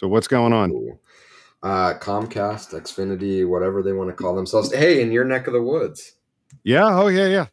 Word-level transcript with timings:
So 0.00 0.08
what's 0.08 0.28
going 0.28 0.54
on? 0.54 0.72
Uh, 1.62 1.92
Comcast, 1.98 2.72
Xfinity, 2.72 3.46
whatever 3.46 3.82
they 3.82 3.92
want 3.92 4.08
to 4.08 4.16
call 4.16 4.34
themselves. 4.34 4.72
Hey, 4.72 5.02
in 5.02 5.12
your 5.12 5.26
neck 5.26 5.46
of 5.46 5.52
the 5.52 5.60
woods. 5.60 6.14
Yeah. 6.64 6.86
Oh, 6.86 7.08
yeah, 7.08 7.26
yeah. 7.26 7.46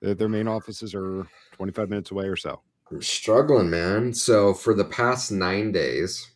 Their, 0.00 0.14
their 0.14 0.28
main 0.30 0.48
offices 0.48 0.94
are 0.94 1.26
25 1.52 1.90
minutes 1.90 2.10
away 2.10 2.24
or 2.24 2.36
so. 2.36 2.62
I'm 2.90 3.02
struggling, 3.02 3.68
man. 3.68 4.14
So 4.14 4.54
for 4.54 4.72
the 4.72 4.86
past 4.86 5.30
nine 5.30 5.72
days, 5.72 6.32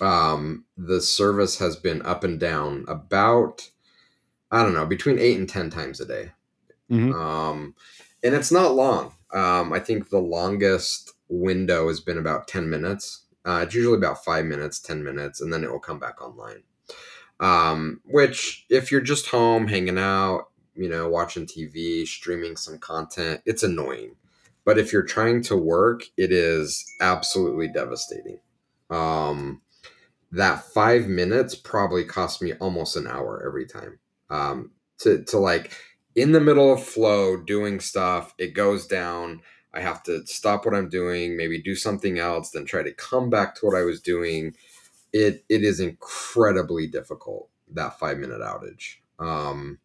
um, 0.00 0.64
the 0.78 1.02
service 1.02 1.58
has 1.58 1.76
been 1.76 2.00
up 2.06 2.24
and 2.24 2.40
down 2.40 2.86
about, 2.88 3.68
I 4.50 4.62
don't 4.62 4.72
know, 4.72 4.86
between 4.86 5.18
eight 5.18 5.36
and 5.36 5.46
10 5.46 5.68
times 5.68 6.00
a 6.00 6.06
day. 6.06 6.30
Mhm. 6.90 7.14
Um, 7.14 7.74
and 8.24 8.34
it's 8.34 8.50
not 8.50 8.74
long. 8.74 9.12
Um, 9.30 9.74
I 9.74 9.78
think 9.78 10.08
the 10.08 10.20
longest 10.20 11.12
window 11.28 11.88
has 11.88 12.00
been 12.00 12.16
about 12.16 12.48
10 12.48 12.70
minutes. 12.70 13.26
Uh, 13.44 13.62
it's 13.64 13.74
usually 13.74 13.96
about 13.96 14.24
five 14.24 14.44
minutes, 14.44 14.80
10 14.80 15.02
minutes, 15.02 15.40
and 15.40 15.52
then 15.52 15.64
it 15.64 15.70
will 15.70 15.78
come 15.78 15.98
back 15.98 16.20
online. 16.22 16.62
Um, 17.40 18.00
which, 18.04 18.66
if 18.68 18.90
you're 18.90 19.00
just 19.00 19.28
home 19.28 19.68
hanging 19.68 19.98
out, 19.98 20.48
you 20.74 20.88
know, 20.88 21.08
watching 21.08 21.46
TV, 21.46 22.06
streaming 22.06 22.56
some 22.56 22.78
content, 22.78 23.40
it's 23.46 23.62
annoying. 23.62 24.16
But 24.64 24.78
if 24.78 24.92
you're 24.92 25.02
trying 25.02 25.42
to 25.44 25.56
work, 25.56 26.02
it 26.16 26.30
is 26.30 26.84
absolutely 27.00 27.68
devastating. 27.68 28.40
Um, 28.90 29.62
that 30.32 30.64
five 30.72 31.06
minutes 31.06 31.54
probably 31.54 32.04
cost 32.04 32.42
me 32.42 32.52
almost 32.54 32.96
an 32.96 33.06
hour 33.06 33.42
every 33.46 33.66
time. 33.66 33.98
Um, 34.30 34.72
to, 34.98 35.24
to 35.24 35.38
like 35.38 35.72
in 36.14 36.32
the 36.32 36.40
middle 36.40 36.72
of 36.72 36.82
flow 36.82 37.36
doing 37.36 37.80
stuff, 37.80 38.34
it 38.38 38.54
goes 38.54 38.86
down. 38.86 39.40
I 39.78 39.80
have 39.80 40.02
to 40.04 40.26
stop 40.26 40.64
what 40.64 40.74
I'm 40.74 40.88
doing, 40.88 41.36
maybe 41.36 41.62
do 41.62 41.76
something 41.76 42.18
else, 42.18 42.50
then 42.50 42.64
try 42.64 42.82
to 42.82 42.92
come 42.92 43.30
back 43.30 43.54
to 43.56 43.66
what 43.66 43.76
I 43.76 43.82
was 43.82 44.00
doing. 44.00 44.54
It 45.12 45.44
it 45.48 45.62
is 45.62 45.78
incredibly 45.78 46.88
difficult 46.88 47.48
that 47.74 47.98
five 47.98 48.18
minute 48.18 48.40
outage. 48.40 48.96
Um, 49.20 49.78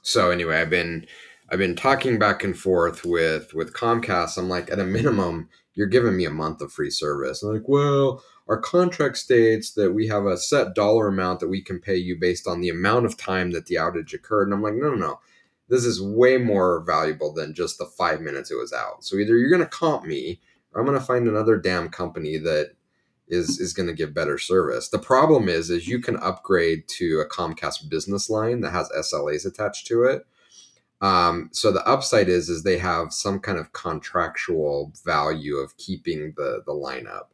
so 0.00 0.30
anyway, 0.30 0.56
I've 0.62 0.70
been 0.70 1.06
I've 1.50 1.58
been 1.58 1.76
talking 1.76 2.18
back 2.18 2.42
and 2.42 2.58
forth 2.58 3.04
with 3.04 3.52
with 3.52 3.74
Comcast. 3.74 4.38
I'm 4.38 4.48
like, 4.48 4.70
at 4.70 4.80
a 4.80 4.84
minimum, 4.84 5.50
you're 5.74 5.86
giving 5.88 6.16
me 6.16 6.24
a 6.24 6.30
month 6.30 6.62
of 6.62 6.72
free 6.72 6.90
service. 6.90 7.42
I'm 7.42 7.52
like, 7.52 7.68
well, 7.68 8.24
our 8.48 8.58
contract 8.58 9.18
states 9.18 9.72
that 9.72 9.92
we 9.92 10.06
have 10.08 10.24
a 10.24 10.38
set 10.38 10.74
dollar 10.74 11.08
amount 11.08 11.40
that 11.40 11.48
we 11.48 11.60
can 11.60 11.80
pay 11.80 11.96
you 11.96 12.18
based 12.18 12.48
on 12.48 12.62
the 12.62 12.70
amount 12.70 13.04
of 13.04 13.18
time 13.18 13.50
that 13.50 13.66
the 13.66 13.74
outage 13.74 14.14
occurred. 14.14 14.44
And 14.44 14.54
I'm 14.54 14.62
like, 14.62 14.74
no, 14.74 14.88
no, 14.90 14.96
no. 14.96 15.20
This 15.74 15.84
is 15.84 16.00
way 16.00 16.36
more 16.36 16.84
valuable 16.86 17.32
than 17.32 17.52
just 17.52 17.78
the 17.78 17.86
five 17.86 18.20
minutes 18.20 18.48
it 18.48 18.54
was 18.54 18.72
out. 18.72 19.04
So 19.04 19.16
either 19.16 19.36
you're 19.36 19.50
gonna 19.50 19.66
comp 19.66 20.04
me 20.04 20.40
or 20.72 20.80
I'm 20.80 20.86
gonna 20.86 21.00
find 21.00 21.26
another 21.26 21.56
damn 21.56 21.88
company 21.88 22.38
that 22.38 22.74
is 23.26 23.58
is 23.58 23.72
gonna 23.72 23.92
give 23.92 24.14
better 24.14 24.38
service. 24.38 24.88
The 24.88 25.00
problem 25.00 25.48
is 25.48 25.70
is 25.70 25.88
you 25.88 26.00
can 26.00 26.16
upgrade 26.18 26.86
to 26.98 27.18
a 27.18 27.28
Comcast 27.28 27.88
business 27.88 28.30
line 28.30 28.60
that 28.60 28.70
has 28.70 28.88
SLAs 28.96 29.44
attached 29.44 29.88
to 29.88 30.04
it. 30.04 30.24
Um, 31.00 31.48
so 31.50 31.72
the 31.72 31.84
upside 31.88 32.28
is 32.28 32.48
is 32.48 32.62
they 32.62 32.78
have 32.78 33.12
some 33.12 33.40
kind 33.40 33.58
of 33.58 33.72
contractual 33.72 34.92
value 35.04 35.56
of 35.56 35.76
keeping 35.76 36.34
the 36.36 36.62
the 36.64 36.72
lineup, 36.72 37.26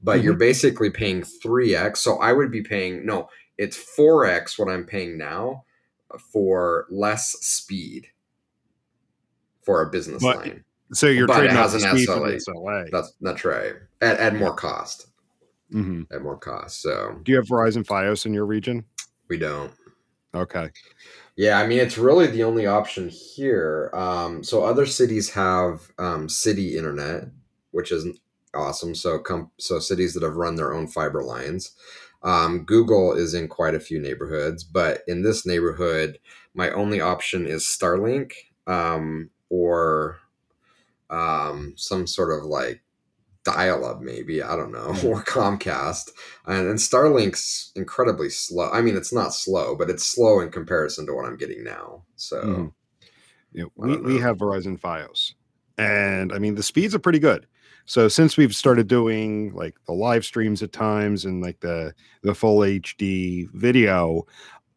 but 0.00 0.22
you're 0.22 0.34
basically 0.34 0.90
paying 0.90 1.24
three 1.24 1.74
x. 1.74 1.98
So 1.98 2.18
I 2.18 2.32
would 2.32 2.52
be 2.52 2.62
paying 2.62 3.04
no, 3.04 3.28
it's 3.56 3.76
four 3.76 4.24
x 4.24 4.56
what 4.56 4.68
I'm 4.68 4.84
paying 4.84 5.18
now 5.18 5.64
for 6.32 6.86
less 6.90 7.30
speed 7.40 8.06
for 9.62 9.82
a 9.82 9.90
business 9.90 10.22
But- 10.22 10.36
line. 10.38 10.64
So 10.94 11.06
you're 11.06 11.26
But 11.26 11.36
trading 11.40 11.56
out 11.58 11.70
has 11.70 11.82
the 11.82 11.86
an 11.86 11.96
speed 11.96 12.08
SLA. 12.08 12.36
SLA. 12.48 12.90
That's 12.90 13.12
that's 13.20 13.44
right. 13.44 13.74
At, 14.00 14.18
at 14.18 14.36
more 14.36 14.54
cost. 14.54 15.08
hmm 15.70 16.04
At 16.10 16.22
more 16.22 16.38
cost. 16.38 16.80
So 16.80 17.20
Do 17.24 17.30
you 17.30 17.36
have 17.36 17.46
Verizon 17.46 17.84
FiOS 17.84 18.24
in 18.24 18.32
your 18.32 18.46
region? 18.46 18.84
we 19.28 19.36
don't. 19.36 19.70
Okay. 20.34 20.70
Yeah, 21.36 21.58
I 21.58 21.66
mean 21.66 21.78
it's 21.80 21.98
really 21.98 22.26
the 22.28 22.42
only 22.42 22.64
option 22.64 23.10
here. 23.10 23.90
Um, 23.92 24.42
so 24.42 24.64
other 24.64 24.86
cities 24.86 25.28
have 25.30 25.92
um, 25.98 26.26
city 26.26 26.78
internet, 26.78 27.24
which 27.72 27.92
is 27.92 28.06
awesome. 28.54 28.94
So 28.94 29.18
com- 29.18 29.50
so 29.58 29.78
cities 29.80 30.14
that 30.14 30.22
have 30.22 30.36
run 30.36 30.56
their 30.56 30.72
own 30.72 30.86
fiber 30.88 31.22
lines. 31.22 31.72
Um, 32.22 32.64
Google 32.64 33.12
is 33.12 33.34
in 33.34 33.48
quite 33.48 33.74
a 33.74 33.80
few 33.80 34.00
neighborhoods, 34.00 34.64
but 34.64 35.02
in 35.06 35.22
this 35.22 35.46
neighborhood, 35.46 36.18
my 36.54 36.70
only 36.70 37.00
option 37.00 37.46
is 37.46 37.62
Starlink 37.62 38.32
um, 38.66 39.30
or 39.50 40.18
um, 41.10 41.74
some 41.76 42.06
sort 42.06 42.36
of 42.36 42.44
like 42.44 42.82
dial 43.44 43.82
up 43.82 44.02
maybe 44.02 44.42
i 44.42 44.54
don't 44.54 44.72
know 44.72 44.88
or 45.06 45.22
comcast 45.22 46.10
and, 46.46 46.68
and 46.68 46.78
starlink's 46.78 47.72
incredibly 47.76 48.28
slow 48.28 48.68
i 48.72 48.82
mean 48.82 48.94
it's 48.94 49.12
not 49.12 49.32
slow 49.32 49.74
but 49.74 49.88
it's 49.88 50.04
slow 50.04 50.40
in 50.40 50.50
comparison 50.50 51.06
to 51.06 51.14
what 51.14 51.24
i'm 51.24 51.36
getting 51.36 51.64
now 51.64 52.02
so 52.16 52.42
Mhm. 52.42 52.72
Yeah, 53.52 53.64
we, 53.76 53.96
we 53.96 54.18
have 54.18 54.36
Verizon 54.36 54.78
FiOS, 54.78 55.32
and 55.78 56.32
I 56.32 56.38
mean 56.38 56.54
the 56.54 56.62
speeds 56.62 56.94
are 56.94 56.98
pretty 56.98 57.18
good. 57.18 57.46
So 57.88 58.06
since 58.06 58.36
we've 58.36 58.54
started 58.54 58.86
doing 58.86 59.54
like 59.54 59.74
the 59.86 59.94
live 59.94 60.22
streams 60.26 60.62
at 60.62 60.72
times 60.72 61.24
and 61.24 61.42
like 61.42 61.60
the 61.60 61.94
the 62.22 62.34
full 62.34 62.58
HD 62.58 63.48
video, 63.54 64.26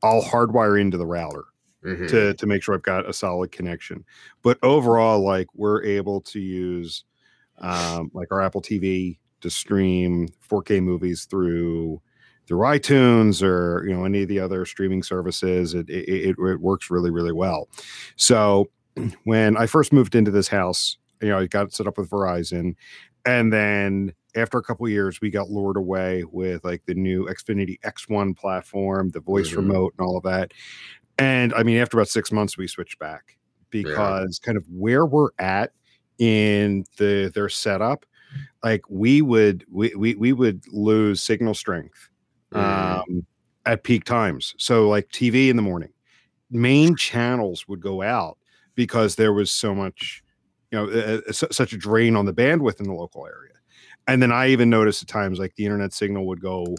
I'll 0.02 0.24
hardwire 0.24 0.80
into 0.80 0.98
the 0.98 1.06
router 1.06 1.44
mhm. 1.84 2.10
to 2.10 2.34
to 2.34 2.46
make 2.48 2.64
sure 2.64 2.74
I've 2.74 2.84
got 2.84 3.08
a 3.08 3.12
solid 3.12 3.52
connection. 3.52 4.06
But 4.44 4.60
overall, 4.64 5.20
like 5.20 5.48
we're 5.54 5.84
able 5.84 6.22
to 6.22 6.40
use 6.40 7.04
um, 7.58 8.12
like 8.14 8.32
our 8.32 8.42
Apple 8.42 8.62
TV 8.62 9.18
to 9.42 9.50
stream 9.50 10.30
4K 10.50 10.82
movies 10.82 11.26
through 11.26 12.02
through 12.48 12.60
iTunes 12.60 13.44
or 13.44 13.86
you 13.86 13.94
know 13.94 14.06
any 14.06 14.22
of 14.22 14.30
the 14.30 14.40
other 14.40 14.66
streaming 14.66 15.04
services. 15.04 15.74
It 15.74 15.90
it, 15.90 16.08
it, 16.08 16.36
it 16.40 16.62
works 16.62 16.90
really 16.90 17.12
really 17.12 17.34
well. 17.34 17.68
So 18.16 18.70
when 19.26 19.58
I 19.58 19.66
first 19.66 19.92
moved 19.92 20.16
into 20.16 20.32
this 20.32 20.48
house, 20.48 20.96
you 21.22 21.30
know, 21.30 21.40
I 21.40 21.48
got 21.48 21.72
set 21.74 21.88
up 21.88 21.98
with 21.98 22.10
Verizon, 22.10 22.76
and 23.26 23.52
then 23.54 24.14
after 24.36 24.58
a 24.58 24.64
couple 24.64 24.86
of 24.86 24.92
years, 24.92 25.20
we 25.22 25.30
got 25.30 25.50
lured 25.50 25.78
away 25.78 26.24
with 26.32 26.64
like 26.64 26.84
the 26.86 26.94
new 26.96 27.26
Xfinity 27.28 27.78
X1 27.84 28.36
platform, 28.36 29.10
the 29.10 29.20
voice 29.20 29.52
Mhm. 29.52 29.58
remote, 29.58 29.94
and 29.98 30.08
all 30.08 30.18
of 30.18 30.24
that. 30.24 30.52
And 31.18 31.54
I 31.54 31.64
mean, 31.64 31.78
after 31.78 31.98
about 31.98 32.10
six 32.10 32.32
months, 32.32 32.58
we 32.58 32.68
switched 32.68 33.00
back 33.00 33.38
because 33.70 34.40
kind 34.40 34.58
of 34.58 34.66
where 34.70 35.06
we're 35.06 35.30
at 35.40 35.72
in 36.20 36.86
the 36.98 37.32
their 37.34 37.50
setup, 37.50 38.06
like 38.64 38.82
we 38.90 39.22
would 39.22 39.66
we 39.70 39.94
we, 39.96 40.16
we 40.16 40.34
would 40.34 40.64
lose 40.72 41.24
signal 41.24 41.54
strength 41.54 42.10
Mhm. 42.54 43.02
um, 43.10 43.26
at 43.66 43.84
peak 43.84 44.04
times. 44.06 44.56
So 44.58 44.90
like 44.90 45.10
TV 45.12 45.50
in 45.50 45.56
the 45.56 45.62
morning, 45.62 45.94
main 46.52 46.96
channels 46.96 47.68
would 47.68 47.82
go 47.82 48.02
out 48.02 48.38
because 48.76 49.16
there 49.16 49.34
was 49.34 49.52
so 49.54 49.76
much, 49.76 50.21
you 50.72 50.78
know, 50.78 50.90
uh, 50.90 51.32
such 51.32 51.74
a 51.74 51.78
drain 51.78 52.16
on 52.16 52.26
the 52.26 52.34
bandwidth 52.34 52.80
in 52.80 52.88
the 52.88 52.94
local 52.94 53.26
area. 53.28 53.54
And 54.08 54.22
then 54.22 54.32
I 54.32 54.48
even 54.50 54.70
noticed 54.70 55.02
at 55.04 55.08
times 55.10 55.38
like 55.40 55.56
the 55.56 55.66
internet 55.66 55.94
signal 55.94 56.26
would 56.28 56.42
go 56.42 56.76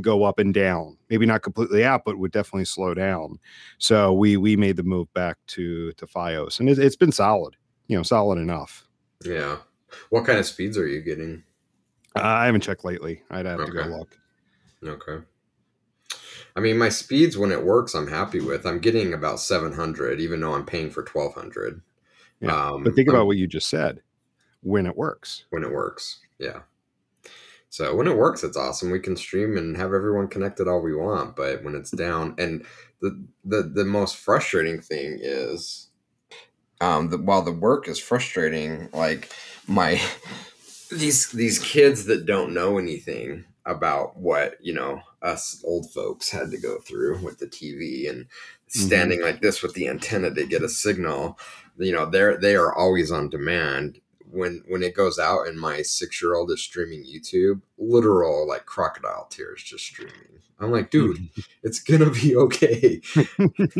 go 0.00 0.22
up 0.22 0.38
and 0.38 0.54
down, 0.54 0.96
maybe 1.08 1.26
not 1.26 1.42
completely 1.42 1.84
out, 1.84 2.02
but 2.04 2.16
would 2.18 2.30
definitely 2.30 2.64
slow 2.64 2.94
down. 2.94 3.38
So 3.78 4.12
we 4.12 4.36
we 4.36 4.56
made 4.56 4.76
the 4.76 4.82
move 4.84 5.12
back 5.14 5.36
to 5.48 5.92
to 5.92 6.06
FiOS, 6.06 6.60
and 6.60 6.68
it, 6.68 6.78
it's 6.78 6.96
been 6.96 7.12
solid, 7.12 7.56
you 7.88 7.96
know, 7.96 8.02
solid 8.02 8.38
enough. 8.38 8.86
yeah 9.24 9.58
what 10.10 10.24
kind 10.24 10.38
of 10.38 10.46
speeds 10.46 10.78
are 10.78 10.86
you 10.86 11.00
getting 11.02 11.42
Uh, 12.16 12.20
I 12.22 12.46
haven't 12.46 12.60
checked 12.60 12.84
lately. 12.84 13.22
I'd 13.30 13.46
have 13.46 13.64
to 13.66 13.72
go 13.72 13.80
Okay. 13.80 13.90
look. 13.90 14.18
okay 14.84 15.24
i 16.56 16.60
mean 16.60 16.78
my 16.78 16.88
speeds 16.88 17.36
when 17.36 17.52
it 17.52 17.64
works 17.64 17.94
i'm 17.94 18.08
happy 18.08 18.40
with 18.40 18.64
i'm 18.66 18.78
getting 18.78 19.12
about 19.12 19.40
700 19.40 20.20
even 20.20 20.40
though 20.40 20.54
i'm 20.54 20.64
paying 20.66 20.90
for 20.90 21.02
1200 21.04 21.82
Yeah, 22.40 22.70
um, 22.70 22.84
But 22.84 22.94
think 22.94 23.08
about 23.08 23.26
what 23.26 23.36
you 23.36 23.46
just 23.46 23.68
said 23.68 24.00
when 24.62 24.86
it 24.86 24.96
works. 24.96 25.44
when 25.50 25.62
it 25.62 25.72
works. 25.72 26.20
Yeah. 26.38 26.60
So 27.68 27.94
when 27.94 28.08
it 28.08 28.16
works, 28.16 28.42
it's 28.42 28.56
awesome. 28.56 28.90
We 28.90 28.98
can 28.98 29.16
stream 29.16 29.56
and 29.56 29.76
have 29.76 29.94
everyone 29.94 30.26
connected 30.26 30.66
all 30.66 30.82
we 30.82 30.94
want. 30.94 31.36
But 31.36 31.62
when 31.62 31.76
it's 31.76 31.92
down, 31.92 32.34
and 32.36 32.64
the 33.00 33.24
the 33.44 33.62
the 33.62 33.84
most 33.84 34.16
frustrating 34.16 34.80
thing 34.80 35.18
is, 35.20 35.88
um, 36.80 37.10
the, 37.10 37.18
while 37.18 37.42
the 37.42 37.52
work 37.52 37.86
is 37.88 37.98
frustrating, 37.98 38.88
like 38.92 39.32
my 39.68 40.00
these 40.90 41.30
these 41.30 41.60
kids 41.60 42.06
that 42.06 42.26
don't 42.26 42.52
know 42.52 42.76
anything 42.76 43.44
about 43.66 44.16
what 44.16 44.56
you 44.60 44.72
know 44.74 45.00
us 45.22 45.62
old 45.64 45.92
folks 45.92 46.30
had 46.30 46.50
to 46.50 46.58
go 46.58 46.78
through 46.78 47.18
with 47.18 47.38
the 47.38 47.46
TV 47.46 48.08
and 48.10 48.26
standing 48.68 49.18
mm-hmm. 49.18 49.26
like 49.26 49.40
this 49.40 49.62
with 49.62 49.74
the 49.74 49.86
antenna 49.86 50.32
to 50.32 50.46
get 50.46 50.62
a 50.62 50.68
signal 50.68 51.38
you 51.80 51.92
know 51.92 52.06
they're 52.06 52.36
they 52.36 52.54
are 52.54 52.74
always 52.74 53.10
on 53.10 53.30
demand 53.30 54.00
when 54.30 54.62
when 54.68 54.82
it 54.82 54.94
goes 54.94 55.18
out 55.18 55.46
and 55.46 55.58
my 55.58 55.82
six 55.82 56.22
year 56.22 56.34
old 56.34 56.50
is 56.50 56.62
streaming 56.62 57.04
YouTube, 57.04 57.60
literal 57.78 58.46
like 58.46 58.66
crocodile 58.66 59.26
tears 59.30 59.62
just 59.62 59.84
streaming. 59.84 60.40
I'm 60.58 60.70
like, 60.70 60.90
dude, 60.90 61.28
it's 61.62 61.80
gonna 61.80 62.10
be 62.10 62.36
okay. 62.36 63.00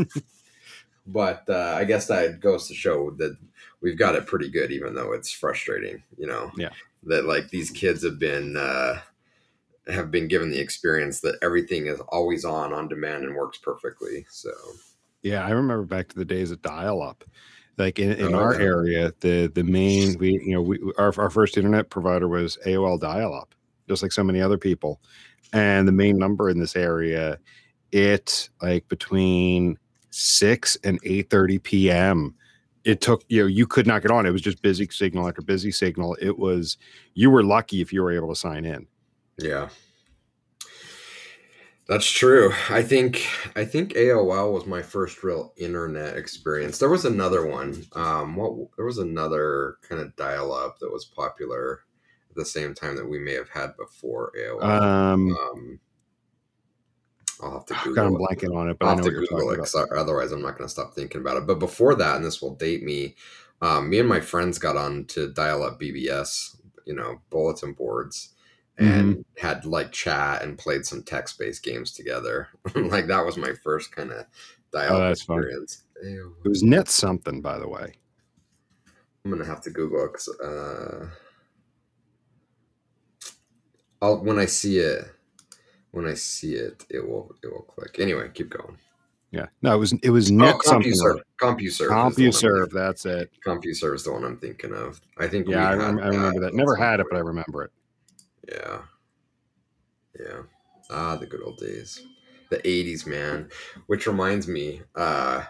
but 1.06 1.44
uh, 1.48 1.74
I 1.76 1.84
guess 1.84 2.06
that 2.06 2.40
goes 2.40 2.68
to 2.68 2.74
show 2.74 3.10
that 3.12 3.36
we've 3.80 3.98
got 3.98 4.16
it 4.16 4.26
pretty 4.26 4.48
good, 4.48 4.70
even 4.72 4.94
though 4.94 5.12
it's 5.12 5.30
frustrating. 5.30 6.02
You 6.16 6.26
know, 6.26 6.50
yeah, 6.56 6.70
that 7.04 7.26
like 7.26 7.50
these 7.50 7.70
kids 7.70 8.02
have 8.02 8.18
been 8.18 8.56
uh, 8.56 9.00
have 9.88 10.10
been 10.10 10.28
given 10.28 10.50
the 10.50 10.60
experience 10.60 11.20
that 11.20 11.38
everything 11.42 11.86
is 11.86 12.00
always 12.08 12.44
on 12.44 12.72
on 12.72 12.88
demand 12.88 13.24
and 13.24 13.34
works 13.34 13.58
perfectly. 13.58 14.26
So 14.30 14.50
yeah, 15.22 15.44
I 15.44 15.50
remember 15.50 15.84
back 15.84 16.08
to 16.08 16.16
the 16.16 16.24
days 16.24 16.50
of 16.50 16.62
dial 16.62 17.02
up 17.02 17.24
like 17.78 17.98
in, 17.98 18.12
in 18.12 18.34
oh, 18.34 18.38
our 18.38 18.54
area 18.54 19.12
the 19.20 19.50
the 19.54 19.64
main 19.64 20.18
we 20.18 20.32
you 20.44 20.54
know 20.54 20.62
we 20.62 20.78
our, 20.98 21.12
our 21.18 21.30
first 21.30 21.56
internet 21.56 21.90
provider 21.90 22.28
was 22.28 22.58
aol 22.66 22.98
dial-up 23.00 23.54
just 23.88 24.02
like 24.02 24.12
so 24.12 24.22
many 24.22 24.40
other 24.40 24.58
people. 24.58 25.00
And 25.52 25.88
the 25.88 25.92
main 25.92 26.16
number 26.16 26.48
in 26.48 26.60
this 26.60 26.76
area 26.76 27.38
it 27.90 28.48
like 28.62 28.86
between 28.88 29.76
6 30.10 30.78
and 30.84 31.00
8 31.02 31.28
30 31.28 31.58
p.m 31.58 32.34
it 32.84 33.00
took 33.00 33.24
you 33.28 33.42
know 33.42 33.46
you 33.46 33.66
could 33.66 33.86
not 33.86 34.02
get 34.02 34.10
on. 34.10 34.26
It 34.26 34.30
was 34.30 34.42
just 34.42 34.62
busy 34.62 34.88
signal 34.90 35.28
after 35.28 35.42
busy 35.42 35.70
signal. 35.70 36.16
It 36.20 36.38
was 36.38 36.78
you 37.14 37.30
were 37.30 37.42
lucky 37.42 37.80
if 37.80 37.92
you 37.92 38.02
were 38.02 38.12
able 38.12 38.28
to 38.28 38.36
sign 38.36 38.64
in. 38.64 38.86
Yeah 39.38 39.68
that's 41.90 42.08
true. 42.08 42.52
I 42.68 42.84
think 42.84 43.26
I 43.56 43.64
think 43.64 43.94
AOL 43.94 44.52
was 44.52 44.64
my 44.64 44.80
first 44.80 45.24
real 45.24 45.52
internet 45.56 46.16
experience. 46.16 46.78
There 46.78 46.88
was 46.88 47.04
another 47.04 47.44
one. 47.44 47.84
Um, 47.94 48.36
what 48.36 48.68
there 48.76 48.86
was 48.86 48.98
another 48.98 49.78
kind 49.82 50.00
of 50.00 50.14
dial 50.14 50.52
up 50.52 50.78
that 50.78 50.92
was 50.92 51.04
popular 51.04 51.80
at 52.30 52.36
the 52.36 52.44
same 52.44 52.74
time 52.74 52.94
that 52.94 53.08
we 53.08 53.18
may 53.18 53.32
have 53.32 53.48
had 53.48 53.76
before 53.76 54.30
AOL. 54.38 54.62
Um, 54.62 55.36
um 55.36 55.80
I'll 57.42 57.52
have 57.54 57.66
to 57.66 57.74
Google. 57.82 58.04
Kind 58.04 58.14
of 58.14 58.20
blanking 58.20 58.56
on 58.56 58.70
it, 58.70 58.78
but 58.78 58.86
I'll 58.86 58.94
have 58.94 59.04
to 59.06 59.10
Google 59.10 59.50
it. 59.50 59.74
Otherwise, 59.96 60.30
I'm 60.30 60.42
not 60.42 60.56
going 60.56 60.68
to 60.68 60.72
stop 60.72 60.94
thinking 60.94 61.20
about 61.20 61.38
it. 61.38 61.46
But 61.48 61.58
before 61.58 61.96
that, 61.96 62.14
and 62.14 62.24
this 62.24 62.40
will 62.40 62.54
date 62.54 62.84
me. 62.84 63.16
Um, 63.62 63.90
me 63.90 63.98
and 63.98 64.08
my 64.08 64.20
friends 64.20 64.60
got 64.60 64.76
on 64.76 65.06
to 65.06 65.32
dial 65.32 65.64
up 65.64 65.80
BBS, 65.80 66.56
you 66.86 66.94
know, 66.94 67.20
bulletin 67.30 67.72
boards 67.72 68.34
and 68.80 69.16
mm-hmm. 69.16 69.46
had 69.46 69.66
like 69.66 69.92
chat 69.92 70.42
and 70.42 70.56
played 70.56 70.86
some 70.86 71.02
text 71.02 71.38
based 71.38 71.62
games 71.62 71.92
together. 71.92 72.48
like 72.74 73.06
that 73.06 73.24
was 73.24 73.36
my 73.36 73.52
first 73.62 73.94
kind 73.94 74.10
of 74.10 74.24
dialogue 74.72 75.02
oh, 75.02 75.10
experience. 75.10 75.82
It 76.02 76.48
was 76.48 76.62
net 76.62 76.88
something, 76.88 77.42
by 77.42 77.58
the 77.58 77.68
way. 77.68 77.92
I'm 79.24 79.30
gonna 79.30 79.44
have 79.44 79.60
to 79.62 79.70
Google 79.70 80.06
it 80.06 80.12
because 80.12 80.28
uh, 80.40 81.06
I'll 84.00 84.24
when 84.24 84.38
I 84.38 84.46
see 84.46 84.78
it, 84.78 85.04
when 85.90 86.06
I 86.06 86.14
see 86.14 86.54
it, 86.54 86.86
it 86.88 87.06
will 87.06 87.34
it 87.42 87.52
will 87.52 87.62
click. 87.62 87.98
Anyway, 87.98 88.30
keep 88.32 88.48
going. 88.48 88.78
Yeah, 89.30 89.46
no, 89.60 89.74
it 89.74 89.78
was 89.78 89.92
it 90.02 90.10
was 90.10 90.30
net 90.30 90.54
oh, 90.54 90.58
CompuServe. 90.58 91.20
CompuServe. 91.38 91.88
CompuServe. 91.88 92.70
That's 92.72 93.04
it. 93.04 93.30
CompuServe 93.46 93.94
is 93.94 94.04
the 94.04 94.12
one 94.12 94.24
I'm 94.24 94.38
thinking 94.38 94.72
of. 94.72 95.02
I 95.18 95.28
think. 95.28 95.48
Yeah, 95.48 95.68
I, 95.68 95.74
rem- 95.74 95.98
I, 95.98 96.08
remember 96.08 96.40
that. 96.40 96.54
Never 96.54 96.74
had 96.74 96.98
it, 97.00 97.06
but 97.10 97.16
I 97.16 97.20
remember 97.20 97.64
it. 97.64 97.72
Yeah. 98.48 98.82
Yeah. 100.18 100.42
Ah, 100.90 101.16
the 101.16 101.26
good 101.26 101.42
old 101.42 101.58
days. 101.58 102.02
The 102.50 102.58
80s, 102.58 103.06
man. 103.06 103.48
Which 103.86 104.06
reminds 104.06 104.48
me, 104.48 104.82
uh 104.94 105.44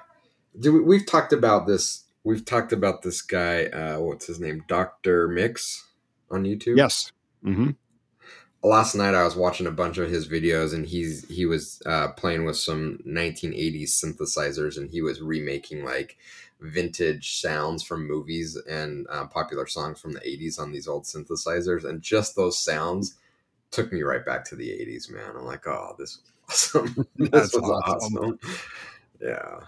do 0.59 0.73
we, 0.73 0.81
we've 0.81 1.07
talked 1.07 1.33
about 1.33 1.67
this 1.67 2.05
we've 2.25 2.45
talked 2.45 2.73
about 2.73 3.03
this 3.03 3.23
guy 3.23 3.67
uh 3.67 3.99
what's 4.01 4.27
his 4.27 4.41
name? 4.41 4.65
Dr. 4.69 5.29
Mix 5.29 5.87
on 6.31 6.45
YouTube? 6.45 6.77
Yes. 6.77 7.13
Mhm. 7.45 7.77
Last 8.63 8.95
night 8.95 9.15
I 9.15 9.25
was 9.25 9.37
watching 9.37 9.67
a 9.67 9.71
bunch 9.71 9.97
of 9.97 10.11
his 10.11 10.29
videos 10.29 10.75
and 10.75 10.85
he's 10.85 11.27
he 11.29 11.47
was 11.47 11.81
uh 11.87 12.09
playing 12.13 12.45
with 12.45 12.57
some 12.57 12.99
1980s 13.07 13.91
synthesizers 13.91 14.77
and 14.77 14.91
he 14.91 15.01
was 15.01 15.23
remaking 15.23 15.85
like 15.85 16.19
vintage 16.61 17.41
sounds 17.41 17.83
from 17.83 18.07
movies 18.07 18.57
and 18.69 19.07
uh, 19.11 19.27
popular 19.27 19.67
songs 19.67 20.01
from 20.01 20.13
the 20.13 20.21
80s 20.21 20.61
on 20.61 20.73
these 20.73 20.87
old 20.87 21.05
synthesizers 21.05 21.85
and 21.85 22.03
just 22.03 22.37
those 22.37 22.59
sounds 22.59 23.17
took 23.71 23.93
me 23.93 24.03
right 24.03 24.25
back 24.27 24.45
to 24.45 24.57
the 24.57 24.69
80s 24.69 25.11
man 25.11 25.37
i'm 25.37 25.45
like 25.45 25.67
oh 25.67 25.95
this 25.99 26.19
was 26.19 26.33
awesome 26.77 27.07
this 27.17 27.55
was 27.55 27.83
awesome. 27.85 28.17
awesome. 28.17 28.39
yeah 29.21 29.61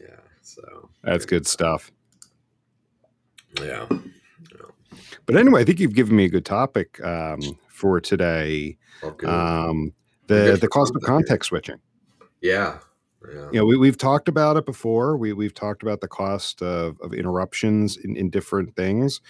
yeah 0.00 0.20
so 0.42 0.88
that's 1.02 1.24
good 1.24 1.46
stuff 1.46 1.90
yeah. 3.62 3.86
yeah. 3.90 4.66
but 5.24 5.36
anyway 5.36 5.62
i 5.62 5.64
think 5.64 5.80
you've 5.80 5.94
given 5.94 6.16
me 6.16 6.26
a 6.26 6.28
good 6.28 6.44
topic 6.44 7.02
um, 7.04 7.40
for 7.68 8.00
today 8.00 8.76
okay. 9.02 9.26
um, 9.26 9.92
the 10.26 10.58
the 10.60 10.68
cost 10.68 10.94
of 10.94 11.02
context 11.02 11.48
switching 11.48 11.78
yeah 12.42 12.78
yeah. 13.26 13.48
You 13.52 13.58
know, 13.58 13.66
we, 13.66 13.76
we've 13.76 13.98
talked 13.98 14.28
about 14.28 14.56
it 14.56 14.64
before. 14.64 15.16
We, 15.16 15.32
we've 15.32 15.54
talked 15.54 15.82
about 15.82 16.00
the 16.00 16.08
cost 16.08 16.62
of, 16.62 17.00
of 17.00 17.12
interruptions 17.12 17.96
in, 17.96 18.16
in 18.16 18.30
different 18.30 18.76
things. 18.76 19.20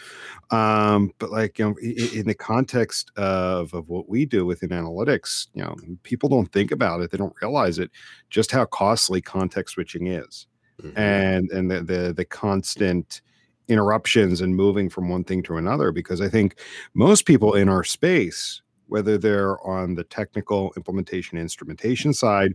Um, 0.50 1.12
but 1.18 1.30
like, 1.30 1.58
you 1.58 1.70
know, 1.70 1.76
in, 1.80 2.20
in, 2.20 2.26
the 2.26 2.34
context 2.34 3.10
of, 3.16 3.72
of 3.72 3.88
what 3.88 4.08
we 4.08 4.26
do 4.26 4.44
within 4.44 4.70
analytics, 4.70 5.48
you 5.54 5.62
know, 5.62 5.74
people 6.02 6.28
don't 6.28 6.52
think 6.52 6.70
about 6.70 7.00
it. 7.00 7.10
They 7.10 7.18
don't 7.18 7.34
realize 7.40 7.78
it, 7.78 7.90
just 8.28 8.52
how 8.52 8.66
costly 8.66 9.22
context 9.22 9.74
switching 9.74 10.08
is. 10.08 10.46
Mm-hmm. 10.82 10.98
And, 10.98 11.50
and 11.50 11.70
the, 11.70 11.82
the, 11.82 12.12
the 12.12 12.24
constant 12.24 13.22
interruptions 13.68 14.40
and 14.40 14.54
moving 14.54 14.88
from 14.90 15.08
one 15.08 15.24
thing 15.24 15.42
to 15.44 15.56
another, 15.56 15.92
because 15.92 16.20
I 16.20 16.28
think 16.28 16.60
most 16.94 17.26
people 17.26 17.54
in 17.54 17.68
our 17.68 17.84
space, 17.84 18.60
whether 18.86 19.18
they're 19.18 19.60
on 19.66 19.94
the 19.94 20.04
technical 20.04 20.72
implementation 20.76 21.38
instrumentation 21.38 22.12
side 22.14 22.54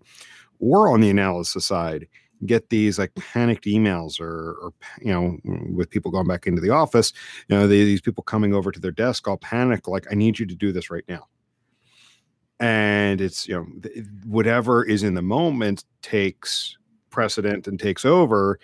or 0.63 0.91
on 0.91 1.01
the 1.01 1.09
analysis 1.09 1.65
side 1.65 2.07
get 2.45 2.69
these 2.69 2.99
like 2.99 3.13
panicked 3.15 3.65
emails 3.65 4.19
or, 4.19 4.57
or 4.61 4.73
you 5.01 5.11
know 5.11 5.37
with 5.71 5.89
people 5.89 6.11
going 6.11 6.27
back 6.27 6.45
into 6.45 6.61
the 6.61 6.69
office 6.69 7.13
you 7.47 7.55
know 7.55 7.67
they, 7.67 7.83
these 7.83 8.01
people 8.01 8.23
coming 8.23 8.53
over 8.53 8.71
to 8.71 8.79
their 8.79 8.91
desk 8.91 9.27
all 9.27 9.37
panic 9.37 9.87
like 9.87 10.05
i 10.11 10.15
need 10.15 10.37
you 10.37 10.45
to 10.45 10.55
do 10.55 10.71
this 10.71 10.89
right 10.89 11.05
now. 11.07 11.27
And 12.59 13.19
it's 13.19 13.47
you 13.47 13.55
know 13.55 13.65
whatever 14.25 14.85
is 14.85 15.03
in 15.03 15.15
the 15.15 15.21
moment 15.21 15.83
takes 16.01 16.77
precedent 17.09 17.67
and 17.67 17.79
takes 17.79 18.05
over 18.05 18.59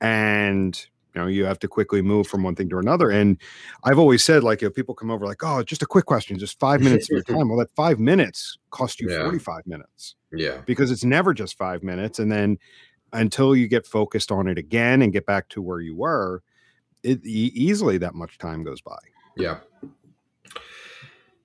and 0.00 0.86
you 1.14 1.20
know 1.20 1.26
you 1.26 1.44
have 1.44 1.58
to 1.60 1.68
quickly 1.68 2.02
move 2.02 2.26
from 2.26 2.42
one 2.42 2.54
thing 2.54 2.68
to 2.68 2.78
another. 2.78 3.10
And 3.10 3.38
i've 3.84 3.98
always 3.98 4.24
said 4.24 4.42
like 4.42 4.62
if 4.62 4.74
people 4.74 4.94
come 4.94 5.10
over 5.10 5.26
like 5.26 5.42
oh 5.42 5.62
just 5.62 5.82
a 5.82 5.86
quick 5.86 6.06
question 6.06 6.38
just 6.38 6.58
five 6.58 6.80
minutes 6.80 7.10
of 7.10 7.14
your 7.14 7.22
time 7.38 7.48
well 7.48 7.58
that 7.58 7.70
five 7.74 7.98
minutes 7.98 8.58
cost 8.70 9.00
you 9.00 9.10
yeah. 9.10 9.22
45 9.22 9.66
minutes 9.66 10.16
yeah. 10.32 10.58
because 10.66 10.90
it's 10.90 11.04
never 11.04 11.34
just 11.34 11.56
five 11.56 11.82
minutes. 11.82 12.18
And 12.18 12.30
then 12.30 12.58
until 13.12 13.54
you 13.54 13.68
get 13.68 13.86
focused 13.86 14.32
on 14.32 14.48
it 14.48 14.58
again 14.58 15.02
and 15.02 15.12
get 15.12 15.26
back 15.26 15.48
to 15.50 15.62
where 15.62 15.80
you 15.80 15.96
were 15.96 16.42
it 17.02 17.24
easily 17.24 17.98
that 17.98 18.14
much 18.14 18.38
time 18.38 18.64
goes 18.64 18.80
by. 18.80 18.98
Yeah. 19.36 19.58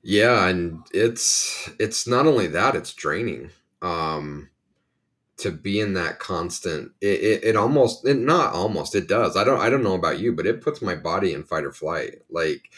Yeah 0.02 0.48
and 0.48 0.80
it's 0.94 1.70
it's 1.80 2.08
not 2.08 2.26
only 2.26 2.48
that 2.48 2.76
it's 2.76 2.94
draining. 2.94 3.52
Um 3.82 4.50
to 5.40 5.52
be 5.52 5.80
in 5.80 5.94
that 5.94 6.20
constant 6.20 6.92
it, 7.02 7.20
it, 7.22 7.44
it 7.44 7.56
almost 7.56 8.06
it, 8.06 8.18
not 8.18 8.54
almost 8.54 8.96
it 8.96 9.08
does. 9.08 9.38
I 9.38 9.44
don't 9.44 9.60
i 9.62 9.70
don't 9.70 9.84
know 9.84 9.96
about 9.96 10.20
you 10.20 10.34
but 10.34 10.46
it 10.46 10.62
puts 10.62 10.82
my 10.82 10.96
body 10.96 11.34
in 11.34 11.44
fight 11.44 11.64
or 11.66 11.72
flight. 11.72 12.20
Like 12.30 12.72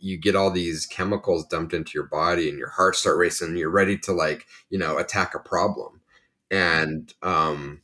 you 0.00 0.18
get 0.18 0.36
all 0.36 0.50
these 0.50 0.84
chemicals 0.86 1.46
dumped 1.46 1.72
into 1.74 1.92
your 1.94 2.06
body 2.06 2.48
and 2.48 2.58
your 2.58 2.70
heart 2.70 2.96
start 2.96 3.18
racing 3.18 3.48
and 3.48 3.58
you're 3.58 3.70
ready 3.70 3.96
to 3.98 4.12
like 4.12 4.46
you 4.70 4.78
know 4.78 4.98
attack 4.98 5.34
a 5.34 5.38
problem. 5.38 6.00
And 6.50 7.12
um 7.22 7.82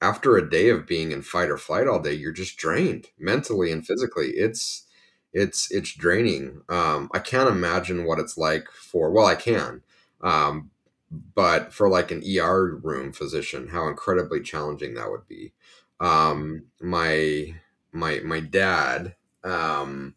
after 0.00 0.36
a 0.36 0.48
day 0.48 0.68
of 0.70 0.86
being 0.86 1.12
in 1.12 1.22
fight 1.22 1.50
or 1.50 1.58
flight 1.58 1.88
all 1.88 2.00
day 2.00 2.12
you're 2.14 2.32
just 2.32 2.56
drained 2.58 3.08
mentally 3.18 3.72
and 3.72 3.86
physically. 3.86 4.28
It's 4.30 4.84
it's 5.32 5.70
it's 5.72 5.94
draining. 5.94 6.62
Um 6.68 7.10
i 7.14 7.18
can't 7.18 7.50
imagine 7.50 8.04
what 8.04 8.18
it's 8.18 8.36
like 8.38 8.68
for 8.70 9.10
well 9.10 9.26
i 9.26 9.34
can. 9.34 9.82
Um 10.22 10.70
but 11.10 11.72
for 11.72 11.88
like 11.88 12.10
an 12.10 12.22
ER 12.38 12.76
room 12.82 13.12
physician, 13.12 13.68
how 13.68 13.88
incredibly 13.88 14.42
challenging 14.42 14.94
that 14.94 15.10
would 15.10 15.26
be. 15.26 15.52
Um, 16.00 16.66
my 16.80 17.54
my 17.92 18.20
my 18.20 18.40
dad, 18.40 19.16
um, 19.44 20.14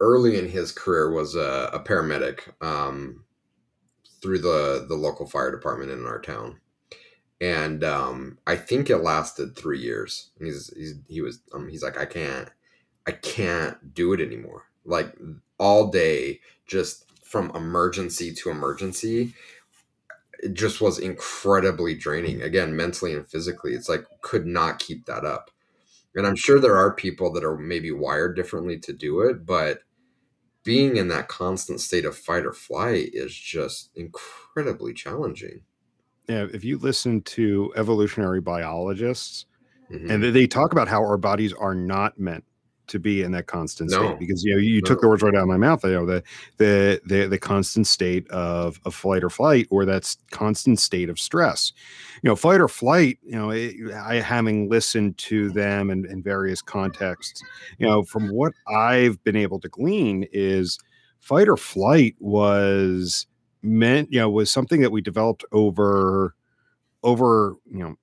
early 0.00 0.38
in 0.38 0.48
his 0.48 0.72
career 0.72 1.10
was 1.10 1.34
a, 1.34 1.70
a 1.72 1.80
paramedic 1.80 2.40
um, 2.62 3.24
through 4.22 4.38
the 4.38 4.86
the 4.88 4.94
local 4.94 5.26
fire 5.26 5.50
department 5.50 5.90
in 5.90 6.06
our 6.06 6.20
town, 6.20 6.60
and 7.40 7.82
um, 7.84 8.38
I 8.46 8.56
think 8.56 8.90
it 8.90 8.98
lasted 8.98 9.56
three 9.56 9.80
years. 9.80 10.30
He's, 10.38 10.72
he's 10.76 10.94
he 11.08 11.20
was 11.20 11.40
um, 11.52 11.68
he's 11.68 11.82
like 11.82 11.98
I 11.98 12.06
can't 12.06 12.48
I 13.06 13.12
can't 13.12 13.94
do 13.94 14.12
it 14.12 14.20
anymore. 14.20 14.64
Like 14.84 15.14
all 15.58 15.90
day, 15.90 16.40
just 16.66 17.07
from 17.28 17.54
emergency 17.54 18.32
to 18.32 18.50
emergency, 18.50 19.34
it 20.40 20.54
just 20.54 20.80
was 20.80 20.98
incredibly 20.98 21.94
draining. 21.94 22.40
Again, 22.40 22.74
mentally 22.74 23.12
and 23.12 23.28
physically, 23.28 23.74
it's 23.74 23.88
like 23.88 24.04
could 24.22 24.46
not 24.46 24.78
keep 24.78 25.04
that 25.04 25.26
up. 25.26 25.50
And 26.14 26.26
I'm 26.26 26.36
sure 26.36 26.58
there 26.58 26.76
are 26.76 26.94
people 26.94 27.30
that 27.34 27.44
are 27.44 27.58
maybe 27.58 27.92
wired 27.92 28.34
differently 28.34 28.78
to 28.78 28.92
do 28.94 29.20
it, 29.20 29.44
but 29.44 29.80
being 30.64 30.96
in 30.96 31.08
that 31.08 31.28
constant 31.28 31.80
state 31.80 32.06
of 32.06 32.16
fight 32.16 32.46
or 32.46 32.52
flight 32.54 33.10
is 33.12 33.34
just 33.34 33.90
incredibly 33.94 34.94
challenging. 34.94 35.60
Yeah, 36.28 36.46
if 36.52 36.64
you 36.64 36.78
listen 36.78 37.20
to 37.22 37.72
evolutionary 37.76 38.40
biologists, 38.40 39.44
Mhm. 39.90 40.10
and 40.10 40.22
they 40.34 40.46
talk 40.46 40.72
about 40.72 40.88
how 40.88 41.00
our 41.02 41.18
bodies 41.18 41.52
are 41.52 41.74
not 41.74 42.18
meant 42.18 42.44
to 42.88 42.98
be 42.98 43.22
in 43.22 43.32
that 43.32 43.46
constant 43.46 43.90
No. 43.90 43.98
state 43.98 44.18
because 44.18 44.44
you 44.44 44.54
know 44.54 44.60
you 44.60 44.80
took 44.80 45.00
the 45.00 45.08
words 45.08 45.22
right 45.22 45.34
out 45.34 45.42
of 45.42 45.48
my 45.48 45.56
mouth 45.56 45.84
you 45.84 45.90
know 45.92 46.06
the 46.06 46.22
the 46.56 47.00
the, 47.06 47.26
the 47.26 47.38
constant 47.38 47.86
state 47.86 48.28
of, 48.30 48.80
of 48.84 48.94
flight 48.94 49.22
or 49.24 49.30
flight 49.30 49.66
or 49.70 49.84
that's 49.84 50.16
constant 50.30 50.80
state 50.80 51.08
of 51.08 51.18
stress 51.18 51.72
you 52.22 52.28
know 52.28 52.36
fight 52.36 52.60
or 52.60 52.68
flight 52.68 53.18
you 53.22 53.36
know 53.36 53.50
it, 53.50 53.74
i 53.94 54.16
having 54.16 54.68
listened 54.68 55.16
to 55.18 55.50
them 55.50 55.90
in, 55.90 56.04
in 56.06 56.22
various 56.22 56.60
contexts 56.62 57.42
you 57.78 57.86
know 57.86 58.02
from 58.02 58.28
what 58.28 58.52
i've 58.68 59.22
been 59.24 59.36
able 59.36 59.60
to 59.60 59.68
glean 59.68 60.26
is 60.32 60.78
fight 61.20 61.48
or 61.48 61.56
flight 61.56 62.14
was 62.20 63.26
meant 63.62 64.08
you 64.12 64.18
know 64.18 64.30
was 64.30 64.50
something 64.50 64.80
that 64.80 64.90
we 64.92 65.00
developed 65.00 65.44
over 65.52 66.34
over 67.02 67.54
you 67.70 67.78
know 67.80 67.94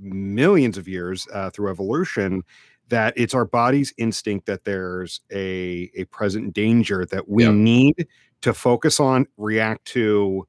millions 0.00 0.78
of 0.78 0.86
years 0.86 1.26
uh, 1.32 1.50
through 1.50 1.68
evolution 1.70 2.42
that 2.88 3.12
it's 3.16 3.34
our 3.34 3.44
body's 3.44 3.92
instinct 3.98 4.46
that 4.46 4.64
there's 4.64 5.20
a 5.32 5.90
a 5.96 6.04
present 6.06 6.54
danger 6.54 7.04
that 7.06 7.28
we 7.28 7.44
Yeah. 7.44 7.50
need 7.52 8.06
to 8.42 8.54
focus 8.54 9.00
on 9.00 9.26
react 9.36 9.84
to 9.86 10.46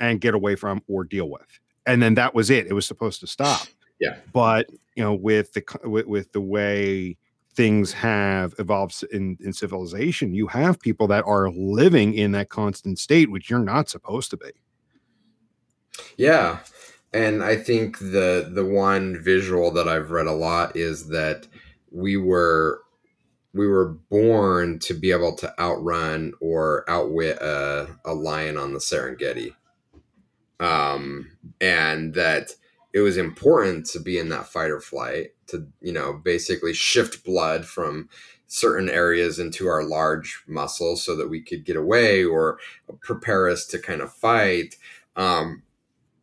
and 0.00 0.20
get 0.20 0.34
away 0.34 0.54
from 0.56 0.82
or 0.88 1.04
deal 1.04 1.28
with 1.30 1.60
and 1.86 2.02
then 2.02 2.14
that 2.14 2.34
was 2.34 2.50
it 2.50 2.66
it 2.66 2.72
was 2.72 2.86
supposed 2.86 3.20
to 3.20 3.26
stop 3.26 3.66
Yeah. 4.00 4.16
but 4.32 4.66
you 4.96 5.02
know 5.02 5.14
with 5.14 5.52
the 5.54 5.62
with, 5.84 6.06
with 6.06 6.32
the 6.32 6.40
way 6.40 7.16
things 7.54 7.92
have 7.92 8.54
evolved 8.58 9.04
in, 9.12 9.36
in 9.40 9.52
civilization 9.52 10.32
you 10.34 10.46
have 10.46 10.80
people 10.80 11.06
that 11.08 11.24
are 11.26 11.50
living 11.50 12.14
in 12.14 12.32
that 12.32 12.48
constant 12.48 12.98
state 12.98 13.30
which 13.30 13.50
you're 13.50 13.58
not 13.58 13.88
supposed 13.88 14.30
to 14.30 14.36
be 14.36 14.50
Yeah. 16.16 16.60
And 17.14 17.42
I 17.42 17.56
think 17.56 17.98
the 17.98 18.50
the 18.54 18.64
one 18.64 19.22
visual 19.22 19.70
that 19.72 19.86
I've 19.86 20.10
read 20.10 20.26
a 20.26 20.32
lot 20.32 20.76
is 20.76 21.08
that 21.08 21.46
we 21.92 22.16
were 22.16 22.82
we 23.54 23.66
were 23.66 23.88
born 24.10 24.78
to 24.78 24.94
be 24.94 25.12
able 25.12 25.34
to 25.36 25.60
outrun 25.60 26.32
or 26.40 26.88
outwit 26.88 27.36
a, 27.42 27.86
a 28.04 28.14
lion 28.14 28.56
on 28.56 28.72
the 28.72 28.78
Serengeti. 28.78 29.54
Um, 30.58 31.30
and 31.60 32.14
that 32.14 32.52
it 32.94 33.00
was 33.00 33.16
important 33.16 33.86
to 33.86 34.00
be 34.00 34.18
in 34.18 34.30
that 34.30 34.46
fight 34.46 34.70
or 34.70 34.80
flight 34.80 35.30
to, 35.48 35.66
you 35.80 35.92
know, 35.92 36.14
basically 36.14 36.72
shift 36.72 37.24
blood 37.24 37.66
from 37.66 38.08
certain 38.46 38.88
areas 38.88 39.38
into 39.38 39.66
our 39.66 39.82
large 39.82 40.44
muscles 40.46 41.02
so 41.02 41.16
that 41.16 41.28
we 41.28 41.40
could 41.42 41.64
get 41.64 41.76
away 41.76 42.24
or 42.24 42.58
prepare 43.00 43.48
us 43.48 43.66
to 43.66 43.78
kind 43.78 44.00
of 44.00 44.12
fight. 44.14 44.76
Um, 45.16 45.62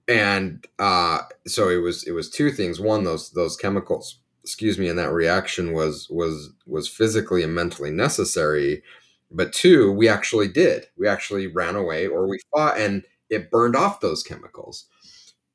and 0.07 0.65
uh, 0.79 1.19
so 1.47 1.69
it 1.69 1.77
was 1.77 2.03
it 2.03 2.11
was 2.11 2.29
two 2.29 2.51
things. 2.51 2.79
One, 2.79 3.03
those 3.03 3.31
those 3.31 3.55
chemicals, 3.55 4.19
excuse 4.43 4.77
me, 4.77 4.88
and 4.89 5.00
that 5.00 5.12
reaction 5.12 5.74
was 5.74 6.08
was 6.10 6.51
was 6.65 6.88
physically 6.88 7.43
and 7.43 7.55
mentally 7.55 7.91
necessary. 7.91 8.84
But 9.31 9.53
two, 9.53 9.91
we 9.91 10.10
actually 10.10 10.48
did. 10.48 10.88
We 10.98 11.08
actually 11.08 11.48
ran 11.48 11.75
away 11.75 12.08
or 12.08 12.27
we 12.27 12.39
fought, 12.53 12.79
and 12.79 13.03
it 13.29 13.51
burned 13.51 13.75
off 13.75 14.01
those 14.01 14.24
chemicals. 14.24 14.86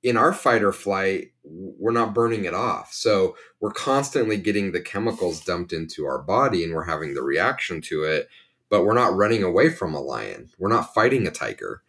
In 0.02 0.16
our 0.18 0.32
fight 0.34 0.62
or 0.62 0.72
flight, 0.72 1.32
we're 1.44 1.92
not 1.92 2.14
burning 2.14 2.44
it 2.44 2.54
off. 2.54 2.92
So 2.92 3.36
we're 3.60 3.72
constantly 3.72 4.36
getting 4.36 4.72
the 4.72 4.82
chemicals 4.82 5.44
dumped 5.44 5.72
into 5.72 6.06
our 6.06 6.20
body 6.22 6.64
and 6.64 6.74
we're 6.74 6.84
having 6.84 7.14
the 7.14 7.22
reaction 7.22 7.80
to 7.82 8.04
it, 8.04 8.28
but 8.68 8.84
we're 8.84 8.94
not 8.94 9.14
running 9.16 9.42
away 9.42 9.70
from 9.70 9.94
a 9.94 10.00
lion. 10.00 10.50
We're 10.58 10.68
not 10.68 10.92
fighting 10.94 11.26
a 11.26 11.30
tiger 11.30 11.83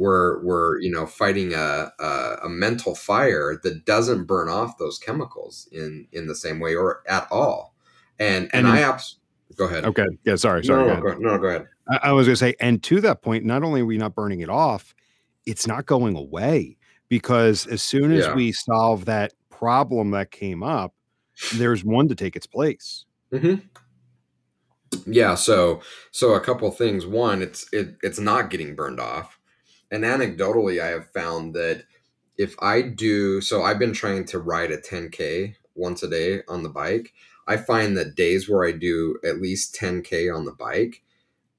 we're 0.00 0.42
we're 0.42 0.80
you 0.80 0.90
know 0.90 1.04
fighting 1.04 1.52
a, 1.52 1.92
a 2.00 2.36
a 2.44 2.48
mental 2.48 2.94
fire 2.94 3.60
that 3.62 3.84
doesn't 3.84 4.24
burn 4.24 4.48
off 4.48 4.78
those 4.78 4.98
chemicals 4.98 5.68
in 5.72 6.08
in 6.12 6.26
the 6.26 6.34
same 6.34 6.58
way 6.58 6.74
or 6.74 7.02
at 7.06 7.28
all. 7.30 7.74
And 8.18 8.44
and, 8.54 8.66
And 8.66 8.68
i 8.68 8.80
abs- 8.80 9.18
go 9.56 9.66
ahead. 9.66 9.84
Oh, 9.84 9.88
okay 9.88 10.06
yeah 10.24 10.36
sorry 10.36 10.64
sorry 10.64 10.86
no, 10.86 10.94
go 10.96 11.00
no, 11.00 11.06
ahead. 11.08 11.22
go, 11.22 11.28
no 11.34 11.38
go 11.38 11.46
ahead. 11.48 11.66
I, 11.90 11.98
I 12.04 12.12
was 12.12 12.26
going 12.26 12.32
to 12.32 12.38
say, 12.38 12.54
and 12.60 12.82
to 12.84 13.00
that 13.02 13.20
point, 13.20 13.44
not 13.44 13.62
only 13.62 13.82
are 13.82 13.86
we 13.86 13.98
not 13.98 14.14
burning 14.14 14.40
it 14.40 14.48
off, 14.48 14.94
it's 15.44 15.66
not 15.66 15.84
going 15.84 16.16
away 16.16 16.78
because 17.10 17.66
as 17.66 17.82
soon 17.82 18.12
as 18.12 18.24
Yeah. 18.24 18.34
we 18.34 18.52
solve 18.52 19.04
that 19.04 19.34
problem 19.50 20.12
that 20.12 20.30
came 20.30 20.62
up, 20.62 20.94
there's 21.56 21.84
one 21.84 22.08
to 22.08 22.14
take 22.14 22.36
its 22.36 22.46
place. 22.46 23.04
Mm-hmm. 23.32 23.56
yeah 25.06 25.34
so 25.34 25.82
so 26.10 26.32
a 26.34 26.40
couple 26.40 26.70
things. 26.70 27.04
One 27.06 27.42
it's 27.42 27.66
it, 27.72 27.96
it's 28.02 28.18
not 28.18 28.48
getting 28.50 28.74
burned 28.74 28.98
off 29.00 29.38
and 29.90 30.04
anecdotally 30.04 30.82
i 30.82 30.88
have 30.88 31.10
found 31.10 31.54
that 31.54 31.84
if 32.38 32.54
i 32.60 32.80
do 32.82 33.40
so 33.40 33.62
i've 33.62 33.78
been 33.78 33.92
trying 33.92 34.24
to 34.24 34.38
ride 34.38 34.70
a 34.70 34.78
10k 34.78 35.54
once 35.74 36.02
a 36.02 36.08
day 36.08 36.42
on 36.48 36.62
the 36.62 36.68
bike. 36.68 37.12
I 37.46 37.56
find 37.56 37.96
that 37.96 38.14
days 38.14 38.48
where 38.48 38.64
i 38.66 38.72
do 38.72 39.18
at 39.24 39.40
least 39.40 39.74
10k 39.74 40.34
on 40.34 40.44
the 40.44 40.52
bike 40.52 41.02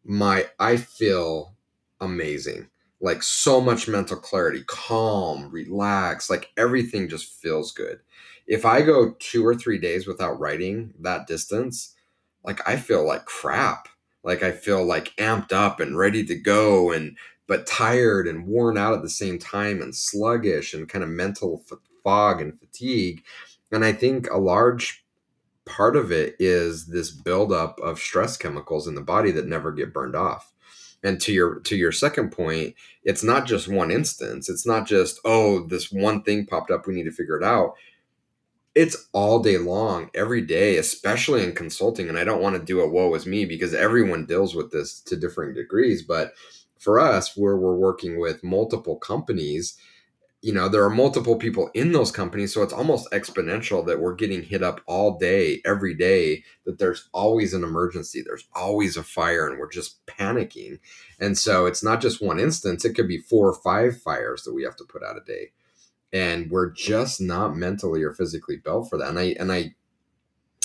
my 0.04 0.46
i 0.60 0.78
feel 0.78 1.56
amazing. 2.00 2.68
Like 3.00 3.24
so 3.24 3.62
much 3.62 3.88
mental 3.88 4.18
clarity 4.18 4.64
calm 4.68 5.52
relaxed 5.52 6.30
like 6.30 6.52
everything 6.58 7.10
just 7.10 7.34
feels 7.42 7.72
good. 7.72 8.00
If 8.48 8.66
i 8.66 8.82
go 8.82 9.16
two 9.20 9.46
or 9.46 9.56
three 9.56 9.78
days 9.80 10.08
without 10.08 10.40
riding 10.40 10.94
that 11.02 11.28
distance 11.28 11.96
like 12.44 12.68
I 12.68 12.76
feel 12.78 13.06
like 13.06 13.26
crap. 13.26 13.88
Like 14.24 14.44
I 14.44 14.52
feel 14.52 14.84
like 14.86 15.16
amped 15.18 15.52
up 15.52 15.80
and 15.80 15.98
ready 15.98 16.24
to 16.26 16.36
go 16.36 16.92
and 16.92 17.18
but 17.52 17.68
tired 17.68 18.30
and 18.30 18.48
worn 18.48 18.78
out 18.78 18.94
at 18.94 19.02
the 19.02 19.10
same 19.10 19.38
time 19.38 19.82
and 19.82 19.94
sluggish 19.94 20.74
and 20.74 20.88
kind 20.88 21.04
of 21.04 21.10
mental 21.10 21.62
fog 22.02 22.40
and 22.40 22.58
fatigue. 22.58 23.22
And 23.74 23.84
I 23.84 23.92
think 23.92 24.30
a 24.30 24.38
large 24.38 25.04
part 25.66 25.98
of 25.98 26.14
it 26.14 26.38
is 26.40 26.86
this 26.88 27.12
buildup 27.12 27.78
of 27.82 28.00
stress 28.00 28.38
chemicals 28.38 28.88
in 28.88 28.96
the 28.96 29.02
body 29.02 29.32
that 29.32 29.48
never 29.48 29.74
get 29.74 29.92
burned 29.92 30.16
off. 30.16 30.54
And 31.04 31.20
to 31.20 31.34
your 31.34 31.60
to 31.60 31.76
your 31.76 31.92
second 31.92 32.32
point, 32.32 32.74
it's 33.04 33.22
not 33.22 33.46
just 33.46 33.68
one 33.68 33.92
instance. 33.92 34.48
It's 34.48 34.66
not 34.66 34.88
just 34.88 35.20
oh 35.26 35.68
this 35.68 35.92
one 35.92 36.24
thing 36.24 36.46
popped 36.46 36.72
up 36.72 36.88
we 36.88 36.94
need 36.94 37.04
to 37.04 37.12
figure 37.12 37.38
it 37.38 37.44
out 37.44 37.74
it's 38.74 39.10
all 39.12 39.40
day 39.40 39.58
long, 39.58 40.10
every 40.14 40.42
day, 40.42 40.78
especially 40.78 41.44
in 41.44 41.54
consulting. 41.54 42.08
And 42.08 42.18
I 42.18 42.24
don't 42.24 42.42
want 42.42 42.56
to 42.56 42.64
do 42.64 42.80
a 42.80 42.88
woe 42.88 43.14
is 43.16 43.26
me 43.26 43.44
because 43.44 43.74
everyone 43.74 44.26
deals 44.26 44.56
with 44.56 44.72
this 44.72 45.02
to 45.02 45.18
differing 45.18 45.54
degrees. 45.54 46.04
But 46.04 46.34
for 46.82 47.00
us, 47.00 47.38
where 47.38 47.56
we're 47.56 47.76
working 47.76 48.20
with 48.20 48.44
multiple 48.44 48.98
companies, 48.98 49.78
you 50.42 50.52
know, 50.52 50.68
there 50.68 50.84
are 50.84 50.90
multiple 50.90 51.36
people 51.36 51.70
in 51.76 51.92
those 51.92 52.12
companies. 52.12 52.52
So 52.52 52.64
it's 52.64 52.74
almost 52.74 53.12
exponential 53.12 53.86
that 53.86 54.00
we're 54.00 54.16
getting 54.16 54.42
hit 54.42 54.64
up 54.64 54.82
all 54.88 55.20
day, 55.20 55.62
every 55.64 55.94
day, 55.94 56.44
that 56.66 56.80
there's 56.80 57.08
always 57.14 57.54
an 57.54 57.64
emergency, 57.64 58.24
there's 58.26 58.48
always 58.56 58.98
a 58.98 59.04
fire, 59.04 59.48
and 59.48 59.60
we're 59.60 59.70
just 59.70 60.04
panicking. 60.08 60.80
And 61.20 61.38
so 61.38 61.68
it's 61.68 61.84
not 61.84 62.02
just 62.02 62.24
one 62.24 62.40
instance, 62.40 62.84
it 62.84 62.96
could 62.96 63.08
be 63.08 63.20
four 63.20 63.48
or 63.48 63.62
five 63.62 64.02
fires 64.02 64.42
that 64.44 64.56
we 64.56 64.64
have 64.64 64.76
to 64.78 64.84
put 64.84 65.04
out 65.04 65.18
a 65.18 65.24
day 65.24 65.52
and 66.14 66.52
we're 66.52 66.72
just 66.72 67.22
not 67.22 67.56
mentally 67.56 68.04
or 68.04 68.12
physically 68.12 68.58
built 68.58 68.90
for 68.90 68.98
that. 68.98 69.10
And 69.10 69.20
I 69.20 69.36
and 69.40 69.52
I 69.52 69.76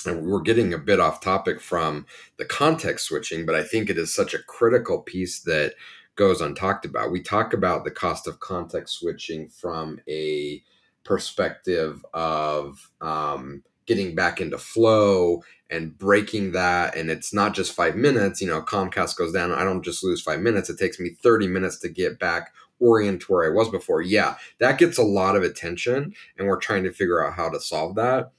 and 0.07 0.25
we're 0.25 0.41
getting 0.41 0.73
a 0.73 0.79
bit 0.79 1.01
off 1.01 1.21
topic 1.21 1.61
from 1.61 2.07
the 2.37 2.45
context 2.45 3.07
switching, 3.07 3.45
but 3.45 3.55
I 3.55 3.63
think 3.63 3.91
it 3.91 3.99
is 3.99 4.15
such 4.15 4.35
a 4.35 4.43
critical 4.43 5.01
piece 5.01 5.41
that 5.41 5.75
goes 6.17 6.41
untalked 6.41 6.85
about. 6.85 7.11
We 7.11 7.23
talk 7.23 7.53
about 7.53 7.85
the 7.85 7.91
cost 7.91 8.27
of 8.27 8.41
context 8.41 8.99
switching 8.99 9.49
from 9.49 10.01
a 10.09 10.63
perspective 11.05 12.05
of 12.13 12.91
um, 13.01 13.63
getting 13.87 14.15
back 14.15 14.41
into 14.41 14.59
flow 14.59 15.43
and 15.71 15.97
breaking 15.97 16.53
that. 16.53 16.97
And 16.97 17.11
it's 17.11 17.33
not 17.33 17.55
just 17.55 17.73
five 17.73 17.97
minutes. 17.97 18.41
You 18.41 18.49
know, 18.49 18.63
Comcast 18.63 19.17
goes 19.17 19.33
down. 19.33 19.53
I 19.53 19.65
don't 19.65 19.85
just 19.85 20.03
lose 20.03 20.21
five 20.21 20.41
minutes. 20.41 20.69
It 20.69 20.79
takes 20.79 20.99
me 20.99 21.11
30 21.23 21.49
minutes 21.49 21.79
to 21.81 21.89
get 21.89 22.19
back 22.19 22.53
orient 22.79 23.29
where 23.29 23.45
I 23.45 23.55
was 23.55 23.69
before. 23.69 24.03
Yeah, 24.03 24.37
that 24.59 24.79
gets 24.79 24.99
a 24.99 25.03
lot 25.03 25.37
of 25.37 25.43
attention, 25.43 26.15
and 26.37 26.47
we're 26.47 26.59
trying 26.59 26.85
to 26.85 26.93
figure 26.93 27.25
out 27.25 27.35
how 27.35 27.49
to 27.49 27.61
solve 27.61 27.95
that. 27.97 28.33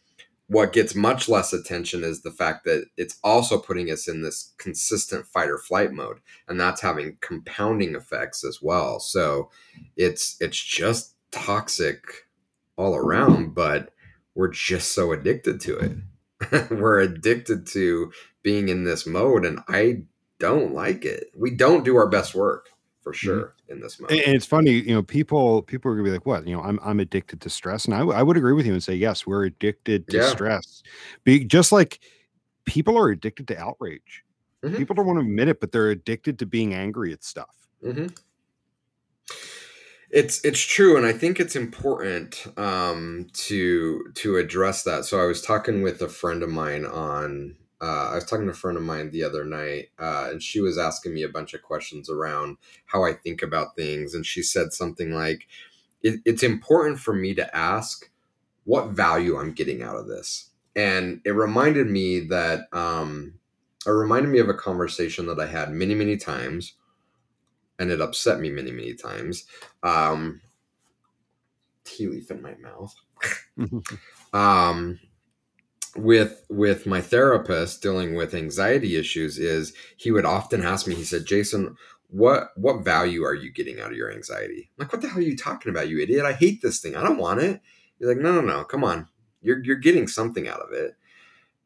What 0.47 0.71
gets 0.71 0.95
much 0.95 1.27
less 1.27 1.51
attention 1.51 2.03
is 2.03 2.21
the 2.21 2.31
fact 2.31 2.63
that 2.63 2.85
it's 2.95 3.19
also 3.23 3.57
putting 3.59 3.91
us 3.91 4.07
in 4.07 4.21
this 4.21 4.53
consistent 4.57 5.25
fight 5.27 5.49
or 5.49 5.57
flight 5.57 5.91
mode 5.91 6.19
and 6.47 6.59
that's 6.59 6.81
having 6.81 7.17
compounding 7.19 7.95
effects 7.95 8.43
as 8.45 8.61
well. 8.61 8.99
So 8.99 9.49
it's 9.97 10.37
it's 10.39 10.61
just 10.61 11.15
toxic 11.31 12.27
all 12.77 12.95
around 12.95 13.53
but 13.53 13.93
we're 14.35 14.47
just 14.47 14.93
so 14.93 15.11
addicted 15.11 15.59
to 15.61 15.77
it. 15.77 16.69
We're 16.69 16.99
addicted 16.99 17.65
to 17.67 18.11
being 18.43 18.69
in 18.69 18.83
this 18.83 19.07
mode 19.07 19.43
and 19.43 19.59
i 19.67 20.03
don't 20.39 20.71
like 20.71 21.03
it. 21.03 21.31
We 21.35 21.49
don't 21.49 21.83
do 21.83 21.95
our 21.95 22.07
best 22.07 22.35
work 22.35 22.69
for 23.07 23.13
Mm-hmm. 23.27 23.39
sure 23.39 23.55
in 23.69 23.79
this 23.79 23.99
mode 23.99 24.11
And 24.11 24.35
it's 24.35 24.45
funny, 24.45 24.71
you 24.71 24.93
know, 24.93 25.03
people 25.03 25.61
people 25.63 25.91
are 25.91 25.95
gonna 25.95 26.05
be 26.05 26.11
like, 26.11 26.25
"What? 26.25 26.47
You 26.47 26.55
know, 26.55 26.61
I'm 26.63 26.79
I'm 26.83 26.99
addicted 26.99 27.41
to 27.41 27.49
stress," 27.49 27.85
and 27.85 27.93
I, 27.93 27.99
w- 27.99 28.17
I 28.17 28.23
would 28.23 28.37
agree 28.37 28.53
with 28.53 28.65
you 28.65 28.73
and 28.73 28.83
say, 28.83 28.95
yes, 28.95 29.25
we're 29.27 29.45
addicted 29.45 30.09
to 30.09 30.17
Yeah. 30.17 30.21
stress. 30.21 30.83
Be 31.23 31.43
just 31.45 31.71
like 31.71 31.99
people 32.65 32.97
are 32.97 33.09
addicted 33.09 33.47
to 33.49 33.57
outrage. 33.59 34.23
Mhm. 34.63 34.77
People 34.77 34.95
don't 34.95 35.07
want 35.07 35.19
to 35.19 35.25
admit 35.25 35.49
it, 35.49 35.59
but 35.61 35.71
they're 35.71 35.89
addicted 35.91 36.39
to 36.39 36.45
being 36.45 36.73
angry 36.73 37.13
at 37.13 37.23
stuff. 37.23 37.55
hmm 37.81 38.07
It's 40.09 40.43
it's 40.45 40.61
true, 40.61 40.95
and 40.95 41.05
I 41.05 41.11
think 41.11 41.39
it's 41.39 41.55
important 41.55 42.45
um, 42.57 43.27
to 43.33 44.05
to 44.15 44.37
address 44.37 44.83
that. 44.83 45.03
So 45.05 45.21
I 45.21 45.25
was 45.25 45.41
talking 45.41 45.81
with 45.81 46.01
a 46.01 46.07
friend 46.09 46.43
of 46.43 46.49
mine 46.49 46.85
on. 46.85 47.55
Uh, 47.81 48.09
I 48.11 48.15
was 48.15 48.25
talking 48.25 48.45
to 48.45 48.51
a 48.51 48.55
friend 48.55 48.77
of 48.77 48.83
mine 48.83 49.11
the 49.11 49.23
other 49.23 49.45
night, 49.45 49.89
uh, 49.99 50.29
and 50.31 50.41
she 50.41 50.61
was 50.61 50.77
asking 50.77 51.13
me 51.13 51.23
a 51.23 51.29
bunch 51.29 51.53
of 51.53 51.61
questions 51.61 52.09
around 52.09 52.57
how 52.85 53.03
I 53.03 53.13
think 53.13 53.41
about 53.43 53.75
things, 53.75 54.13
and 54.15 54.25
she 54.25 54.41
said 54.43 54.73
something 54.73 55.11
like, 55.11 55.47
it, 56.03 56.21
"It's 56.25 56.43
important 56.43 56.99
for 56.99 57.13
me 57.13 57.35
to 57.35 57.55
ask 57.55 58.09
what 58.65 58.89
value 58.91 59.37
I'm 59.37 59.53
getting 59.53 59.83
out 59.83 59.97
of 59.97 60.07
this," 60.07 60.51
and 60.75 61.21
it 61.25 61.31
reminded 61.31 61.87
me 61.87 62.21
that 62.21 62.67
um, 62.73 63.35
it 63.85 63.91
reminded 63.91 64.29
me 64.29 64.39
of 64.39 64.49
a 64.49 64.53
conversation 64.55 65.27
that 65.27 65.39
I 65.39 65.47
had 65.47 65.71
many 65.71 65.95
many 65.95 66.17
times 66.17 66.73
and 67.79 67.91
it 67.91 68.01
upset 68.01 68.39
me 68.39 68.49
many 68.49 68.71
many 68.71 68.93
times. 68.93 69.45
Um 69.83 70.41
tea 71.83 72.07
leaf 72.07 72.31
in 72.31 72.41
my 72.41 72.55
mouth. 72.55 72.95
Um 74.33 74.99
with 75.97 76.43
with 76.49 76.85
my 76.85 77.01
therapist 77.01 77.81
dealing 77.81 78.15
with 78.15 78.33
anxiety 78.33 78.95
issues 78.95 79.37
is 79.37 79.73
he 79.97 80.11
would 80.11 80.25
often 80.25 80.63
ask 80.63 80.87
me 80.87 80.95
he 80.95 81.03
said 81.03 81.25
jason 81.25 81.75
what 82.09 82.49
what 82.55 82.83
value 82.83 83.23
are 83.23 83.33
you 83.33 83.51
getting 83.51 83.79
out 83.79 83.91
of 83.91 83.97
your 83.97 84.11
anxiety? 84.11 84.69
I'm 84.77 84.83
like 84.83 84.93
what 84.93 85.01
the 85.01 85.09
hell 85.09 85.19
are 85.19 85.21
you 85.21 85.35
talking 85.35 85.69
about 85.69 85.89
you 85.89 85.99
idiot? 85.99 86.25
I 86.25 86.33
hate 86.33 86.61
this 86.61 86.79
thing. 86.79 86.95
I 86.95 87.03
don't 87.03 87.17
want 87.17 87.41
it. 87.41 87.61
He's 87.99 88.07
like 88.07 88.17
no 88.17 88.33
no 88.33 88.41
no. 88.41 88.63
Come 88.63 88.83
on. 88.83 89.07
You're 89.41 89.63
you're 89.63 89.75
getting 89.75 90.07
something 90.07 90.47
out 90.47 90.61
of 90.61 90.71
it. 90.71 90.95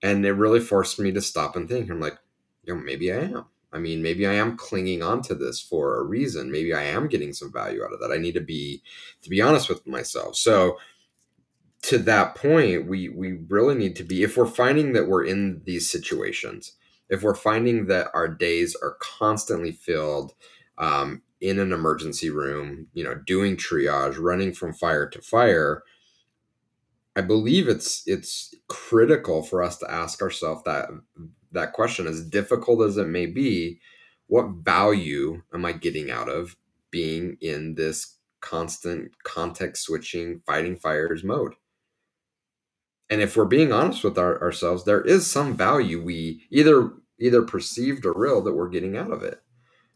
And 0.04 0.26
it 0.26 0.34
really 0.34 0.60
forced 0.60 1.00
me 1.00 1.12
to 1.12 1.22
stop 1.22 1.56
and 1.56 1.70
think. 1.70 1.90
I'm 1.90 2.00
like 2.00 2.18
you 2.64 2.74
know 2.74 2.82
maybe 2.82 3.12
i 3.12 3.18
am. 3.18 3.46
I 3.74 3.80
mean, 3.80 4.02
maybe 4.02 4.28
I 4.28 4.34
am 4.34 4.58
clinging 4.58 5.02
on 5.02 5.22
to 5.24 5.36
this 5.36 5.62
for 5.62 5.98
a 5.98 6.04
reason. 6.04 6.52
Maybe 6.52 6.74
I 6.74 6.84
am 6.84 7.08
getting 7.08 7.32
some 7.32 7.54
value 7.54 7.86
out 7.86 7.94
of 7.94 8.02
that. 8.02 8.12
I 8.12 8.18
need 8.18 8.34
to 8.34 8.42
be 8.42 8.82
to 9.22 9.30
be 9.30 9.42
honest 9.42 9.70
with 9.70 9.86
myself. 9.88 10.36
So 10.36 10.78
to 11.84 11.98
that 12.00 12.36
point, 12.36 12.88
we 12.88 13.10
we 13.10 13.40
really 13.50 13.76
need 13.76 13.96
to 13.98 14.04
be 14.04 14.24
if 14.24 14.38
we're 14.38 14.46
finding 14.46 14.94
that 14.94 15.08
we're 15.08 15.26
in 15.26 15.62
these 15.66 15.90
situations, 15.90 16.74
if 17.10 17.24
we're 17.24 17.36
finding 17.36 17.88
that 17.88 18.10
our 18.14 18.28
days 18.28 18.76
are 18.82 18.98
constantly 19.00 19.72
filled 19.72 20.34
um, 20.78 21.24
in 21.40 21.60
an 21.60 21.72
emergency 21.72 22.30
room, 22.30 22.88
you 22.94 23.04
know, 23.04 23.16
doing 23.16 23.58
triage, 23.58 24.18
running 24.20 24.54
from 24.54 24.74
fire 24.74 25.10
to 25.10 25.22
fire, 25.22 25.84
I 27.16 27.22
believe 27.22 27.68
it's 27.68 28.04
it's 28.06 28.54
critical 28.68 29.42
for 29.44 29.64
us 29.64 29.78
to 29.80 29.92
ask 29.92 30.22
ourselves 30.22 30.64
that 30.66 30.90
that 31.52 31.74
question, 31.74 32.08
as 32.08 32.24
difficult 32.24 32.82
as 32.88 32.98
it 32.98 33.08
may 33.08 33.26
be, 33.26 33.80
what 34.28 34.50
value 34.64 35.42
am 35.54 35.66
I 35.66 35.74
getting 35.74 36.10
out 36.12 36.30
of 36.30 36.56
being 36.92 37.38
in 37.42 37.76
this 37.76 38.18
constant 38.40 39.12
context 39.24 39.84
switching, 39.84 40.42
fighting 40.46 40.78
fires 40.78 41.24
mode? 41.24 41.56
And 43.12 43.21
if 43.21 43.38
we're 43.38 43.45
being 43.45 43.71
honest 43.71 44.04
with 44.04 44.17
our, 44.17 44.41
ourselves, 44.41 44.86
there 44.86 45.02
is 45.02 45.30
some 45.30 45.56
value 45.56 46.02
we 46.02 46.47
either 46.50 46.91
either 47.19 47.43
perceived 47.43 48.06
or 48.08 48.13
real 48.15 48.41
that 48.41 48.54
we're 48.54 48.69
getting 48.69 48.97
out 48.97 49.12
of 49.12 49.21
it. 49.21 49.39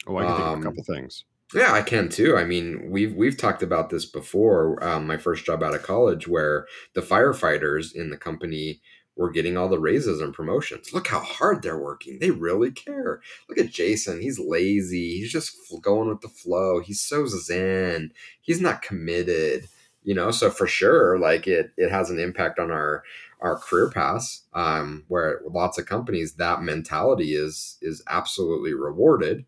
Oh, 0.06 0.18
I 0.18 0.26
can 0.26 0.36
think 0.36 0.48
of 0.48 0.54
Um, 0.54 0.60
a 0.60 0.64
couple 0.64 0.84
things. 0.84 1.26
Yeah, 1.54 1.72
I 1.74 1.82
can 1.82 2.10
too. 2.10 2.38
I 2.38 2.44
mean, 2.44 2.90
we've 2.92 3.16
we've 3.16 3.38
talked 3.38 3.64
about 3.64 3.90
this 3.90 4.06
before. 4.06 4.84
Um, 4.84 5.08
my 5.08 5.18
first 5.18 5.46
job 5.46 5.64
out 5.64 5.74
of 5.76 5.84
college, 5.84 6.28
where 6.28 6.68
the 6.94 7.02
firefighters 7.02 7.96
in 7.96 8.10
the 8.10 8.18
company 8.18 8.82
were 9.16 9.32
getting 9.32 9.56
all 9.56 9.70
the 9.70 9.80
raises 9.80 10.20
and 10.20 10.34
promotions. 10.34 10.94
Look 10.94 11.08
how 11.08 11.22
hard 11.22 11.62
they're 11.62 11.80
working. 11.80 12.20
They 12.20 12.32
really 12.32 12.72
care. 12.72 13.22
Look 13.48 13.58
at 13.58 13.72
Jason. 13.72 14.22
He's 14.22 14.40
lazy. 14.40 15.20
He's 15.20 15.32
just 15.32 15.56
going 15.82 16.10
with 16.10 16.22
the 16.22 16.28
flow. 16.28 16.82
He's 16.82 17.00
so 17.00 17.26
zen. 17.26 18.12
He's 18.42 18.60
not 18.60 18.82
committed. 18.82 19.70
You 20.06 20.16
know, 20.16 20.32
so 20.32 20.52
for 20.52 20.68
sure, 20.68 21.20
like 21.20 21.48
it 21.48 21.72
it 21.78 21.92
has 21.92 22.12
an 22.12 22.20
impact 22.20 22.60
on 22.60 22.72
our 22.72 23.04
our 23.42 23.58
career 23.58 23.90
paths. 23.92 24.44
Um, 24.54 25.06
where 25.10 25.42
lots 25.50 25.78
of 25.80 25.88
companies 25.88 26.36
that 26.36 26.62
mentality 26.64 27.36
is 27.36 27.78
is 27.82 28.04
absolutely 28.10 28.74
rewarded 28.74 29.46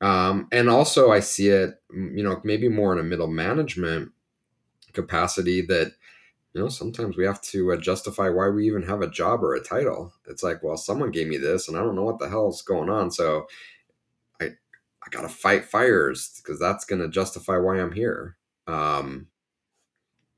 um, 0.00 0.48
and 0.50 0.68
also, 0.68 1.12
I 1.12 1.20
see 1.20 1.48
it, 1.48 1.80
you 1.92 2.22
know, 2.24 2.40
maybe 2.44 2.68
more 2.68 2.92
in 2.92 2.98
a 2.98 3.04
middle 3.04 3.28
management 3.28 4.10
capacity 4.92 5.62
that, 5.62 5.92
you 6.54 6.62
know, 6.62 6.68
sometimes 6.68 7.16
we 7.16 7.24
have 7.26 7.40
to 7.42 7.72
uh, 7.72 7.76
justify 7.78 8.28
why 8.30 8.48
we 8.48 8.66
even 8.66 8.82
have 8.84 9.02
a 9.02 9.10
job 9.10 9.44
or 9.44 9.54
a 9.54 9.62
title. 9.62 10.14
It's 10.28 10.42
like, 10.42 10.62
well, 10.62 10.76
someone 10.76 11.10
gave 11.12 11.28
me 11.28 11.38
this 11.38 11.68
and 11.68 11.76
I 11.78 11.82
don't 11.82 11.96
know 11.96 12.04
what 12.04 12.18
the 12.18 12.28
hell 12.28 12.50
is 12.50 12.62
going 12.62 12.90
on. 12.90 13.10
So 13.10 13.46
I, 14.40 14.46
I 14.46 15.10
got 15.10 15.22
to 15.22 15.28
fight 15.28 15.64
fires 15.66 16.40
because 16.42 16.60
that's 16.60 16.84
to 16.86 17.08
justify 17.08 17.58
why 17.58 17.80
I'm 17.80 17.92
here. 17.92 18.36
Um, 18.66 19.28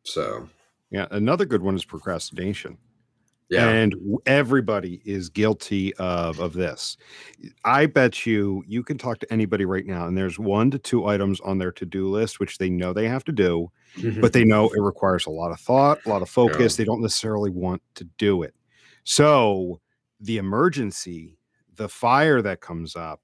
so, 0.05 0.49
Yeah, 0.91 1.07
another 1.11 1.45
good 1.45 1.63
one 1.63 1.75
is 1.75 1.85
procrastination. 1.85 2.79
yeah. 3.51 3.69
And 3.69 3.95
everybody 4.27 5.03
is 5.05 5.29
guilty 5.29 5.93
of 5.95 6.41
of 6.41 6.55
this. 6.55 6.97
I 7.65 7.87
bet 7.87 8.25
you 8.27 8.65
you 8.67 8.83
can 8.83 8.97
talk 8.97 9.19
to 9.21 9.33
anybody 9.33 9.65
right 9.65 9.87
now, 9.87 10.07
and 10.07 10.17
there's 10.17 10.39
one 10.39 10.71
to 10.71 10.79
two 10.79 11.07
items 11.07 11.41
on 11.41 11.59
their 11.59 11.73
to-do 11.73 12.09
list 12.09 12.41
which 12.41 12.59
they 12.59 12.71
know 12.71 12.93
they 12.93 13.09
have 13.09 13.25
to 13.25 13.33
do, 13.33 13.71
but 13.97 14.03
mm-hmm. 14.03 14.27
they 14.29 14.45
know 14.45 14.69
it 14.71 14.81
requires 14.81 15.27
a 15.27 15.31
lot 15.31 15.53
of 15.53 15.61
thought, 15.61 15.99
a 16.07 16.09
lot 16.09 16.23
of 16.23 16.31
focus. 16.31 16.75
Yeah. 16.75 16.85
They 16.85 16.87
don't 16.87 17.03
necessarily 17.03 17.51
want 17.51 17.83
to 17.97 18.05
do 18.19 18.43
it. 18.43 18.55
So 19.05 19.81
the 20.21 20.39
emergency, 20.39 21.39
the 21.77 21.89
fire 21.89 22.41
that 22.41 22.61
comes 22.61 22.97
up, 22.97 23.21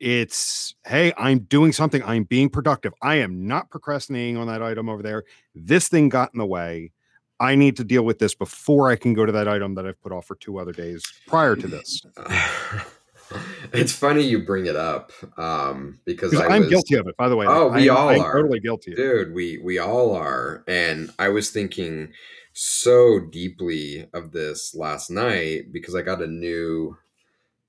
it's 0.00 0.74
hey, 0.86 1.12
I'm 1.16 1.40
doing 1.40 1.72
something. 1.72 2.02
I'm 2.04 2.24
being 2.24 2.48
productive. 2.48 2.92
I 3.02 3.16
am 3.16 3.46
not 3.46 3.70
procrastinating 3.70 4.36
on 4.36 4.46
that 4.46 4.62
item 4.62 4.88
over 4.88 5.02
there. 5.02 5.24
This 5.54 5.88
thing 5.88 6.08
got 6.08 6.32
in 6.34 6.38
the 6.38 6.46
way. 6.46 6.92
I 7.40 7.54
need 7.54 7.76
to 7.76 7.84
deal 7.84 8.02
with 8.02 8.18
this 8.18 8.34
before 8.34 8.90
I 8.90 8.96
can 8.96 9.14
go 9.14 9.24
to 9.24 9.30
that 9.32 9.46
item 9.46 9.76
that 9.76 9.86
I've 9.86 10.00
put 10.02 10.10
off 10.10 10.26
for 10.26 10.34
two 10.36 10.58
other 10.58 10.72
days 10.72 11.04
prior 11.28 11.54
to 11.54 11.66
this. 11.68 12.02
it's 13.72 13.92
funny 13.92 14.22
you 14.22 14.44
bring 14.44 14.66
it 14.66 14.76
up 14.76 15.12
um, 15.36 16.00
because 16.04 16.34
I 16.34 16.46
I'm 16.46 16.62
was, 16.62 16.70
guilty 16.70 16.96
of 16.96 17.06
it, 17.06 17.16
by 17.16 17.28
the 17.28 17.36
way. 17.36 17.46
Oh, 17.48 17.68
we 17.68 17.90
I'm, 17.90 17.96
all 17.96 18.08
I'm 18.08 18.20
are. 18.20 18.32
totally 18.34 18.60
guilty 18.60 18.92
of 18.92 18.98
it. 18.98 19.02
dude 19.02 19.34
we 19.34 19.58
we 19.58 19.78
all 19.78 20.14
are 20.14 20.64
and 20.66 21.10
i 21.18 21.28
was 21.28 21.50
thinking 21.50 22.12
so 22.52 23.20
deeply 23.20 24.08
of 24.14 24.32
this 24.32 24.74
last 24.74 25.10
night 25.10 25.72
because 25.72 25.94
i 25.94 26.02
got 26.02 26.22
a 26.22 26.26
new 26.26 26.96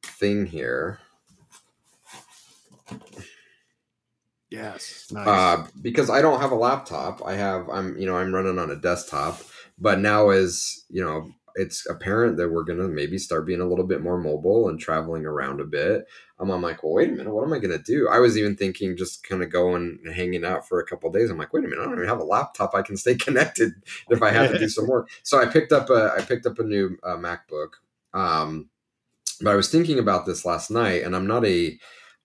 thing 0.02 0.46
here 0.46 1.00
Yes. 4.50 5.08
Nice. 5.12 5.28
uh, 5.28 5.68
because 5.82 6.10
i 6.10 6.22
don't 6.22 6.42
have 6.42 6.52
a 6.52 6.56
laptop. 6.56 7.22
I 7.26 7.36
have 7.36 7.70
i'm 7.70 7.98
you 7.98 8.06
know 8.06 8.18
i'm 8.18 8.34
running 8.34 8.58
on 8.60 8.72
a 8.72 8.76
desktop. 8.76 9.42
But 9.78 10.00
now 10.00 10.30
as 10.30 10.84
you 10.90 11.04
know 11.04 11.30
it's 11.56 11.86
apparent 11.90 12.38
that 12.38 12.50
we're 12.50 12.64
gonna 12.64 12.88
maybe 12.88 13.18
start 13.18 13.46
being 13.46 13.62
a 13.62 13.68
little 13.68 13.86
bit 13.86 14.02
more 14.02 14.18
mobile 14.20 14.70
and 14.70 14.80
traveling 14.80 15.26
around 15.26 15.60
a 15.60 15.66
bit. 15.66 16.06
I'm, 16.40 16.50
I'm 16.50 16.62
like 16.62 16.82
well 16.82 16.94
wait 16.94 17.10
a 17.10 17.12
minute. 17.12 17.34
What 17.34 17.44
am 17.44 17.54
i 17.54 17.60
gonna 17.60 17.78
do? 17.78 18.08
I 18.10 18.20
was 18.20 18.38
even 18.38 18.56
thinking 18.56 18.98
just 18.98 19.24
kind 19.24 19.44
of 19.44 19.52
going 19.52 20.00
and 20.04 20.16
hanging 20.16 20.46
out 20.46 20.68
for 20.68 20.80
a 20.80 20.86
couple 20.86 21.12
days. 21.12 21.30
I'm 21.30 21.38
like 21.38 21.54
wait 21.54 21.66
a 21.66 21.68
minute. 21.68 21.82
I 21.82 21.86
don't 21.86 21.96
even 21.96 22.08
have 22.10 22.20
a 22.20 22.24
laptop. 22.24 22.74
I 22.74 22.82
can 22.82 22.98
stay 22.98 23.16
connected 23.26 23.74
if 24.10 24.24
i 24.24 24.32
have 24.32 24.52
to 24.52 24.58
do 24.58 24.70
some 24.70 24.88
work. 24.88 25.10
So 25.22 25.40
i 25.40 25.46
picked 25.46 25.72
up 25.72 25.92
a 25.92 26.14
i 26.18 26.22
picked 26.22 26.48
up 26.48 26.58
a 26.58 26.64
new 26.64 26.98
uh, 27.04 27.18
macbook. 27.18 27.74
Um 28.16 28.70
but 29.42 29.52
i 29.52 29.56
was 29.56 29.70
thinking 29.70 30.00
about 30.00 30.26
this 30.26 30.44
last 30.44 30.70
night 30.72 31.04
and 31.04 31.16
i'm 31.16 31.28
not 31.28 31.46
a 31.46 31.78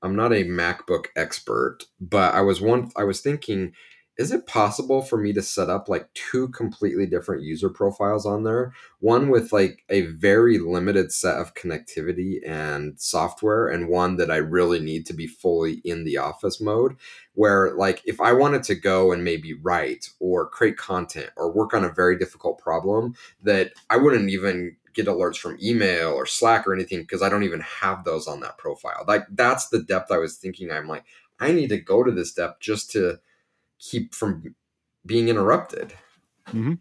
i'm 0.05 0.15
not 0.15 0.33
a 0.33 0.45
macbook 0.45 1.07
expert 1.17 1.79
but 2.01 2.35
i 2.35 2.41
was 2.41 2.61
one 2.61 2.91
i 2.97 3.03
was 3.03 3.21
thinking 3.21 3.73
is 4.17 4.31
it 4.31 4.47
possible 4.47 5.03
for 5.03 5.19
me 5.19 5.33
to 5.33 5.43
set 5.43 5.69
up 5.69 5.89
like 5.89 6.13
two 6.15 6.49
completely 6.49 7.05
different 7.05 7.43
user 7.43 7.69
profiles 7.69 8.25
on 8.25 8.45
there? 8.45 8.73
One 9.01 9.29
with 9.29 9.53
like 9.53 9.83
a 9.89 10.03
very 10.03 10.59
limited 10.59 11.11
set 11.11 11.37
of 11.37 11.55
connectivity 11.55 12.39
and 12.47 13.01
software, 13.01 13.67
and 13.67 13.89
one 13.89 14.17
that 14.17 14.31
I 14.31 14.37
really 14.37 14.79
need 14.79 15.05
to 15.07 15.15
be 15.15 15.27
fully 15.27 15.81
in 15.85 16.05
the 16.05 16.19
office 16.19 16.61
mode. 16.61 16.95
Where, 17.35 17.75
like, 17.75 18.03
if 18.05 18.21
I 18.21 18.33
wanted 18.33 18.63
to 18.65 18.77
go 18.77 19.11
and 19.11 19.25
maybe 19.25 19.55
write 19.55 20.11
or 20.21 20.49
create 20.49 20.77
content 20.77 21.31
or 21.37 21.51
work 21.51 21.75
on 21.75 21.85
a 21.85 21.93
very 21.93 22.17
difficult 22.17 22.59
problem, 22.59 23.17
that 23.43 23.73
I 23.91 23.97
wouldn't 23.97 24.31
even 24.31 24.77
get 24.95 25.07
alerts 25.07 25.37
from 25.37 25.59
email 25.63 26.13
or 26.13 26.27
Slack 26.27 26.67
or 26.67 26.75
anything 26.75 27.01
because 27.01 27.23
I 27.23 27.29
don't 27.29 27.43
even 27.43 27.61
have 27.61 28.05
those 28.05 28.27
on 28.27 28.41
that 28.41 28.59
profile. 28.59 29.05
Like, 29.07 29.27
that's 29.31 29.69
the 29.69 29.83
depth 29.83 30.11
I 30.11 30.19
was 30.19 30.37
thinking. 30.37 30.71
I'm 30.71 30.89
like, 30.89 31.05
I 31.41 31.53
need 31.53 31.69
to 31.69 31.79
go 31.79 32.03
to 32.03 32.13
this 32.13 32.33
depth 32.33 32.61
just 32.61 32.91
to 32.93 33.19
keep 33.79 34.15
from 34.15 34.55
being 35.05 35.29
interrupted. 35.29 35.93
Mm-hmm. 36.49 36.75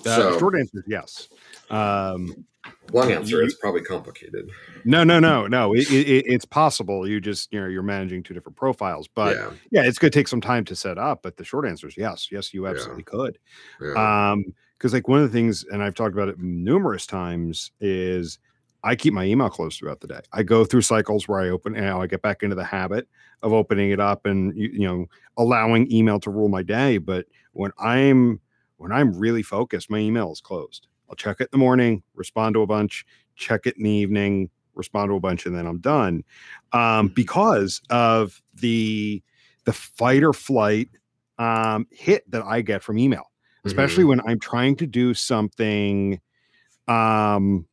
Uh, 0.00 0.16
so, 0.16 0.38
short 0.38 0.54
answer 0.54 0.78
is 0.78 0.84
yes. 0.86 1.28
Um, 1.70 2.44
long 2.92 3.10
answer, 3.10 3.42
it's 3.42 3.54
probably 3.54 3.82
complicated. 3.82 4.48
No, 4.84 5.04
no, 5.04 5.18
no, 5.18 5.46
no. 5.46 5.74
It, 5.74 5.90
it, 5.90 6.24
it's 6.26 6.44
possible. 6.44 7.08
You 7.08 7.20
just 7.20 7.52
you 7.52 7.60
know 7.60 7.66
you're 7.66 7.82
managing 7.82 8.22
two 8.22 8.34
different 8.34 8.56
profiles, 8.56 9.08
but 9.08 9.36
yeah. 9.36 9.50
yeah, 9.70 9.82
it's 9.88 9.98
going 9.98 10.10
to 10.10 10.18
take 10.18 10.28
some 10.28 10.40
time 10.40 10.64
to 10.66 10.76
set 10.76 10.98
up. 10.98 11.22
But 11.22 11.36
the 11.36 11.44
short 11.44 11.66
answer 11.66 11.88
is 11.88 11.96
yes, 11.96 12.28
yes, 12.30 12.54
you 12.54 12.66
absolutely 12.66 13.04
yeah. 13.06 13.18
could. 13.18 13.38
Yeah. 13.80 14.30
Um, 14.30 14.54
because 14.78 14.92
like 14.92 15.08
one 15.08 15.20
of 15.20 15.30
the 15.30 15.36
things, 15.36 15.64
and 15.70 15.82
I've 15.82 15.94
talked 15.94 16.14
about 16.14 16.28
it 16.28 16.38
numerous 16.38 17.06
times, 17.06 17.72
is 17.80 18.38
I 18.84 18.94
keep 18.94 19.12
my 19.12 19.24
email 19.24 19.50
closed 19.50 19.78
throughout 19.78 20.00
the 20.00 20.06
day. 20.06 20.20
I 20.32 20.44
go 20.44 20.64
through 20.64 20.82
cycles 20.82 21.26
where 21.26 21.40
I 21.40 21.48
open, 21.48 21.72
know, 21.72 22.00
I 22.00 22.06
get 22.06 22.22
back 22.22 22.42
into 22.42 22.54
the 22.54 22.64
habit 22.64 23.08
of 23.42 23.52
opening 23.52 23.90
it 23.90 24.00
up 24.00 24.24
and 24.24 24.56
you, 24.56 24.70
you 24.72 24.86
know 24.86 25.06
allowing 25.36 25.90
email 25.92 26.20
to 26.20 26.30
rule 26.30 26.48
my 26.48 26.62
day. 26.62 26.98
But 26.98 27.26
when 27.52 27.72
I'm 27.78 28.40
when 28.76 28.92
I'm 28.92 29.18
really 29.18 29.42
focused, 29.42 29.90
my 29.90 29.98
email 29.98 30.30
is 30.30 30.40
closed. 30.40 30.86
I'll 31.08 31.16
check 31.16 31.40
it 31.40 31.44
in 31.44 31.48
the 31.52 31.58
morning, 31.58 32.02
respond 32.14 32.54
to 32.54 32.62
a 32.62 32.66
bunch, 32.66 33.04
check 33.34 33.66
it 33.66 33.76
in 33.76 33.84
the 33.84 33.90
evening, 33.90 34.50
respond 34.74 35.10
to 35.10 35.14
a 35.14 35.20
bunch, 35.20 35.46
and 35.46 35.56
then 35.56 35.66
I'm 35.66 35.80
done. 35.80 36.22
Um, 36.72 36.80
mm-hmm. 36.80 37.06
because 37.14 37.80
of 37.90 38.40
the 38.54 39.22
the 39.64 39.72
fight 39.72 40.22
or 40.22 40.32
flight 40.32 40.88
um, 41.38 41.86
hit 41.90 42.30
that 42.30 42.42
I 42.42 42.62
get 42.62 42.82
from 42.82 42.98
email, 42.98 43.27
especially 43.68 44.02
mm-hmm. 44.02 44.08
when 44.08 44.20
I'm 44.26 44.40
trying 44.40 44.76
to 44.76 44.86
do 44.86 45.14
something 45.14 46.20
um, 46.88 47.66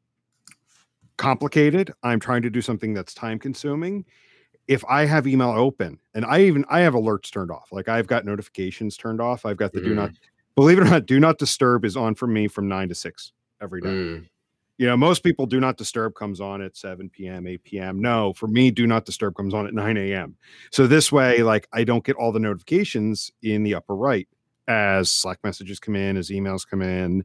complicated. 1.17 1.93
I'm 2.03 2.19
trying 2.19 2.41
to 2.43 2.49
do 2.49 2.61
something 2.61 2.93
that's 2.93 3.13
time 3.13 3.39
consuming. 3.39 4.05
If 4.67 4.83
I 4.85 5.05
have 5.05 5.27
email 5.27 5.51
open 5.51 5.99
and 6.13 6.25
I 6.25 6.41
even 6.41 6.65
I 6.69 6.81
have 6.81 6.93
alerts 6.93 7.31
turned 7.31 7.51
off, 7.51 7.69
like 7.71 7.87
I've 7.87 8.07
got 8.07 8.25
notifications 8.25 8.97
turned 8.97 9.21
off. 9.21 9.45
I've 9.45 9.57
got 9.57 9.73
the 9.73 9.79
mm. 9.79 9.85
do 9.85 9.95
not 9.95 10.09
mm. 10.09 10.17
believe 10.55 10.79
it 10.79 10.81
or 10.81 10.89
not, 10.89 11.05
do 11.05 11.19
not 11.19 11.37
disturb 11.37 11.85
is 11.85 11.95
on 11.95 12.15
for 12.15 12.27
me 12.27 12.47
from 12.47 12.67
nine 12.67 12.89
to 12.89 12.95
six 12.95 13.31
every 13.61 13.81
day. 13.81 13.89
Mm. 13.89 14.27
You 14.77 14.87
know, 14.87 14.97
most 14.97 15.23
people 15.23 15.45
do 15.45 15.61
not 15.61 15.77
disturb 15.77 16.15
comes 16.15 16.41
on 16.41 16.61
at 16.61 16.75
7 16.75 17.09
p.m., 17.09 17.47
8 17.47 17.63
p.m. 17.63 18.01
No, 18.01 18.33
for 18.33 18.47
me, 18.47 18.71
do 18.71 18.85
not 18.85 19.05
disturb 19.05 19.35
comes 19.35 19.53
on 19.53 19.65
at 19.65 19.73
9 19.73 19.95
a.m. 19.95 20.35
So 20.69 20.85
this 20.85 21.13
way, 21.13 21.43
like 21.43 21.65
I 21.71 21.85
don't 21.85 22.03
get 22.03 22.17
all 22.17 22.33
the 22.33 22.39
notifications 22.39 23.31
in 23.41 23.63
the 23.63 23.75
upper 23.75 23.95
right 23.95 24.27
as 24.67 25.11
Slack 25.11 25.39
messages 25.43 25.79
come 25.79 25.95
in, 25.95 26.17
as 26.17 26.29
emails 26.29 26.67
come 26.67 26.81
in. 26.81 27.23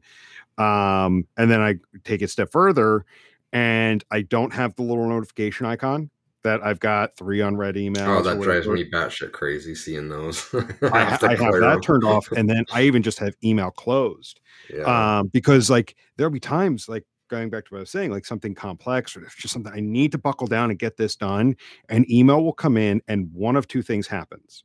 Um, 0.57 1.27
and 1.37 1.49
then 1.49 1.61
I 1.61 1.75
take 2.03 2.21
it 2.21 2.25
a 2.25 2.27
step 2.27 2.51
further 2.51 3.05
and 3.53 4.03
I 4.11 4.21
don't 4.21 4.53
have 4.53 4.75
the 4.75 4.83
little 4.83 5.07
notification 5.07 5.65
icon 5.65 6.09
that 6.43 6.63
I've 6.63 6.79
got 6.79 7.15
three 7.17 7.41
unread 7.41 7.75
emails. 7.75 8.07
Oh, 8.07 8.21
that 8.23 8.41
drives 8.41 8.67
me 8.67 8.89
batshit 8.89 9.31
crazy 9.31 9.75
seeing 9.75 10.09
those. 10.09 10.47
I, 10.81 10.99
have, 10.99 11.23
I 11.23 11.35
have 11.35 11.53
that 11.59 11.81
turned 11.83 12.03
off, 12.03 12.31
and 12.31 12.49
then 12.49 12.65
I 12.71 12.83
even 12.83 13.03
just 13.03 13.19
have 13.19 13.35
email 13.43 13.71
closed. 13.71 14.39
Yeah. 14.73 15.19
Um, 15.19 15.27
because 15.27 15.69
like 15.69 15.95
there'll 16.17 16.31
be 16.31 16.39
times 16.39 16.89
like 16.89 17.05
going 17.29 17.49
back 17.49 17.65
to 17.65 17.73
what 17.73 17.79
I 17.79 17.81
was 17.81 17.91
saying, 17.91 18.11
like 18.11 18.25
something 18.25 18.55
complex 18.55 19.15
or 19.15 19.21
just 19.37 19.53
something 19.53 19.71
I 19.71 19.79
need 19.79 20.11
to 20.13 20.17
buckle 20.17 20.47
down 20.47 20.69
and 20.69 20.79
get 20.79 20.97
this 20.97 21.15
done, 21.15 21.55
and 21.89 22.09
email 22.09 22.43
will 22.43 22.53
come 22.53 22.77
in, 22.77 23.01
and 23.07 23.31
one 23.33 23.55
of 23.55 23.67
two 23.67 23.81
things 23.81 24.07
happens. 24.07 24.63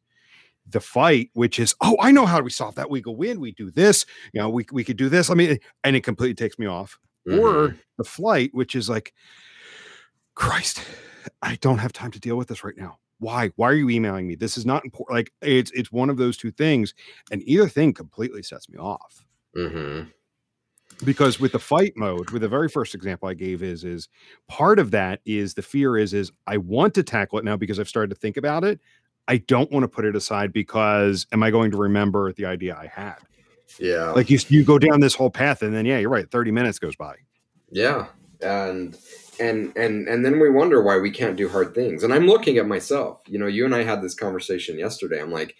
The 0.69 0.81
fight, 0.81 1.31
which 1.35 1.59
is, 1.59 1.75
oh, 1.81 1.97
I 2.01 2.11
know 2.11 2.27
how 2.27 2.41
we 2.41 2.51
solve 2.51 2.75
that. 2.75 2.91
We 2.91 3.01
go 3.01 3.13
win, 3.13 3.41
we 3.41 3.53
do 3.53 3.71
this, 3.71 4.05
you 4.33 4.41
know, 4.41 4.49
we, 4.49 4.67
we 4.73 4.85
could 4.85 4.97
do 4.97 5.09
this. 5.09 5.31
I 5.31 5.35
mean, 5.35 5.59
and 5.85 5.95
it 5.95 6.03
completely 6.03 6.35
takes 6.35 6.59
me 6.59 6.67
off 6.67 6.99
mm-hmm. 7.27 7.39
or 7.39 7.77
the 7.99 8.05
flight, 8.05 8.51
which 8.53 8.75
is 8.75 8.89
like, 8.89 9.15
Christ, 10.35 10.81
I 11.43 11.57
don't 11.61 11.79
have 11.79 11.93
time 11.93 12.11
to 12.13 12.21
deal 12.21 12.37
with 12.37 12.49
this 12.49 12.63
right 12.63 12.77
now. 12.77 12.99
Why? 13.19 13.51
Why 13.57 13.71
are 13.71 13.75
you 13.75 13.89
emailing 13.89 14.27
me? 14.27 14.35
This 14.35 14.59
is 14.59 14.67
not 14.67 14.85
important. 14.85 15.17
Like 15.17 15.33
it's 15.41 15.71
it's 15.71 15.91
one 15.91 16.11
of 16.11 16.19
those 16.19 16.37
two 16.37 16.51
things, 16.51 16.95
and 17.31 17.43
either 17.47 17.69
thing 17.69 17.95
completely 17.95 18.43
sets 18.43 18.69
me 18.69 18.79
off. 18.79 19.25
Mm-hmm. 19.57 20.11
Because 21.05 21.41
with 21.41 21.53
the 21.53 21.59
fight 21.59 21.95
mode, 21.97 22.31
with 22.31 22.43
the 22.43 22.49
very 22.49 22.69
first 22.69 22.95
example 22.95 23.29
I 23.29 23.35
gave 23.35 23.63
is 23.63 23.85
is 23.85 24.09
part 24.49 24.79
of 24.79 24.91
that 24.91 25.21
is 25.25 25.55
the 25.55 25.63
fear 25.63 25.97
is 25.97 26.13
is 26.13 26.31
I 26.47 26.59
want 26.59 26.93
to 26.95 27.03
tackle 27.03 27.39
it 27.39 27.45
now 27.45 27.57
because 27.57 27.81
I've 27.81 27.89
started 27.89 28.11
to 28.11 28.21
think 28.21 28.37
about 28.37 28.65
it. 28.65 28.81
I 29.29 29.39
don't 29.39 29.71
want 29.73 29.85
to 29.85 29.89
put 29.89 30.05
it 30.05 30.15
aside 30.15 30.53
because 30.53 31.27
am 31.33 31.43
I 31.43 31.51
going 31.51 31.71
to 31.73 31.77
remember 31.77 32.33
the 32.33 32.47
idea 32.47 32.77
I 32.77 32.87
had? 32.87 33.17
Yeah. 33.79 34.13
Like 34.13 34.31
you 34.31 34.39
you 34.49 34.65
go 34.65 34.79
down 34.79 35.01
this 35.01 35.15
whole 35.15 35.31
path 35.31 35.63
and 35.63 35.75
then 35.75 35.85
yeah, 35.87 35.99
you're 35.99 36.11
right, 36.11 36.31
30 36.31 36.51
minutes 36.51 36.79
goes 36.79 36.97
by. 36.97 37.17
Yeah. 37.71 38.07
And 38.41 38.97
and 39.41 39.77
and 39.77 40.09
and 40.09 40.25
then 40.25 40.39
we 40.39 40.51
wonder 40.51 40.83
why 40.83 40.99
we 40.99 41.11
can't 41.11 41.37
do 41.37 41.49
hard 41.49 41.75
things. 41.75 42.03
And 42.03 42.13
I'm 42.13 42.27
looking 42.27 42.59
at 42.59 42.67
myself. 42.67 43.21
You 43.27 43.39
know, 43.39 43.47
you 43.47 43.65
and 43.65 43.75
I 43.75 43.83
had 43.83 44.03
this 44.03 44.15
conversation 44.15 44.79
yesterday. 44.79 45.21
I'm 45.21 45.33
like 45.33 45.57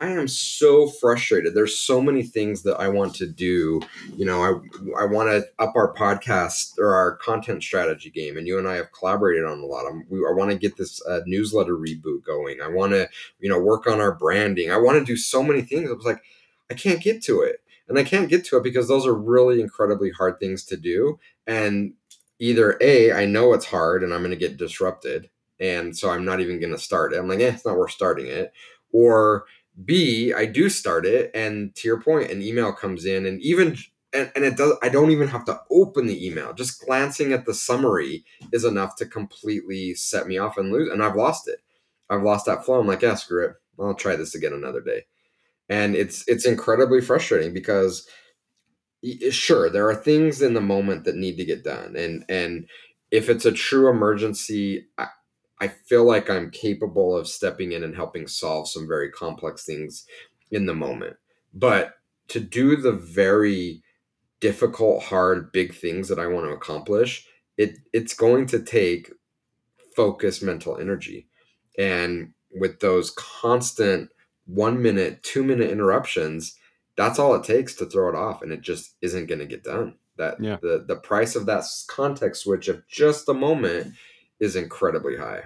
I 0.00 0.08
am 0.08 0.28
so 0.28 0.86
frustrated. 0.86 1.54
There's 1.54 1.78
so 1.78 2.00
many 2.00 2.22
things 2.22 2.62
that 2.62 2.80
I 2.80 2.88
want 2.88 3.14
to 3.16 3.26
do. 3.26 3.82
You 4.16 4.24
know, 4.24 4.42
I 4.42 5.02
I 5.02 5.04
want 5.04 5.28
to 5.28 5.46
up 5.58 5.74
our 5.76 5.92
podcast 5.94 6.78
or 6.78 6.94
our 6.94 7.16
content 7.16 7.62
strategy 7.62 8.08
game, 8.08 8.38
and 8.38 8.46
you 8.46 8.58
and 8.58 8.66
I 8.66 8.76
have 8.76 8.92
collaborated 8.92 9.44
on 9.44 9.58
a 9.58 9.66
lot. 9.66 9.86
I'm, 9.86 10.06
we, 10.08 10.20
I 10.20 10.32
want 10.32 10.50
to 10.52 10.56
get 10.56 10.78
this 10.78 11.04
uh, 11.06 11.20
newsletter 11.26 11.76
reboot 11.76 12.24
going. 12.24 12.62
I 12.62 12.68
want 12.68 12.92
to, 12.92 13.10
you 13.40 13.50
know, 13.50 13.58
work 13.58 13.86
on 13.86 14.00
our 14.00 14.14
branding. 14.14 14.70
I 14.70 14.78
want 14.78 14.98
to 14.98 15.04
do 15.04 15.18
so 15.18 15.42
many 15.42 15.60
things. 15.60 15.90
I 15.90 15.92
was 15.92 16.06
like, 16.06 16.22
I 16.70 16.74
can't 16.74 17.02
get 17.02 17.22
to 17.24 17.42
it. 17.42 17.60
And 17.86 17.98
I 17.98 18.04
can't 18.04 18.28
get 18.30 18.44
to 18.46 18.56
it 18.56 18.62
because 18.62 18.88
those 18.88 19.04
are 19.04 19.14
really 19.14 19.60
incredibly 19.60 20.10
hard 20.10 20.38
things 20.38 20.64
to 20.66 20.76
do. 20.76 21.18
And 21.46 21.94
either 22.38 22.78
A, 22.80 23.12
I 23.12 23.26
know 23.26 23.52
it's 23.52 23.66
hard 23.66 24.02
and 24.02 24.14
I'm 24.14 24.20
going 24.20 24.30
to 24.30 24.36
get 24.36 24.56
disrupted. 24.56 25.28
And 25.58 25.94
so 25.96 26.08
I'm 26.08 26.24
not 26.24 26.40
even 26.40 26.60
going 26.60 26.72
to 26.72 26.78
start 26.78 27.12
it. 27.12 27.18
I'm 27.18 27.28
like, 27.28 27.40
eh, 27.40 27.48
it's 27.52 27.66
not 27.66 27.76
worth 27.76 27.90
starting 27.90 28.28
it. 28.28 28.52
Or 28.92 29.44
B, 29.84 30.32
I 30.32 30.46
do 30.46 30.68
start 30.68 31.06
it. 31.06 31.30
And 31.34 31.74
to 31.76 31.88
your 31.88 32.00
point, 32.00 32.30
an 32.30 32.42
email 32.42 32.72
comes 32.72 33.04
in 33.04 33.26
and 33.26 33.40
even 33.40 33.76
and, 34.12 34.32
and 34.34 34.44
it 34.44 34.56
does 34.56 34.72
i 34.82 34.88
don't 34.88 35.12
even 35.12 35.28
have 35.28 35.44
to 35.44 35.60
open 35.70 36.06
the 36.06 36.26
email. 36.26 36.52
Just 36.52 36.84
glancing 36.84 37.32
at 37.32 37.46
the 37.46 37.54
summary 37.54 38.24
is 38.52 38.64
enough 38.64 38.96
to 38.96 39.06
completely 39.06 39.94
set 39.94 40.26
me 40.26 40.38
off 40.38 40.56
and 40.58 40.72
lose 40.72 40.90
and 40.90 41.02
i've 41.02 41.16
lost 41.16 41.48
it. 41.48 41.60
I've 42.08 42.22
lost 42.22 42.46
that 42.46 42.64
flow. 42.64 42.80
I'm 42.80 42.86
like 42.86 43.02
yeah 43.02 43.14
screw 43.14 43.46
it. 43.46 43.54
I'll 43.78 43.94
try 43.94 44.16
this 44.16 44.34
again 44.34 44.52
another 44.52 44.80
day. 44.80 45.04
And 45.68 45.94
it's 45.94 46.26
it's 46.26 46.46
incredibly 46.46 47.00
frustrating 47.00 47.54
because 47.54 48.06
sure 49.30 49.70
there 49.70 49.88
are 49.88 49.94
things 49.94 50.42
in 50.42 50.54
the 50.54 50.60
moment 50.60 51.04
that 51.04 51.16
need 51.16 51.36
to 51.38 51.44
get 51.44 51.64
done 51.64 51.96
and 51.96 52.22
and 52.28 52.68
if 53.10 53.30
it's 53.30 53.46
a 53.46 53.52
true 53.52 53.88
emergency 53.88 54.86
I, 55.60 55.68
feel 55.68 56.04
like 56.04 56.30
i'm 56.30 56.50
capable 56.50 57.16
of 57.16 57.28
stepping 57.28 57.72
in 57.72 57.84
and 57.84 57.94
helping 57.94 58.26
solve 58.26 58.68
some 58.68 58.86
very 58.86 59.10
complex 59.10 59.64
things 59.64 60.06
in 60.50 60.66
the 60.66 60.74
moment 60.74 61.16
but 61.52 61.94
to 62.28 62.40
do 62.40 62.76
the 62.76 62.92
very 62.92 63.82
difficult 64.40 65.04
hard 65.04 65.52
big 65.52 65.74
things 65.74 66.08
that 66.08 66.18
i 66.18 66.26
want 66.26 66.46
to 66.46 66.52
accomplish 66.52 67.26
it 67.56 67.78
it's 67.92 68.14
going 68.14 68.46
to 68.46 68.60
take 68.60 69.10
focused 69.94 70.42
mental 70.42 70.78
energy 70.78 71.26
and 71.78 72.32
with 72.52 72.80
those 72.80 73.10
constant 73.10 74.10
one 74.46 74.82
minute, 74.82 75.22
two 75.22 75.44
minute 75.44 75.70
interruptions, 75.70 76.56
that's 76.96 77.18
all 77.18 77.34
it 77.34 77.44
takes 77.44 77.74
to 77.74 77.86
throw 77.86 78.08
it 78.08 78.14
off, 78.14 78.42
and 78.42 78.52
it 78.52 78.60
just 78.60 78.96
isn't 79.00 79.26
going 79.26 79.38
to 79.38 79.46
get 79.46 79.64
done. 79.64 79.94
That 80.16 80.42
yeah. 80.42 80.58
the 80.60 80.84
the 80.86 80.96
price 80.96 81.34
of 81.36 81.46
that 81.46 81.64
context 81.88 82.42
switch 82.42 82.68
of 82.68 82.86
just 82.88 83.28
a 83.28 83.34
moment 83.34 83.94
is 84.40 84.56
incredibly 84.56 85.16
high. 85.16 85.42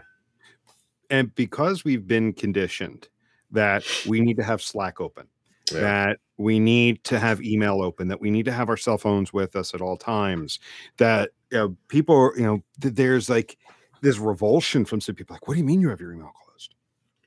And 1.11 1.35
because 1.35 1.85
we've 1.85 2.07
been 2.07 2.33
conditioned 2.33 3.09
that 3.51 3.85
we 4.07 4.21
need 4.21 4.37
to 4.37 4.43
have 4.43 4.63
Slack 4.63 5.01
open, 5.01 5.27
yeah. 5.73 5.81
that 5.81 6.19
we 6.39 6.59
need 6.59 7.05
to 7.05 7.19
have 7.19 7.43
email 7.43 7.83
open, 7.83 8.09
that 8.09 8.21
we 8.21 8.31
need 8.31 8.45
to 8.47 8.53
have 8.53 8.69
our 8.69 8.77
cell 8.77 8.99
phones 8.99 9.33
with 9.33 9.55
us 9.55 9.75
at 9.75 9.81
all 9.81 9.97
times, 9.97 10.59
that 10.97 11.31
you 11.51 11.59
know, 11.59 11.77
people, 11.89 12.33
you 12.37 12.43
know, 12.43 12.63
there's 12.79 13.29
like 13.29 13.59
this 14.01 14.19
revulsion 14.19 14.85
from 14.85 15.01
some 15.01 15.15
people 15.15 15.35
like, 15.35 15.47
what 15.47 15.55
do 15.55 15.61
you 15.61 15.65
mean 15.65 15.81
you 15.81 15.89
have 15.89 16.01
your 16.01 16.13
email 16.13 16.33
closed? 16.45 16.75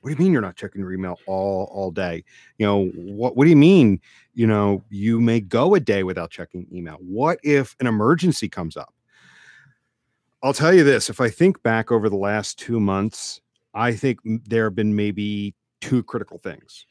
what 0.00 0.10
do 0.10 0.14
you 0.14 0.24
mean 0.24 0.32
you're 0.32 0.42
not 0.42 0.56
checking 0.56 0.80
your 0.80 0.92
email 0.92 1.18
all 1.26 1.68
all 1.72 1.90
day 1.90 2.22
you 2.58 2.66
know 2.66 2.86
what 2.94 3.36
what 3.36 3.44
do 3.44 3.50
you 3.50 3.56
mean 3.56 4.00
you 4.34 4.46
know 4.46 4.82
you 4.90 5.20
may 5.20 5.40
go 5.40 5.74
a 5.74 5.80
day 5.80 6.02
without 6.02 6.30
checking 6.30 6.66
email 6.72 6.96
what 7.00 7.38
if 7.42 7.74
an 7.80 7.86
emergency 7.86 8.48
comes 8.48 8.76
up 8.76 8.94
i'll 10.42 10.52
tell 10.54 10.72
you 10.74 10.84
this 10.84 11.10
if 11.10 11.20
i 11.20 11.28
think 11.28 11.62
back 11.62 11.90
over 11.90 12.08
the 12.08 12.16
last 12.16 12.58
2 12.58 12.78
months 12.80 13.40
i 13.74 13.92
think 13.92 14.18
there 14.46 14.64
have 14.64 14.74
been 14.74 14.94
maybe 14.94 15.54
two 15.80 16.02
critical 16.02 16.38
things 16.38 16.86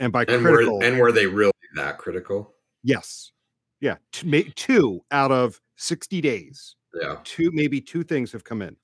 And 0.00 0.12
by 0.12 0.22
And 0.24 0.42
critical, 0.42 0.78
were 0.78 0.84
and 0.84 0.98
were 0.98 1.12
they 1.12 1.26
really 1.26 1.52
that 1.76 1.98
critical? 1.98 2.54
yes, 2.82 3.32
yeah, 3.80 3.96
two, 4.12 4.42
two 4.56 5.00
out 5.10 5.30
of 5.32 5.60
sixty 5.76 6.20
days, 6.20 6.76
Yeah. 7.00 7.16
two 7.24 7.50
maybe 7.52 7.80
two 7.80 8.02
things 8.04 8.32
have 8.32 8.44
come 8.44 8.62
in, 8.62 8.76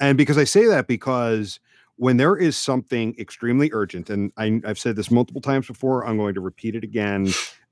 and 0.00 0.16
because 0.18 0.38
I 0.38 0.44
say 0.44 0.66
that 0.66 0.86
because 0.86 1.58
when 1.96 2.16
there 2.16 2.36
is 2.36 2.56
something 2.56 3.14
extremely 3.18 3.70
urgent, 3.72 4.10
and 4.10 4.32
I, 4.36 4.60
I've 4.64 4.78
said 4.78 4.96
this 4.96 5.10
multiple 5.10 5.40
times 5.42 5.66
before, 5.66 6.06
I'm 6.06 6.16
going 6.16 6.34
to 6.34 6.40
repeat 6.40 6.74
it 6.74 6.84
again. 6.84 7.28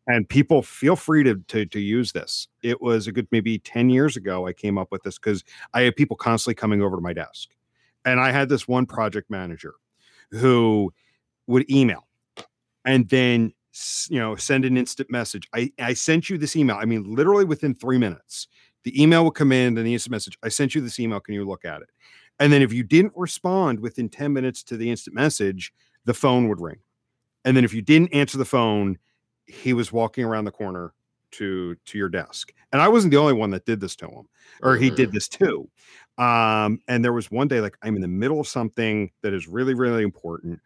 And 0.09 0.29
people 0.29 0.63
feel 0.63 0.97
free 0.97 1.23
to, 1.25 1.37
to 1.49 1.67
to 1.67 1.79
use 1.79 2.13
this. 2.13 2.49
It 2.63 2.81
was 2.81 3.07
a 3.07 3.13
good 3.13 3.29
maybe 3.31 3.59
10 3.59 3.91
years 3.91 4.17
ago 4.17 4.47
I 4.47 4.53
came 4.55 4.79
up 4.79 4.89
with 4.91 5.03
this 5.03 5.19
because 5.19 5.45
I 5.75 5.83
had 5.83 5.97
people 5.97 6.17
constantly 6.17 6.55
coming 6.55 6.83
over 6.83 6.97
to 6.97 7.03
my 7.03 7.13
desk. 7.13 7.51
And 8.05 8.19
I 8.19 8.33
had 8.33 8.49
this 8.49 8.67
one 8.67 8.87
project 8.87 9.31
manager 9.31 9.75
who 10.31 10.93
would 11.47 11.71
email 11.71 12.07
and 12.85 13.09
then 13.11 13.53
you 14.09 14.19
know 14.19 14.35
send 14.35 14.65
an 14.65 14.77
instant 14.77 15.11
message. 15.11 15.47
I, 15.55 15.71
I 15.79 15.93
sent 15.93 16.31
you 16.31 16.39
this 16.39 16.57
email. 16.57 16.77
I 16.77 16.87
mean, 16.87 17.05
literally 17.15 17.45
within 17.45 17.75
three 17.75 17.99
minutes, 17.99 18.49
the 18.85 19.01
email 19.01 19.25
would 19.25 19.35
come 19.35 19.53
in, 19.53 19.75
then 19.75 19.85
the 19.85 19.93
instant 19.93 20.13
message. 20.13 20.39
I 20.43 20.49
sent 20.49 20.75
you 20.75 20.81
this 20.81 20.99
email. 20.99 21.21
Can 21.21 21.35
you 21.35 21.45
look 21.45 21.65
at 21.65 21.83
it? 21.83 21.91
And 22.41 22.53
then 22.53 22.63
if 22.63 22.73
you 22.73 22.83
didn't 22.83 23.13
respond 23.17 23.81
within 23.81 24.09
10 24.09 24.33
minutes 24.33 24.63
to 24.65 24.77
the 24.77 24.91
instant 24.91 25.15
message, 25.15 25.73
the 26.05 26.15
phone 26.15 26.49
would 26.49 26.61
ring. 26.61 26.79
And 27.45 27.57
then 27.57 27.65
if 27.65 27.75
you 27.75 27.83
didn't 27.83 28.15
answer 28.15 28.39
the 28.39 28.45
phone, 28.45 28.99
he 29.49 29.73
was 29.73 29.93
walking 29.93 30.25
around 30.25 30.45
the 30.45 30.53
corner 30.53 30.93
to 31.33 31.75
to 31.87 31.99
your 31.99 32.09
desk. 32.09 32.53
And 32.73 32.81
I 32.81 32.89
wasn't 32.89 33.11
the 33.11 33.17
only 33.19 33.33
one 33.33 33.51
that 33.51 33.65
did 33.65 33.81
this 33.81 33.97
to 33.97 34.07
him, 34.07 34.29
or 34.63 34.77
he 34.77 34.91
did 34.91 35.09
Mhm. 35.11 35.13
this 35.13 35.29
too. 35.29 35.69
Um, 36.19 36.81
and 36.89 37.05
there 37.05 37.13
was 37.13 37.31
one 37.31 37.49
day 37.49 37.61
like 37.61 37.77
I'm 37.83 37.97
in 37.97 38.03
the 38.03 38.09
middle 38.09 38.41
of 38.41 38.47
something 38.47 39.11
that 39.23 39.33
is 39.35 39.47
really, 39.49 39.75
really 39.75 40.03
important. 40.03 40.61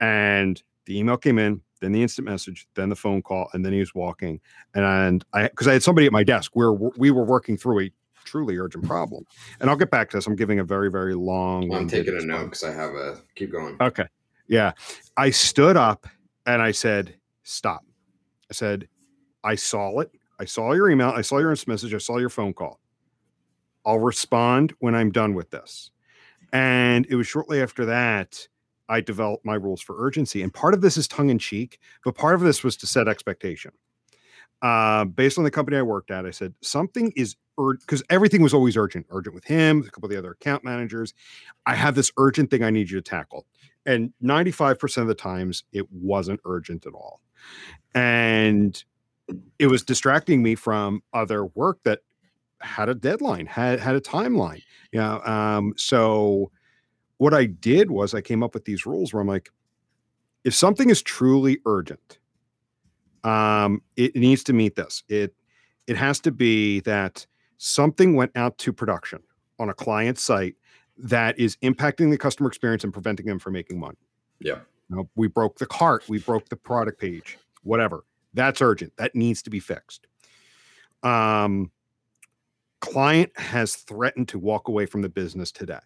And 0.00 0.62
the 0.86 0.98
email 0.98 1.16
came 1.16 1.38
in, 1.38 1.60
then 1.80 1.92
the 1.92 2.02
instant 2.02 2.26
message, 2.28 2.66
then 2.74 2.88
the 2.88 2.96
phone 2.96 3.22
call, 3.22 3.48
and 3.52 3.64
then 3.64 3.72
he 3.72 3.80
was 3.80 3.94
walking. 3.94 4.40
And 4.74 5.24
I 5.32 5.48
because 5.48 5.68
I 5.68 5.72
had 5.74 5.82
somebody 5.82 6.06
at 6.06 6.12
my 6.12 6.24
desk 6.24 6.52
where 6.54 6.72
we 6.72 7.10
were 7.10 7.24
working 7.24 7.56
through 7.56 7.80
a 7.80 7.92
truly 8.24 8.58
urgent 8.58 8.84
problem. 8.84 9.24
And 9.60 9.70
I'll 9.70 9.76
get 9.76 9.90
back 9.90 10.10
to 10.10 10.16
this. 10.18 10.26
I'm 10.26 10.36
giving 10.36 10.58
a 10.58 10.64
very, 10.64 10.90
very 10.90 11.14
long. 11.14 11.72
I'm 11.72 11.88
taking 11.88 12.16
a 12.16 12.24
note 12.24 12.44
because 12.46 12.62
I 12.64 12.72
have 12.72 12.90
a 12.94 13.22
keep 13.36 13.50
going. 13.50 13.76
Okay. 13.80 14.06
Yeah. 14.48 14.72
I 15.16 15.30
stood 15.30 15.76
up 15.76 16.06
and 16.44 16.60
I 16.60 16.72
said, 16.72 17.14
stop. 17.44 17.84
I 18.50 18.54
said, 18.54 18.88
I 19.44 19.54
saw 19.54 20.00
it. 20.00 20.10
I 20.40 20.44
saw 20.44 20.72
your 20.72 20.90
email. 20.90 21.10
I 21.10 21.22
saw 21.22 21.38
your 21.38 21.54
message. 21.66 21.94
I 21.94 21.98
saw 21.98 22.18
your 22.18 22.28
phone 22.28 22.54
call. 22.54 22.80
I'll 23.84 23.98
respond 23.98 24.74
when 24.78 24.94
I'm 24.94 25.10
done 25.10 25.34
with 25.34 25.50
this. 25.50 25.90
And 26.52 27.06
it 27.10 27.16
was 27.16 27.26
shortly 27.26 27.60
after 27.60 27.84
that 27.86 28.48
I 28.88 29.00
developed 29.00 29.44
my 29.44 29.54
rules 29.54 29.82
for 29.82 29.96
urgency. 29.98 30.42
And 30.42 30.52
part 30.52 30.74
of 30.74 30.80
this 30.80 30.96
is 30.96 31.06
tongue 31.06 31.30
in 31.30 31.38
cheek, 31.38 31.78
but 32.04 32.14
part 32.14 32.34
of 32.34 32.40
this 32.40 32.64
was 32.64 32.76
to 32.78 32.86
set 32.86 33.06
expectation. 33.06 33.72
Uh, 34.62 35.04
based 35.04 35.38
on 35.38 35.44
the 35.44 35.50
company 35.50 35.76
I 35.76 35.82
worked 35.82 36.10
at, 36.10 36.26
I 36.26 36.30
said 36.30 36.54
something 36.62 37.12
is 37.14 37.36
urgent 37.58 37.82
because 37.82 38.02
everything 38.10 38.42
was 38.42 38.54
always 38.54 38.76
urgent, 38.76 39.06
urgent 39.10 39.34
with 39.34 39.44
him, 39.44 39.84
a 39.86 39.90
couple 39.90 40.06
of 40.06 40.10
the 40.10 40.18
other 40.18 40.32
account 40.32 40.64
managers. 40.64 41.14
I 41.66 41.74
have 41.74 41.94
this 41.94 42.10
urgent 42.16 42.50
thing 42.50 42.64
I 42.64 42.70
need 42.70 42.90
you 42.90 42.96
to 43.00 43.02
tackle. 43.02 43.46
And 43.86 44.12
95% 44.22 44.98
of 44.98 45.06
the 45.06 45.14
times 45.14 45.64
it 45.72 45.90
wasn't 45.92 46.40
urgent 46.44 46.86
at 46.86 46.92
all. 46.92 47.20
And 47.94 48.82
it 49.58 49.66
was 49.66 49.82
distracting 49.82 50.42
me 50.42 50.54
from 50.54 51.02
other 51.12 51.46
work 51.46 51.82
that 51.84 52.00
had 52.60 52.88
a 52.88 52.94
deadline, 52.94 53.46
had 53.46 53.80
had 53.80 53.94
a 53.94 54.00
timeline. 54.00 54.62
You 54.92 55.00
know, 55.00 55.20
um, 55.22 55.74
so 55.76 56.50
what 57.18 57.34
I 57.34 57.46
did 57.46 57.90
was 57.90 58.14
I 58.14 58.20
came 58.20 58.42
up 58.42 58.54
with 58.54 58.64
these 58.64 58.86
rules 58.86 59.12
where 59.12 59.20
I'm 59.20 59.28
like, 59.28 59.50
if 60.44 60.54
something 60.54 60.88
is 60.90 61.02
truly 61.02 61.58
urgent, 61.66 62.18
um, 63.24 63.82
it 63.96 64.16
needs 64.16 64.44
to 64.44 64.52
meet 64.52 64.76
this. 64.76 65.02
It 65.08 65.34
it 65.86 65.96
has 65.96 66.20
to 66.20 66.30
be 66.30 66.80
that 66.80 67.26
something 67.58 68.14
went 68.14 68.32
out 68.36 68.56
to 68.58 68.72
production 68.72 69.20
on 69.58 69.68
a 69.68 69.74
client 69.74 70.18
site 70.18 70.54
that 70.96 71.38
is 71.38 71.56
impacting 71.56 72.10
the 72.10 72.18
customer 72.18 72.48
experience 72.48 72.84
and 72.84 72.92
preventing 72.92 73.26
them 73.26 73.38
from 73.38 73.52
making 73.52 73.78
money. 73.78 73.98
Yeah. 74.40 74.60
You 74.88 74.96
know, 74.96 75.10
we 75.16 75.28
broke 75.28 75.58
the 75.58 75.66
cart, 75.66 76.08
we 76.08 76.18
broke 76.18 76.48
the 76.48 76.56
product 76.56 77.00
page, 77.00 77.38
whatever. 77.62 78.04
That's 78.34 78.62
urgent. 78.62 78.92
That 78.96 79.14
needs 79.14 79.42
to 79.42 79.50
be 79.50 79.60
fixed. 79.60 80.06
Um, 81.02 81.70
client 82.80 83.30
has 83.36 83.76
threatened 83.76 84.28
to 84.28 84.38
walk 84.38 84.68
away 84.68 84.86
from 84.86 85.02
the 85.02 85.08
business 85.08 85.52
today. 85.52 85.78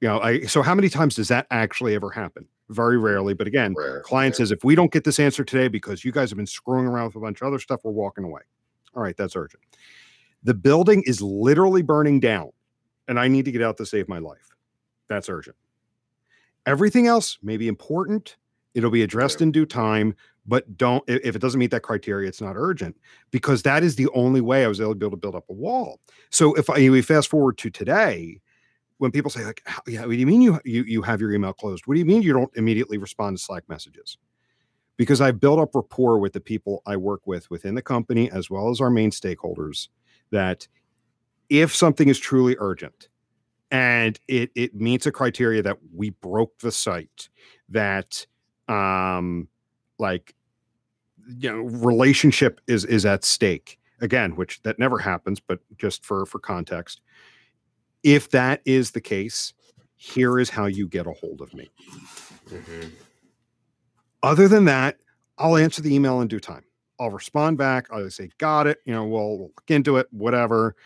You 0.00 0.08
know, 0.08 0.20
I 0.20 0.40
so 0.42 0.62
how 0.62 0.74
many 0.74 0.88
times 0.88 1.16
does 1.16 1.28
that 1.28 1.46
actually 1.50 1.94
ever 1.94 2.10
happen? 2.10 2.46
Very 2.70 2.98
rarely, 2.98 3.34
but 3.34 3.46
again, 3.46 3.74
Rare. 3.76 4.00
client 4.00 4.34
yeah. 4.34 4.38
says 4.38 4.52
if 4.52 4.64
we 4.64 4.74
don't 4.74 4.92
get 4.92 5.04
this 5.04 5.18
answer 5.18 5.44
today 5.44 5.68
because 5.68 6.04
you 6.04 6.12
guys 6.12 6.30
have 6.30 6.36
been 6.36 6.46
screwing 6.46 6.86
around 6.86 7.06
with 7.06 7.16
a 7.16 7.20
bunch 7.20 7.42
of 7.42 7.48
other 7.48 7.58
stuff, 7.58 7.80
we're 7.84 7.90
walking 7.90 8.24
away. 8.24 8.42
All 8.94 9.02
right, 9.02 9.16
that's 9.16 9.36
urgent. 9.36 9.62
The 10.42 10.54
building 10.54 11.02
is 11.06 11.20
literally 11.20 11.82
burning 11.82 12.20
down, 12.20 12.50
and 13.08 13.20
I 13.20 13.28
need 13.28 13.44
to 13.44 13.52
get 13.52 13.62
out 13.62 13.76
to 13.78 13.86
save 13.86 14.08
my 14.08 14.18
life. 14.18 14.56
That's 15.08 15.28
urgent. 15.28 15.56
Everything 16.66 17.06
else 17.06 17.38
may 17.42 17.56
be 17.56 17.68
important. 17.68 18.36
It'll 18.74 18.90
be 18.90 19.02
addressed 19.02 19.40
in 19.40 19.50
due 19.50 19.66
time, 19.66 20.14
but 20.46 20.76
don't 20.76 21.02
if 21.08 21.34
it 21.34 21.40
doesn't 21.40 21.58
meet 21.58 21.70
that 21.72 21.82
criteria, 21.82 22.28
it's 22.28 22.40
not 22.40 22.54
urgent 22.56 22.96
because 23.30 23.62
that 23.62 23.82
is 23.82 23.96
the 23.96 24.08
only 24.14 24.40
way 24.40 24.64
I 24.64 24.68
was 24.68 24.80
able 24.80 24.92
to 24.92 24.98
build, 24.98 25.20
build 25.20 25.34
up 25.34 25.44
a 25.50 25.52
wall. 25.52 26.00
So 26.30 26.54
if 26.54 26.70
I 26.70 26.88
we 26.88 27.02
fast 27.02 27.28
forward 27.28 27.58
to 27.58 27.70
today, 27.70 28.40
when 28.98 29.10
people 29.10 29.30
say 29.30 29.44
like, 29.44 29.62
"How- 29.66 29.82
"Yeah, 29.86 30.02
what 30.02 30.10
do 30.12 30.16
you 30.16 30.26
mean 30.26 30.42
you 30.42 30.60
you 30.64 30.84
you 30.84 31.02
have 31.02 31.20
your 31.20 31.32
email 31.32 31.52
closed? 31.52 31.86
What 31.86 31.94
do 31.94 32.00
you 32.00 32.06
mean 32.06 32.22
you 32.22 32.32
don't 32.32 32.56
immediately 32.56 32.98
respond 32.98 33.38
to 33.38 33.42
Slack 33.42 33.68
messages?" 33.68 34.18
Because 34.96 35.20
I've 35.20 35.40
built 35.40 35.58
up 35.58 35.74
rapport 35.74 36.18
with 36.18 36.32
the 36.34 36.40
people 36.40 36.82
I 36.86 36.96
work 36.96 37.26
with 37.26 37.50
within 37.50 37.74
the 37.74 37.82
company 37.82 38.30
as 38.30 38.50
well 38.50 38.70
as 38.70 38.80
our 38.80 38.90
main 38.90 39.10
stakeholders 39.10 39.88
that 40.30 40.68
if 41.50 41.74
something 41.74 42.08
is 42.08 42.18
truly 42.18 42.56
urgent 42.60 43.09
and 43.70 44.18
it 44.28 44.50
it 44.54 44.74
meets 44.74 45.06
a 45.06 45.12
criteria 45.12 45.62
that 45.62 45.78
we 45.94 46.10
broke 46.10 46.58
the 46.58 46.72
site 46.72 47.28
that 47.68 48.26
um 48.68 49.48
like 49.98 50.34
you 51.38 51.50
know 51.50 51.62
relationship 51.86 52.60
is 52.66 52.84
is 52.84 53.04
at 53.06 53.24
stake 53.24 53.78
again 54.00 54.34
which 54.36 54.62
that 54.62 54.78
never 54.78 54.98
happens 54.98 55.40
but 55.40 55.60
just 55.78 56.04
for 56.04 56.26
for 56.26 56.38
context. 56.38 57.00
If 58.02 58.30
that 58.30 58.62
is 58.64 58.92
the 58.92 59.00
case 59.00 59.52
here 59.96 60.38
is 60.38 60.48
how 60.48 60.64
you 60.66 60.88
get 60.88 61.06
a 61.06 61.12
hold 61.12 61.42
of 61.42 61.52
me. 61.52 61.70
Mhm. 62.48 62.90
other 64.22 64.48
than 64.48 64.64
that 64.64 64.96
i'll 65.38 65.56
answer 65.56 65.80
the 65.82 65.94
email 65.94 66.20
in 66.20 66.28
due 66.28 66.40
time. 66.40 66.64
I'll 66.98 67.10
respond 67.10 67.56
back. 67.56 67.86
I'll 67.90 68.10
say 68.10 68.28
got 68.36 68.66
it. 68.66 68.78
You 68.84 68.92
know 68.92 69.06
we'll 69.06 69.40
look 69.42 69.62
into 69.68 69.96
it 69.96 70.06
whatever. 70.10 70.76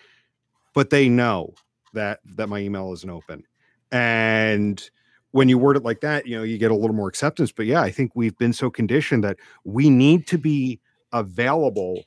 But 0.75 0.90
they 0.90 1.09
know 1.09 1.55
that 1.95 2.21
that 2.37 2.49
my 2.49 2.59
email 2.59 2.93
isn't 2.93 3.11
open. 3.11 3.45
And 3.91 4.89
when 5.31 5.49
you 5.49 5.59
word 5.59 5.77
it 5.77 5.83
like 5.83 6.01
that 6.01 6.27
you 6.27 6.37
know 6.37 6.45
you 6.45 6.59
get 6.59 6.71
a 6.71 6.77
little 6.77 6.95
more 6.95 7.09
acceptance. 7.09 7.51
But 7.53 7.67
yeah 7.67 7.81
i 7.81 7.91
think 7.91 8.13
we've 8.15 8.37
been 8.39 8.53
so 8.53 8.71
conditioned 8.71 9.25
that 9.25 9.39
we 9.65 9.91
need 9.91 10.27
to 10.29 10.39
be 10.39 10.81
available 11.13 12.05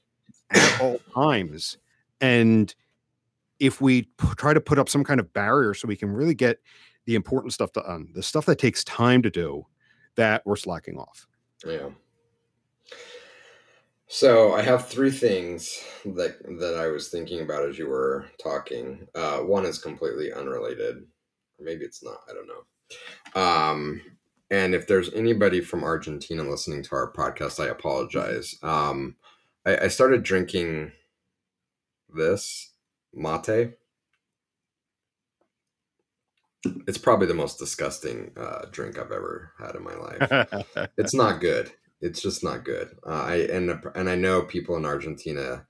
at 0.51 0.81
all 0.81 0.99
times. 1.13 1.77
And 2.21 2.73
if 3.59 3.81
we 3.81 4.03
p- 4.03 4.27
try 4.37 4.53
to 4.53 4.61
put 4.61 4.77
up 4.77 4.89
some 4.89 5.03
kind 5.03 5.19
of 5.19 5.33
barrier 5.33 5.73
so 5.73 5.87
we 5.87 5.95
can 5.95 6.09
really 6.09 6.35
get 6.35 6.59
the 7.05 7.15
important 7.15 7.53
stuff 7.53 7.71
done 7.71 7.83
um, 7.87 8.09
the 8.13 8.21
stuff 8.21 8.45
that 8.45 8.59
takes 8.59 8.83
time 8.83 9.21
to 9.21 9.29
do 9.29 9.65
that 10.15 10.41
we're 10.45 10.55
slacking 10.55 10.97
off. 10.97 11.25
Yeah. 11.65 11.89
So 14.07 14.53
I 14.53 14.61
have 14.61 14.87
three 14.87 15.11
things 15.11 15.83
that 16.05 16.37
that 16.59 16.75
I 16.79 16.87
was 16.87 17.09
thinking 17.09 17.41
about 17.41 17.67
as 17.67 17.77
you 17.77 17.87
were 17.87 18.25
talking. 18.41 19.05
Uh, 19.13 19.39
one 19.39 19.65
is 19.65 19.79
completely 19.79 20.31
unrelated, 20.31 20.97
or 21.59 21.65
maybe 21.65 21.83
it's 21.83 22.03
not. 22.03 22.19
I 22.29 22.33
don't 22.33 22.47
know. 22.47 23.41
Um, 23.41 24.01
and 24.49 24.73
if 24.73 24.87
there's 24.87 25.13
anybody 25.13 25.59
from 25.59 25.83
Argentina 25.83 26.43
listening 26.43 26.83
to 26.83 26.95
our 26.95 27.11
podcast, 27.11 27.63
I 27.63 27.67
apologize. 27.67 28.55
Um, 28.63 29.17
I, 29.65 29.77
I 29.77 29.87
started 29.89 30.23
drinking 30.23 30.93
this 32.13 32.71
mate. 33.13 33.73
It's 36.87 36.97
probably 36.97 37.27
the 37.27 37.33
most 37.33 37.59
disgusting 37.59 38.31
uh, 38.37 38.65
drink 38.71 38.97
I've 38.97 39.11
ever 39.11 39.51
had 39.59 39.75
in 39.75 39.83
my 39.83 39.95
life 39.95 40.89
it's 40.97 41.13
not 41.13 41.39
good. 41.39 41.71
It's 42.01 42.21
just 42.21 42.43
not 42.43 42.63
good. 42.63 42.95
Uh, 43.05 43.23
I 43.23 43.35
and 43.51 43.71
and 43.95 44.09
I 44.09 44.15
know 44.15 44.43
people 44.43 44.75
in 44.77 44.85
Argentina 44.85 45.65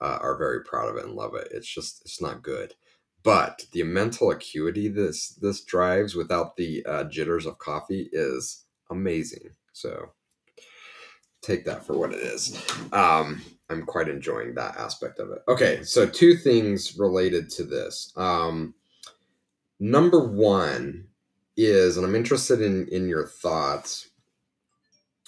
uh, 0.00 0.18
are 0.20 0.38
very 0.38 0.62
proud 0.64 0.88
of 0.88 0.96
it 0.96 1.04
and 1.04 1.14
love 1.14 1.34
it. 1.34 1.48
It's 1.50 1.68
just 1.68 2.00
it's 2.02 2.20
not 2.20 2.42
good. 2.42 2.74
But 3.22 3.66
the 3.72 3.82
mental 3.82 4.30
acuity 4.30 4.88
this 4.88 5.30
this 5.40 5.62
drives 5.64 6.14
without 6.14 6.56
the 6.56 6.84
uh, 6.86 7.04
jitters 7.04 7.44
of 7.44 7.58
coffee 7.58 8.08
is 8.12 8.64
amazing. 8.90 9.50
So 9.72 10.12
take 11.42 11.64
that 11.64 11.84
for 11.84 11.98
what 11.98 12.12
it 12.12 12.20
is. 12.20 12.56
Um, 12.92 13.42
I'm 13.68 13.84
quite 13.84 14.08
enjoying 14.08 14.54
that 14.54 14.76
aspect 14.76 15.18
of 15.18 15.30
it. 15.30 15.42
Okay, 15.48 15.82
so 15.82 16.06
two 16.06 16.36
things 16.36 16.96
related 16.98 17.50
to 17.50 17.64
this. 17.64 18.12
Um, 18.16 18.74
number 19.80 20.26
one 20.26 21.08
is, 21.56 21.96
and 21.96 22.06
I'm 22.06 22.14
interested 22.14 22.62
in 22.62 22.88
in 22.88 23.08
your 23.08 23.26
thoughts 23.26 24.08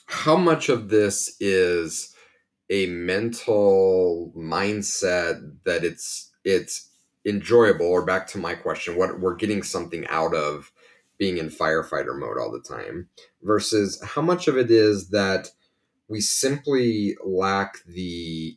how 0.09 0.37
much 0.37 0.71
of 0.71 0.89
this 0.89 1.37
is 1.39 2.15
a 2.71 2.87
mental 2.87 4.33
mindset 4.35 5.53
that 5.65 5.85
it's 5.85 6.33
it's 6.45 6.89
enjoyable? 7.27 7.87
Or 7.87 8.07
back 8.07 8.27
to 8.29 8.39
my 8.39 8.55
question 8.55 8.97
what 8.97 9.21
we're 9.21 9.37
getting 9.37 9.63
something 9.63 10.07
out 10.09 10.35
of 10.35 10.73
being 11.19 11.37
in 11.37 11.51
firefighter 11.51 12.19
mode 12.19 12.39
all 12.39 12.51
the 12.51 12.61
time 12.61 13.09
versus 13.43 14.03
how 14.03 14.23
much 14.23 14.49
of 14.49 14.57
it 14.57 14.71
is 14.71 15.11
that 15.11 15.51
we 16.09 16.21
simply 16.21 17.15
lack 17.23 17.85
the 17.87 18.57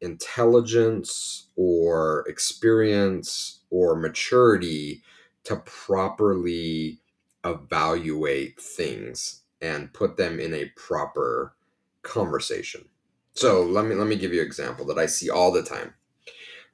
intelligence 0.00 1.50
or 1.54 2.24
experience 2.26 3.60
or 3.70 3.94
maturity 3.94 5.02
to 5.44 5.56
properly 5.56 6.98
evaluate 7.44 8.60
things 8.60 9.39
and 9.60 9.92
put 9.92 10.16
them 10.16 10.40
in 10.40 10.54
a 10.54 10.70
proper 10.76 11.54
conversation. 12.02 12.84
So 13.34 13.62
let 13.62 13.86
me 13.86 13.94
let 13.94 14.06
me 14.06 14.16
give 14.16 14.32
you 14.32 14.40
an 14.40 14.46
example 14.46 14.84
that 14.86 14.98
I 14.98 15.06
see 15.06 15.30
all 15.30 15.52
the 15.52 15.62
time. 15.62 15.94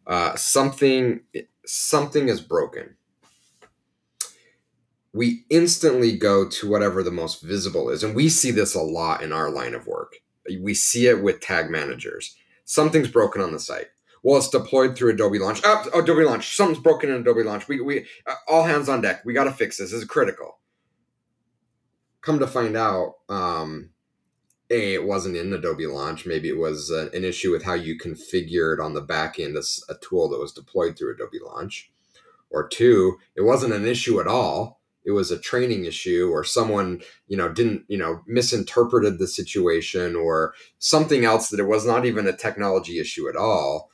Uh, 0.07 0.37
something 0.37 1.20
something 1.64 2.29
is 2.29 2.40
broken. 2.40 2.96
We 5.12 5.44
instantly 5.49 6.16
go 6.16 6.49
to 6.49 6.70
whatever 6.70 7.03
the 7.03 7.11
most 7.11 7.42
visible 7.42 7.88
is, 7.88 8.03
and 8.03 8.14
we 8.14 8.29
see 8.29 8.51
this 8.51 8.75
a 8.75 8.83
lot 8.83 9.22
in 9.22 9.33
our 9.33 9.51
line 9.51 9.75
of 9.75 9.87
work. 9.87 10.16
We 10.61 10.75
see 10.75 11.07
it 11.07 11.22
with 11.22 11.40
tag 11.40 11.70
managers. 11.70 12.37
Something's 12.64 13.09
broken 13.09 13.40
on 13.40 13.53
the 13.53 13.59
site. 13.59 13.87
Well, 14.22 14.38
it's 14.38 14.49
deployed 14.49 14.96
through 14.96 15.12
Adobe 15.12 15.38
Launch. 15.38 15.61
Oh, 15.64 15.88
Adobe 15.94 16.25
Launch. 16.25 16.57
Something's 16.57 16.83
broken 16.83 17.11
in 17.11 17.20
Adobe 17.20 17.44
Launch. 17.44 17.68
We 17.68 17.81
we 17.81 18.07
uh, 18.27 18.35
all 18.49 18.64
hands 18.64 18.88
on 18.88 19.01
deck. 19.01 19.25
We 19.25 19.33
got 19.33 19.44
to 19.44 19.53
fix 19.53 19.79
this. 19.79 19.92
This 19.92 20.01
is 20.01 20.05
critical. 20.05 20.56
Come 22.27 22.41
to 22.41 22.47
find 22.49 22.77
out, 22.77 23.15
um, 23.29 23.91
a 24.69 24.95
it 24.95 25.05
wasn't 25.05 25.37
in 25.37 25.53
adobe 25.53 25.87
launch. 25.87 26.27
Maybe 26.27 26.49
it 26.49 26.59
was 26.59 26.91
uh, 26.91 27.09
an 27.12 27.25
issue 27.25 27.53
with 27.53 27.62
how 27.62 27.75
you 27.75 27.97
configured 27.97 28.85
on 28.85 28.95
the 28.95 29.01
back 29.01 29.39
end 29.39 29.57
a, 29.57 29.62
a, 29.89 29.95
tool 30.01 30.29
that 30.31 30.41
was 30.41 30.53
deployed 30.53 30.99
through 30.99 31.15
adobe 31.15 31.39
launch. 31.39 31.93
Or 32.51 32.67
two 32.67 33.19
it 33.37 33.43
wasn't 33.43 33.75
an 33.75 33.87
issue 33.87 34.19
at 34.19 34.27
all. 34.27 34.81
It 35.05 35.12
was 35.12 35.31
a 35.31 35.39
training 35.39 35.85
issue 35.85 36.29
or 36.33 36.43
someone 36.43 37.01
you 37.29 37.37
know 37.37 37.49
didn't 37.49 37.85
you 37.87 37.97
know 37.97 38.23
misinterpreted 38.27 39.21
the 39.21 39.29
situation 39.29 40.17
or 40.17 40.53
something 40.81 41.25
else 41.25 41.51
that 41.51 41.61
it 41.61 41.69
was 41.69 41.87
not 41.87 42.05
even 42.07 42.27
a 42.27 42.37
technology 42.37 42.99
issue 42.99 43.29
at 43.29 43.37
all. 43.37 43.89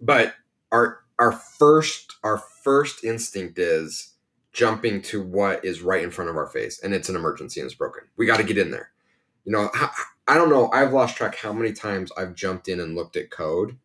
But 0.00 0.34
our 0.72 1.04
our 1.20 1.30
first 1.30 2.16
our 2.24 2.42
first 2.64 3.04
instinct 3.04 3.60
is 3.60 4.15
jumping 4.56 5.02
to 5.02 5.22
what 5.22 5.64
is 5.64 5.82
right 5.82 6.02
in 6.02 6.10
front 6.10 6.30
of 6.30 6.36
our 6.36 6.46
face 6.46 6.80
and 6.82 6.94
it's 6.94 7.08
an 7.08 7.16
emergency 7.16 7.60
and 7.60 7.66
it's 7.66 7.76
broken 7.76 8.04
we 8.16 8.26
got 8.26 8.38
to 8.38 8.44
get 8.44 8.58
in 8.58 8.70
there 8.70 8.90
you 9.44 9.52
know 9.52 9.70
I 10.28 10.34
don't 10.34 10.50
know. 10.50 10.70
I've 10.72 10.92
lost 10.92 11.16
track 11.16 11.36
how 11.36 11.52
many 11.52 11.72
times 11.72 12.10
I've 12.16 12.34
jumped 12.34 12.68
in 12.68 12.80
and 12.80 12.96
looked 12.96 13.16
at 13.16 13.30
code 13.30 13.78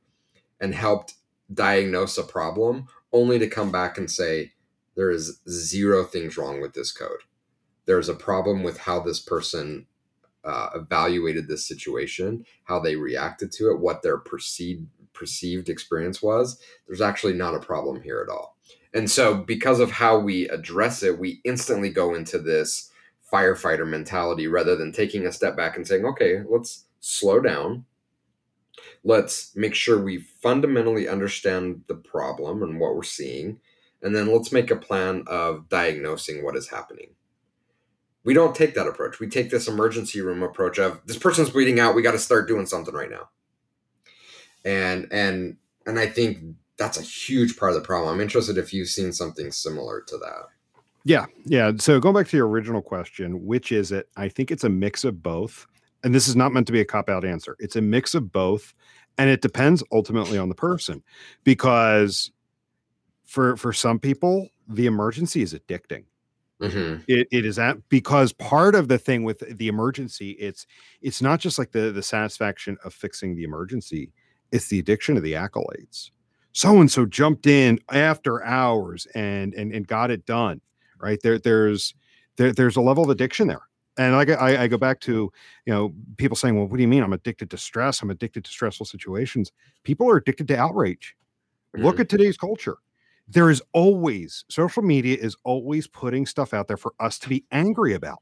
and 0.59 0.73
helped 0.73 1.15
diagnose 1.53 2.17
a 2.17 2.23
problem 2.23 2.87
only 3.13 3.37
to 3.39 3.47
come 3.47 3.71
back 3.71 3.97
and 3.97 4.09
say 4.09 4.53
there 4.95 5.11
is 5.11 5.39
zero 5.47 6.03
things 6.03 6.37
wrong 6.37 6.61
with 6.61 6.73
this 6.73 6.91
code. 6.91 7.21
There's 7.85 8.09
a 8.09 8.15
problem 8.15 8.63
with 8.63 8.79
how 8.79 9.01
this 9.01 9.19
person 9.19 9.85
uh, 10.43 10.69
evaluated 10.73 11.47
this 11.47 11.67
situation, 11.67 12.45
how 12.63 12.79
they 12.79 12.95
reacted 12.95 13.51
to 13.53 13.69
it, 13.71 13.79
what 13.79 14.01
their 14.01 14.17
perceived 14.17 14.87
perceived 15.13 15.69
experience 15.69 16.23
was. 16.23 16.59
There's 16.87 17.01
actually 17.01 17.33
not 17.33 17.53
a 17.53 17.59
problem 17.59 18.01
here 18.01 18.25
at 18.27 18.33
all. 18.33 18.57
And 18.93 19.09
so 19.09 19.35
because 19.35 19.79
of 19.79 19.91
how 19.91 20.19
we 20.19 20.49
address 20.49 21.03
it, 21.03 21.17
we 21.17 21.39
instantly 21.43 21.89
go 21.89 22.13
into 22.13 22.37
this 22.37 22.91
firefighter 23.31 23.87
mentality 23.87 24.47
rather 24.47 24.75
than 24.75 24.91
taking 24.91 25.25
a 25.25 25.31
step 25.31 25.55
back 25.55 25.77
and 25.77 25.87
saying, 25.87 26.05
okay, 26.05 26.41
let's 26.49 26.85
slow 26.99 27.39
down. 27.39 27.85
Let's 29.03 29.55
make 29.55 29.73
sure 29.73 30.01
we 30.01 30.19
fundamentally 30.19 31.07
understand 31.07 31.83
the 31.87 31.95
problem 31.95 32.61
and 32.61 32.79
what 32.79 32.95
we're 32.95 33.03
seeing. 33.03 33.59
And 34.01 34.15
then 34.15 34.31
let's 34.31 34.51
make 34.51 34.71
a 34.71 34.75
plan 34.75 35.23
of 35.27 35.69
diagnosing 35.69 36.43
what 36.43 36.55
is 36.55 36.69
happening. 36.69 37.11
We 38.23 38.33
don't 38.33 38.55
take 38.55 38.75
that 38.75 38.87
approach. 38.87 39.19
We 39.19 39.27
take 39.27 39.49
this 39.49 39.67
emergency 39.67 40.21
room 40.21 40.43
approach 40.43 40.77
of 40.77 41.01
this 41.05 41.17
person's 41.17 41.49
bleeding 41.49 41.79
out. 41.79 41.95
We 41.95 42.01
got 42.01 42.11
to 42.11 42.19
start 42.19 42.47
doing 42.47 42.65
something 42.65 42.93
right 42.93 43.09
now. 43.09 43.29
And 44.63 45.07
and 45.11 45.57
and 45.87 45.97
I 45.97 46.05
think 46.05 46.55
that's 46.81 46.99
a 46.99 47.03
huge 47.03 47.57
part 47.57 47.71
of 47.71 47.75
the 47.75 47.85
problem. 47.85 48.13
I'm 48.13 48.21
interested 48.21 48.57
if 48.57 48.73
you've 48.73 48.87
seen 48.87 49.13
something 49.13 49.51
similar 49.51 50.01
to 50.07 50.17
that. 50.17 50.47
Yeah, 51.03 51.27
yeah. 51.45 51.71
So 51.77 51.99
going 51.99 52.15
back 52.15 52.27
to 52.29 52.37
your 52.37 52.47
original 52.47 52.81
question, 52.81 53.45
which 53.45 53.71
is 53.71 53.91
it? 53.91 54.09
I 54.17 54.29
think 54.29 54.51
it's 54.51 54.63
a 54.63 54.69
mix 54.69 55.03
of 55.03 55.21
both. 55.21 55.67
And 56.03 56.15
this 56.15 56.27
is 56.27 56.35
not 56.35 56.51
meant 56.51 56.65
to 56.67 56.73
be 56.73 56.81
a 56.81 56.85
cop 56.85 57.09
out 57.09 57.23
answer. 57.23 57.55
It's 57.59 57.75
a 57.75 57.81
mix 57.81 58.15
of 58.15 58.31
both. 58.31 58.73
And 59.19 59.29
it 59.29 59.41
depends 59.41 59.83
ultimately 59.91 60.39
on 60.39 60.49
the 60.49 60.55
person 60.55 61.03
because 61.43 62.31
for 63.25 63.55
for 63.57 63.73
some 63.73 63.99
people, 63.99 64.47
the 64.67 64.87
emergency 64.87 65.43
is 65.43 65.53
addicting. 65.53 66.05
Mm-hmm. 66.61 67.03
It, 67.07 67.27
it 67.31 67.45
is 67.45 67.57
that 67.57 67.77
because 67.89 68.33
part 68.33 68.73
of 68.73 68.87
the 68.87 68.97
thing 68.97 69.23
with 69.23 69.43
the 69.57 69.67
emergency, 69.67 70.31
it's 70.31 70.65
it's 71.01 71.21
not 71.21 71.39
just 71.39 71.59
like 71.59 71.71
the 71.71 71.91
the 71.91 72.03
satisfaction 72.03 72.77
of 72.83 72.93
fixing 72.93 73.35
the 73.35 73.43
emergency, 73.43 74.11
it's 74.51 74.69
the 74.69 74.79
addiction 74.79 75.17
of 75.17 75.23
the 75.23 75.33
accolades. 75.33 76.09
So 76.53 76.79
and 76.79 76.91
so 76.91 77.05
jumped 77.05 77.47
in 77.47 77.79
after 77.91 78.43
hours 78.43 79.07
and 79.15 79.53
and 79.53 79.73
and 79.73 79.87
got 79.87 80.11
it 80.11 80.25
done 80.25 80.61
right? 81.01 81.19
There, 81.21 81.39
there's 81.39 81.93
there, 82.37 82.53
there's 82.53 82.75
a 82.75 82.81
level 82.81 83.03
of 83.03 83.09
addiction 83.09 83.47
there. 83.47 83.61
And 83.97 84.15
like 84.15 84.29
I, 84.29 84.63
I 84.63 84.67
go 84.67 84.77
back 84.77 85.01
to, 85.01 85.31
you 85.65 85.73
know, 85.73 85.93
people 86.17 86.37
saying, 86.37 86.55
"Well, 86.55 86.65
what 86.67 86.77
do 86.77 86.81
you 86.81 86.87
mean? 86.87 87.03
I'm 87.03 87.11
addicted 87.11 87.49
to 87.51 87.57
stress. 87.57 88.01
I'm 88.01 88.09
addicted 88.09 88.45
to 88.45 88.51
stressful 88.51 88.85
situations." 88.85 89.51
People 89.83 90.09
are 90.09 90.15
addicted 90.15 90.47
to 90.47 90.57
outrage. 90.57 91.15
Mm-hmm. 91.75 91.85
Look 91.85 91.99
at 91.99 92.07
today's 92.07 92.37
culture. 92.37 92.77
There 93.27 93.49
is 93.49 93.61
always 93.73 94.45
social 94.49 94.81
media 94.81 95.17
is 95.19 95.35
always 95.43 95.87
putting 95.87 96.25
stuff 96.25 96.53
out 96.53 96.67
there 96.67 96.77
for 96.77 96.93
us 96.99 97.19
to 97.19 97.29
be 97.29 97.45
angry 97.51 97.93
about 97.93 98.19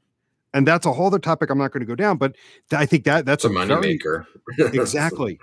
and 0.52 0.66
that's 0.66 0.86
a 0.86 0.92
whole 0.92 1.06
other 1.06 1.18
topic 1.18 1.50
I'm 1.50 1.58
not 1.58 1.72
going 1.72 1.80
to 1.80 1.86
go 1.86 1.94
down. 1.94 2.16
But 2.16 2.36
I 2.72 2.86
think 2.86 3.04
that 3.04 3.24
that's 3.24 3.44
it's 3.44 3.52
a 3.52 3.56
moneymaker. 3.56 4.26
exactly. 4.58 5.40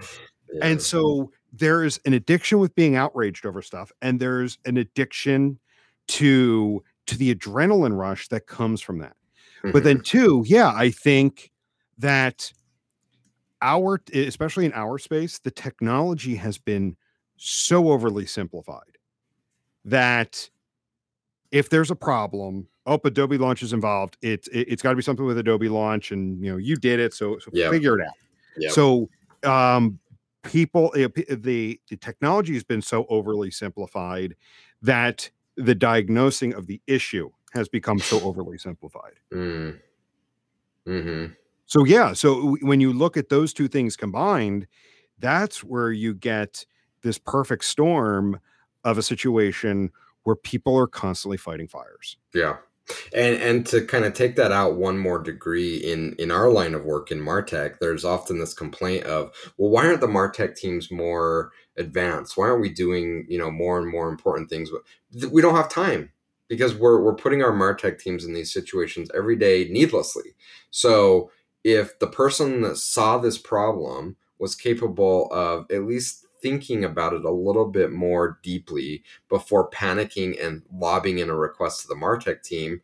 Yeah. 0.54 0.66
And 0.66 0.82
so 0.82 1.32
there 1.54 1.84
is 1.84 2.00
an 2.06 2.14
addiction 2.14 2.60
with 2.60 2.76
being 2.76 2.96
outraged 2.96 3.46
over 3.46 3.62
stuff, 3.62 3.92
and 4.02 4.20
there's 4.20 4.58
an 4.66 4.78
addiction 4.78 5.60
to 6.08 6.84
to 7.08 7.18
the 7.18 7.34
adrenaline 7.34 7.98
rush 7.98 8.28
that 8.28 8.48
comes 8.48 8.82
from 8.82 9.00
that. 9.00 9.16
Mm-hmm. 9.60 9.72
But 9.72 9.84
then, 9.84 10.02
two, 10.02 10.44
yeah, 10.46 10.72
I 10.76 10.92
think 10.92 11.52
that 11.98 12.52
our, 13.62 14.02
especially 14.14 14.66
in 14.66 14.74
our 14.74 14.98
space, 14.98 15.40
the 15.40 15.52
technology 15.52 16.36
has 16.36 16.58
been 16.58 16.96
so 17.38 17.92
overly 17.92 18.26
simplified 18.26 18.98
that 19.86 20.50
if 21.52 21.70
there's 21.70 21.92
a 21.92 21.96
problem, 21.96 22.68
oh, 22.86 23.00
Adobe 23.04 23.38
Launch 23.38 23.64
is 23.64 23.74
involved. 23.74 24.18
It's 24.22 24.48
it, 24.50 24.70
has 24.70 24.82
got 24.82 24.92
to 24.92 24.96
be 24.96 25.02
something 25.02 25.26
with 25.26 25.38
Adobe 25.38 25.70
Launch, 25.70 26.12
and 26.12 26.44
you 26.44 26.52
know 26.52 26.58
you 26.58 26.76
did 26.76 27.00
it, 27.00 27.14
so 27.14 27.40
so 27.40 27.50
yep. 27.54 27.72
figure 27.72 28.00
it 28.00 28.06
out. 28.06 28.14
Yep. 28.58 28.72
So 28.72 29.10
um, 29.44 30.00
people, 30.48 30.92
the 30.92 31.80
the 31.90 31.98
technology 31.98 32.54
has 32.54 32.64
been 32.64 32.82
so 32.82 33.06
overly 33.10 33.52
simplified 33.52 34.36
that 34.82 35.30
the 35.56 35.76
diagnosing 35.76 36.54
of 36.54 36.68
the 36.68 36.82
issue 36.88 37.30
has 37.54 37.68
become 37.70 38.00
so 38.00 38.22
overly 38.22 38.58
simplified. 38.58 39.14
Mm. 39.34 39.80
hmm 40.86 41.26
So 41.66 41.84
yeah, 41.86 42.14
so 42.14 42.58
when 42.62 42.80
you 42.80 42.94
look 42.94 43.18
at 43.18 43.30
those 43.30 43.54
two 43.54 43.68
things 43.68 43.96
combined, 43.96 44.68
that's 45.20 45.64
where 45.64 45.92
you 45.92 46.14
get 46.14 46.66
this 47.02 47.18
perfect 47.18 47.66
storm 47.66 48.40
of 48.84 48.98
a 48.98 49.04
situation 49.04 49.92
where 50.24 50.36
people 50.36 50.78
are 50.78 50.88
constantly 50.88 51.38
fighting 51.38 51.68
fires. 51.68 52.18
Yeah. 52.34 52.58
And 53.14 53.36
and 53.36 53.66
to 53.68 53.86
kind 53.86 54.06
of 54.06 54.14
take 54.14 54.36
that 54.38 54.52
out 54.52 54.76
one 54.76 54.98
more 54.98 55.20
degree 55.20 55.78
in 55.78 56.16
in 56.20 56.32
our 56.32 56.50
line 56.50 56.74
of 56.74 56.86
work 56.86 57.12
in 57.12 57.20
Martech, 57.20 57.80
there's 57.80 58.06
often 58.06 58.40
this 58.40 58.54
complaint 58.54 59.04
of, 59.06 59.32
well, 59.58 59.72
why 59.72 59.88
aren't 59.88 60.02
the 60.02 60.08
Martech 60.08 60.56
teams 60.56 60.92
more 60.92 61.52
advanced? 61.78 62.38
Why 62.38 62.50
aren't 62.50 62.62
we 62.62 62.70
doing 62.70 63.26
you 63.28 63.38
know 63.38 63.52
more 63.52 63.78
and 63.80 63.90
more 63.90 64.10
important 64.10 64.50
things? 64.50 64.70
We 65.32 65.42
don't 65.42 65.56
have 65.56 65.70
time 65.70 66.12
because 66.48 66.76
we're 66.76 67.02
we're 67.02 67.16
putting 67.16 67.44
our 67.44 67.52
Martech 67.52 68.00
teams 68.00 68.26
in 68.26 68.34
these 68.34 68.54
situations 68.54 69.10
every 69.16 69.36
day 69.36 69.68
needlessly. 69.70 70.36
So 70.72 71.32
if 71.64 72.00
the 72.00 72.08
person 72.08 72.62
that 72.62 72.78
saw 72.78 73.18
this 73.18 73.38
problem 73.38 74.16
was 74.40 74.56
capable 74.56 75.28
of 75.32 75.66
at 75.72 75.86
least 75.86 76.27
thinking 76.42 76.84
about 76.84 77.14
it 77.14 77.26
a 77.26 77.32
little 77.32 77.68
bit 77.68 77.92
more 77.92 78.40
deeply 78.44 79.04
before 79.30 79.70
panicking 79.70 80.44
and 80.44 80.64
lobbing 80.74 81.20
in 81.20 81.30
a 81.30 81.36
request 81.36 81.82
to 81.82 81.88
the 81.88 81.96
Martech 81.96 82.44
team, 82.44 82.82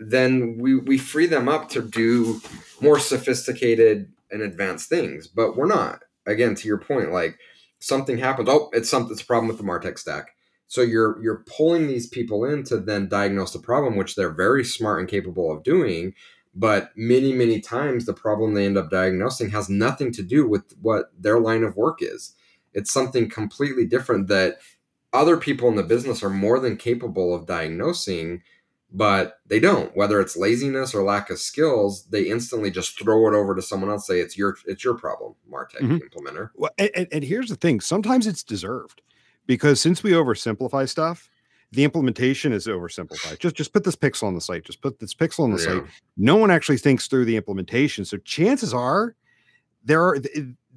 then 0.00 0.58
we, 0.58 0.76
we 0.76 0.98
free 0.98 1.26
them 1.26 1.48
up 1.48 1.68
to 1.70 1.82
do 1.82 2.40
more 2.80 2.98
sophisticated 2.98 4.12
and 4.30 4.42
advanced 4.42 4.88
things. 4.88 5.26
But 5.26 5.56
we're 5.56 5.66
not. 5.66 6.04
Again, 6.26 6.54
to 6.56 6.68
your 6.68 6.78
point, 6.78 7.12
like 7.12 7.38
something 7.78 8.18
happens. 8.18 8.48
Oh, 8.50 8.70
it's 8.72 8.90
something. 8.90 9.12
It's 9.12 9.22
a 9.22 9.26
problem 9.26 9.48
with 9.48 9.58
the 9.58 9.64
Martech 9.64 9.98
stack. 9.98 10.34
So 10.66 10.82
you're 10.82 11.18
you're 11.22 11.44
pulling 11.46 11.86
these 11.86 12.06
people 12.06 12.44
in 12.44 12.62
to 12.64 12.76
then 12.78 13.08
diagnose 13.08 13.52
the 13.54 13.58
problem, 13.58 13.96
which 13.96 14.14
they're 14.14 14.32
very 14.34 14.64
smart 14.64 15.00
and 15.00 15.08
capable 15.08 15.50
of 15.50 15.62
doing. 15.62 16.14
but 16.54 16.90
many 16.96 17.32
many 17.32 17.60
times 17.60 18.04
the 18.04 18.12
problem 18.12 18.54
they 18.54 18.66
end 18.66 18.76
up 18.76 18.90
diagnosing 18.90 19.50
has 19.50 19.68
nothing 19.68 20.12
to 20.12 20.22
do 20.22 20.46
with 20.48 20.64
what 20.80 21.12
their 21.18 21.38
line 21.38 21.62
of 21.62 21.76
work 21.76 21.98
is 22.02 22.34
it's 22.78 22.92
something 22.92 23.28
completely 23.28 23.84
different 23.84 24.28
that 24.28 24.58
other 25.12 25.36
people 25.36 25.68
in 25.68 25.74
the 25.74 25.82
business 25.82 26.22
are 26.22 26.30
more 26.30 26.60
than 26.60 26.76
capable 26.76 27.34
of 27.34 27.46
diagnosing 27.46 28.42
but 28.90 29.40
they 29.46 29.60
don't 29.60 29.94
whether 29.96 30.20
it's 30.20 30.36
laziness 30.36 30.94
or 30.94 31.02
lack 31.02 31.28
of 31.28 31.38
skills 31.38 32.06
they 32.06 32.22
instantly 32.22 32.70
just 32.70 32.98
throw 32.98 33.28
it 33.28 33.36
over 33.36 33.54
to 33.54 33.60
someone 33.60 33.90
else 33.90 34.06
say 34.06 34.20
it's 34.20 34.38
your 34.38 34.56
it's 34.64 34.82
your 34.82 34.94
problem 34.94 35.34
martech 35.50 35.80
mm-hmm. 35.80 35.96
implementer 35.96 36.50
well, 36.54 36.70
and, 36.78 37.06
and 37.12 37.24
here's 37.24 37.48
the 37.50 37.56
thing 37.56 37.80
sometimes 37.80 38.26
it's 38.26 38.42
deserved 38.42 39.02
because 39.46 39.80
since 39.80 40.02
we 40.02 40.12
oversimplify 40.12 40.88
stuff 40.88 41.28
the 41.72 41.84
implementation 41.84 42.52
is 42.52 42.66
oversimplified 42.66 43.38
just 43.38 43.54
just 43.54 43.74
put 43.74 43.84
this 43.84 43.96
pixel 43.96 44.22
on 44.24 44.34
the 44.34 44.40
site 44.40 44.64
just 44.64 44.80
put 44.80 44.98
this 45.00 45.14
pixel 45.14 45.40
on 45.40 45.52
the 45.52 45.58
yeah. 45.58 45.80
site 45.80 45.84
no 46.16 46.36
one 46.36 46.50
actually 46.50 46.78
thinks 46.78 47.08
through 47.08 47.26
the 47.26 47.36
implementation 47.36 48.06
so 48.06 48.16
chances 48.18 48.72
are 48.72 49.14
there 49.84 50.02
are 50.02 50.18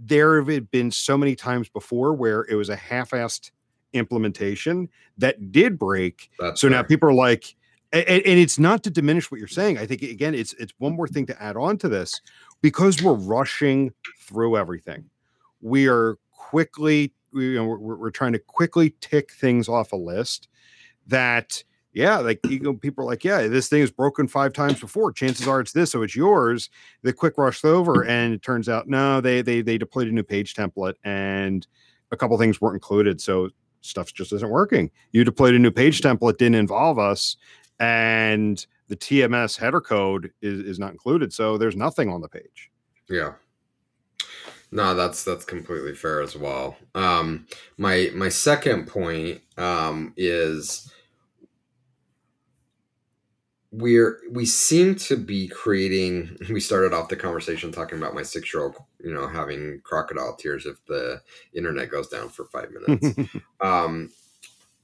there 0.04 0.42
have 0.42 0.72
been 0.72 0.92
so 0.92 1.18
many 1.18 1.36
times 1.36 1.70
before 1.70 2.14
where 2.14 2.46
it 2.50 2.56
was 2.56 2.70
a 2.70 2.76
half-assed 2.76 3.52
implementation 3.94 4.90
that 5.18 5.52
did 5.52 5.78
break 5.78 6.30
That's 6.40 6.62
so 6.62 6.70
fair. 6.70 6.78
now 6.78 6.84
people 6.84 7.10
are 7.10 7.14
like 7.14 7.56
and, 7.94 8.08
and, 8.08 8.40
it's 8.40 8.58
not 8.58 8.84
to 8.84 8.90
diminish 8.90 9.30
what 9.30 9.40
you're 9.40 9.50
saying. 9.50 9.78
I 9.78 9.86
think 9.86 10.02
again, 10.02 10.34
it's 10.34 10.54
it's 10.54 10.74
one 10.78 10.96
more 10.96 11.10
thing 11.10 11.26
to 11.26 11.44
add 11.44 11.58
on 11.58 11.78
to 11.80 11.90
this 11.90 12.22
because 12.62 13.04
we're 13.04 13.14
rushing 13.14 13.92
through 14.18 14.56
everything. 14.56 15.10
We 15.62 15.90
are 15.90 16.18
quickly, 16.32 17.14
you 17.34 17.56
know, 17.56 17.66
we're, 17.66 17.96
we're 17.96 18.12
trying 18.12 18.32
to 18.32 18.40
quickly 18.40 18.96
tick 19.02 19.32
things 19.34 19.68
off 19.68 19.92
a 19.92 19.98
list 19.98 20.48
that, 21.08 21.64
yeah, 21.94 22.18
like 22.20 22.40
you 22.46 22.74
people 22.76 23.04
are 23.04 23.08
like, 23.08 23.24
yeah, 23.24 23.48
this 23.48 23.68
thing 23.68 23.82
is 23.82 23.92
broken 23.92 24.28
five 24.28 24.54
times 24.54 24.80
before. 24.80 25.12
Chances 25.12 25.48
are 25.48 25.60
it's 25.60 25.74
this, 25.74 25.92
so 25.92 26.02
it's 26.04 26.16
yours. 26.16 26.70
They 27.04 27.12
quick 27.12 27.38
rushed 27.38 27.66
over, 27.66 28.04
and 28.04 28.34
it 28.34 28.42
turns 28.42 28.70
out 28.70 28.88
no, 28.88 29.20
they 29.20 29.42
they 29.42 29.62
they 29.62 29.78
deployed 29.78 30.08
a 30.08 30.12
new 30.12 30.24
page 30.24 30.54
template, 30.54 30.96
and 31.04 31.68
a 32.12 32.18
couple 32.18 32.38
things 32.38 32.62
weren't 32.62 32.76
included, 32.76 33.20
so 33.20 33.50
stuff 33.82 34.14
just 34.14 34.32
isn't 34.32 34.50
working. 34.50 34.90
You 35.12 35.24
deployed 35.24 35.54
a 35.54 35.60
new 35.60 35.72
page 35.72 36.02
template, 36.02 36.38
didn't 36.38 36.56
involve 36.56 36.98
us, 36.98 37.36
and 37.80 38.66
the 38.88 38.96
TMS 38.96 39.58
header 39.58 39.82
code 39.82 40.32
is, 40.42 40.60
is 40.60 40.80
not 40.80 40.92
included. 40.92 41.34
So 41.34 41.58
there's 41.58 41.76
nothing 41.76 42.10
on 42.10 42.22
the 42.22 42.30
page. 42.30 42.70
Yeah. 43.10 43.34
No, 44.72 44.96
that's 44.96 45.26
that's 45.26 45.44
completely 45.44 45.94
fair 45.94 46.22
as 46.22 46.38
well. 46.38 46.78
Um, 46.96 47.48
my 47.78 48.10
my 48.14 48.30
second 48.30 48.88
point 48.88 49.42
um, 49.58 50.14
is 50.16 50.90
we're 53.72 54.20
we 54.30 54.46
seem 54.46 54.96
to 54.96 55.16
be 55.18 55.48
creating. 55.48 56.38
We 56.50 56.60
started 56.60 56.94
off 56.94 57.10
the 57.10 57.16
conversation 57.16 57.72
talking 57.72 57.98
about 57.98 58.14
my 58.14 58.24
six 58.24 58.54
year 58.54 58.64
old, 58.64 58.76
you 59.00 59.14
know, 59.14 59.28
having 59.28 59.82
crocodile 59.84 60.36
tears 60.36 60.66
if 60.66 60.84
the 60.86 61.22
internet 61.54 61.90
goes 61.90 62.10
down 62.10 62.30
for 62.30 62.46
five 62.46 62.70
minutes. 62.72 63.32
um, 63.62 64.12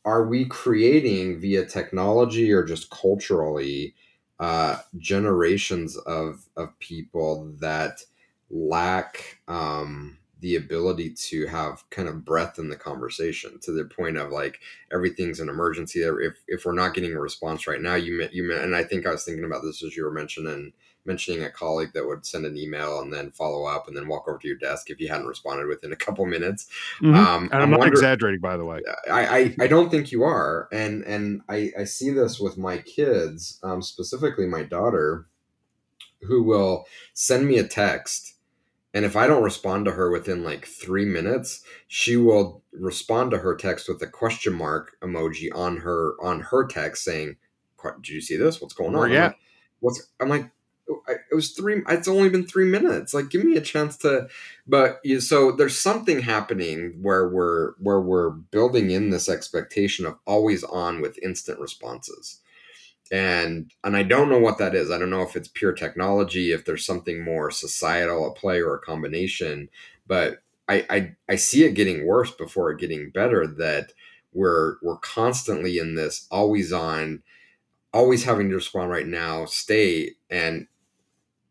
are 0.06 0.26
we 0.26 0.46
creating 0.46 1.40
via 1.42 1.66
technology 1.66 2.54
or 2.54 2.64
just 2.64 2.90
culturally 2.90 3.94
uh, 4.40 4.78
generations 4.98 5.98
of 5.98 6.48
of 6.56 6.78
people 6.80 7.54
that 7.60 8.02
lack 8.50 9.40
um, 9.50 10.18
the 10.40 10.56
ability 10.56 11.12
to 11.12 11.48
have 11.48 11.84
kind 11.90 12.08
of 12.08 12.24
breath 12.24 12.60
in 12.60 12.70
the 12.70 12.76
conversation 12.76 13.60
to 13.62 13.72
the 13.72 13.86
point 13.86 14.18
of 14.18 14.32
like 14.32 14.60
everything's 14.92 15.40
an 15.40 15.50
emergency. 15.50 16.02
If 16.02 16.44
if 16.48 16.66
we're 16.66 16.74
not 16.74 16.94
getting 16.94 17.14
a 17.14 17.20
response 17.20 17.68
right 17.68 17.82
now, 17.82 17.96
you 17.96 18.28
you 18.32 18.56
and 18.56 18.76
I 18.76 18.84
think 18.84 19.06
I 19.06 19.12
was 19.12 19.24
thinking 19.24 19.46
about 19.46 19.64
this 19.64 19.84
as 19.84 19.96
you 19.96 20.04
were 20.04 20.12
mentioning 20.12 20.74
mentioning 21.08 21.44
a 21.44 21.50
colleague 21.50 21.94
that 21.94 22.06
would 22.06 22.26
send 22.26 22.46
an 22.46 22.58
email 22.58 23.00
and 23.00 23.12
then 23.12 23.32
follow 23.32 23.66
up 23.66 23.88
and 23.88 23.96
then 23.96 24.08
walk 24.08 24.28
over 24.28 24.38
to 24.38 24.48
your 24.48 24.58
desk 24.58 24.90
if 24.90 25.00
you 25.00 25.08
hadn't 25.08 25.26
responded 25.26 25.66
within 25.66 25.94
a 25.94 25.96
couple 25.96 26.26
minutes. 26.28 26.68
Mm-hmm. 27.02 27.16
Um, 27.16 27.44
and 27.46 27.54
I'm, 27.56 27.62
I'm 27.62 27.72
not 27.72 27.80
wonder- 27.80 27.94
exaggerating, 27.94 28.42
by 28.42 28.58
the 28.58 28.66
way. 28.66 28.82
I, 29.10 29.38
I, 29.38 29.56
I 29.62 29.68
don't 29.68 29.90
think 29.90 30.12
you 30.12 30.24
are, 30.24 30.68
and 30.72 31.04
and 31.06 31.42
I 31.50 31.72
I 31.80 31.86
see 31.86 32.12
this 32.12 32.40
with 32.40 32.58
my 32.58 32.78
kids, 32.80 33.60
um, 33.64 33.82
specifically 33.82 34.46
my 34.46 34.64
daughter, 34.64 35.26
who 36.22 36.44
will 36.44 36.86
send 37.14 37.48
me 37.48 37.58
a 37.58 37.68
text. 37.68 38.34
And 38.98 39.06
if 39.06 39.16
I 39.16 39.28
don't 39.28 39.43
respond 39.43 39.86
to 39.86 39.91
her 39.91 40.10
within 40.10 40.43
like 40.43 40.66
three 40.66 41.06
minutes, 41.06 41.62
she 41.88 42.18
will 42.18 42.64
respond 42.72 43.30
to 43.30 43.38
her 43.38 43.56
text 43.56 43.88
with 43.88 44.02
a 44.02 44.08
question 44.08 44.54
mark 44.54 44.98
emoji 45.04 45.50
on 45.54 45.78
her 45.78 46.16
on 46.20 46.39
her 46.39 46.66
text 46.66 47.04
saying, 47.04 47.36
"Did 48.02 48.10
you 48.10 48.22
see 48.22 48.38
this? 48.38 48.60
What's 48.60 48.74
going 48.74 48.95
on?" 48.95 49.12
Yeah. 49.12 49.26
Like, 49.26 49.38
What's 49.82 50.08
I'm 50.20 50.30
like, 50.30 50.50
oh, 50.89 51.04
it 51.08 51.36
was 51.36 51.52
three 51.52 51.84
it's 51.88 52.08
only 52.08 52.30
been 52.30 52.48
three 52.48 52.66
minutes 52.66 53.14
like 53.14 53.30
give 53.30 53.43
me 53.43 53.56
a 53.56 53.62
chance 53.62 53.98
to 53.98 54.30
but 54.66 55.00
you 55.04 55.22
so 55.22 55.52
there's 55.52 55.78
something 55.78 56.22
happening 56.22 56.98
where 57.00 57.30
we're 57.30 57.74
where 57.74 58.02
we're 58.02 58.32
building 58.32 58.89
in 58.89 59.12
this 59.12 59.30
expectation 59.30 60.08
of 60.08 60.18
always 60.26 60.64
on 60.64 61.02
with 61.02 61.20
instant 61.22 61.60
responses 61.60 62.41
and 63.12 63.72
and 63.84 63.95
i 63.95 64.03
don't 64.03 64.30
know 64.30 64.39
what 64.39 64.58
that 64.58 64.76
is. 64.76 64.91
I 64.91 64.97
don't 64.97 65.10
know 65.10 65.22
if 65.24 65.36
it's 65.36 65.47
pure 65.47 65.74
technology 65.74 66.51
if 66.51 66.66
there's 66.66 66.86
something 66.86 67.24
more 67.24 67.51
societal 67.51 68.30
at 68.30 68.36
play 68.38 68.62
or 68.62 68.76
a 68.76 68.82
combination 68.82 69.70
but 70.08 70.39
i 70.68 70.86
i, 70.89 71.16
I 71.30 71.36
see 71.36 71.64
it 71.64 71.74
getting 71.74 72.05
worse 72.05 72.32
before 72.32 72.72
it 72.72 72.80
getting 72.80 73.10
better 73.12 73.47
that 73.47 73.93
we're 74.34 74.76
we're 74.82 74.97
constantly 74.97 75.78
in 75.80 75.95
this 75.95 76.28
always 76.32 76.72
on 76.74 77.24
always 77.93 78.24
having 78.24 78.49
to 78.49 78.55
respond 78.55 78.89
right 78.91 79.08
now 79.08 79.45
state 79.45 80.18
and 80.30 80.68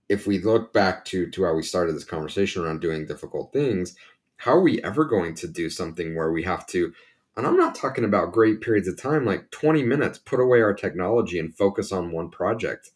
if 0.09 0.26
we 0.26 0.38
look 0.38 0.72
back 0.72 1.04
to 1.07 1.28
to 1.30 1.44
how 1.44 1.54
we 1.54 1.62
started 1.62 1.94
this 1.94 2.04
conversation 2.04 2.62
around 2.62 2.80
doing 2.80 3.07
difficult 3.07 3.52
things, 3.52 3.96
how 4.36 4.52
are 4.52 4.61
we 4.61 4.82
ever 4.82 5.04
going 5.04 5.34
to 5.34 5.48
do 5.48 5.68
something 5.70 6.14
where 6.14 6.32
we 6.32 6.42
have 6.42 6.66
to 6.68 6.92
and 7.37 7.47
I'm 7.47 7.57
not 7.57 7.74
talking 7.74 8.05
about 8.05 8.32
great 8.32 8.61
periods 8.61 8.89
of 8.89 9.01
time 9.01 9.24
like 9.24 9.51
20 9.51 9.82
minutes 9.82 10.18
put 10.18 10.41
away 10.41 10.62
our 10.62 10.74
technology 10.74 11.39
and 11.39 11.55
focus 11.55 11.93
on 11.93 12.12
one 12.12 12.30
project. 12.30 12.91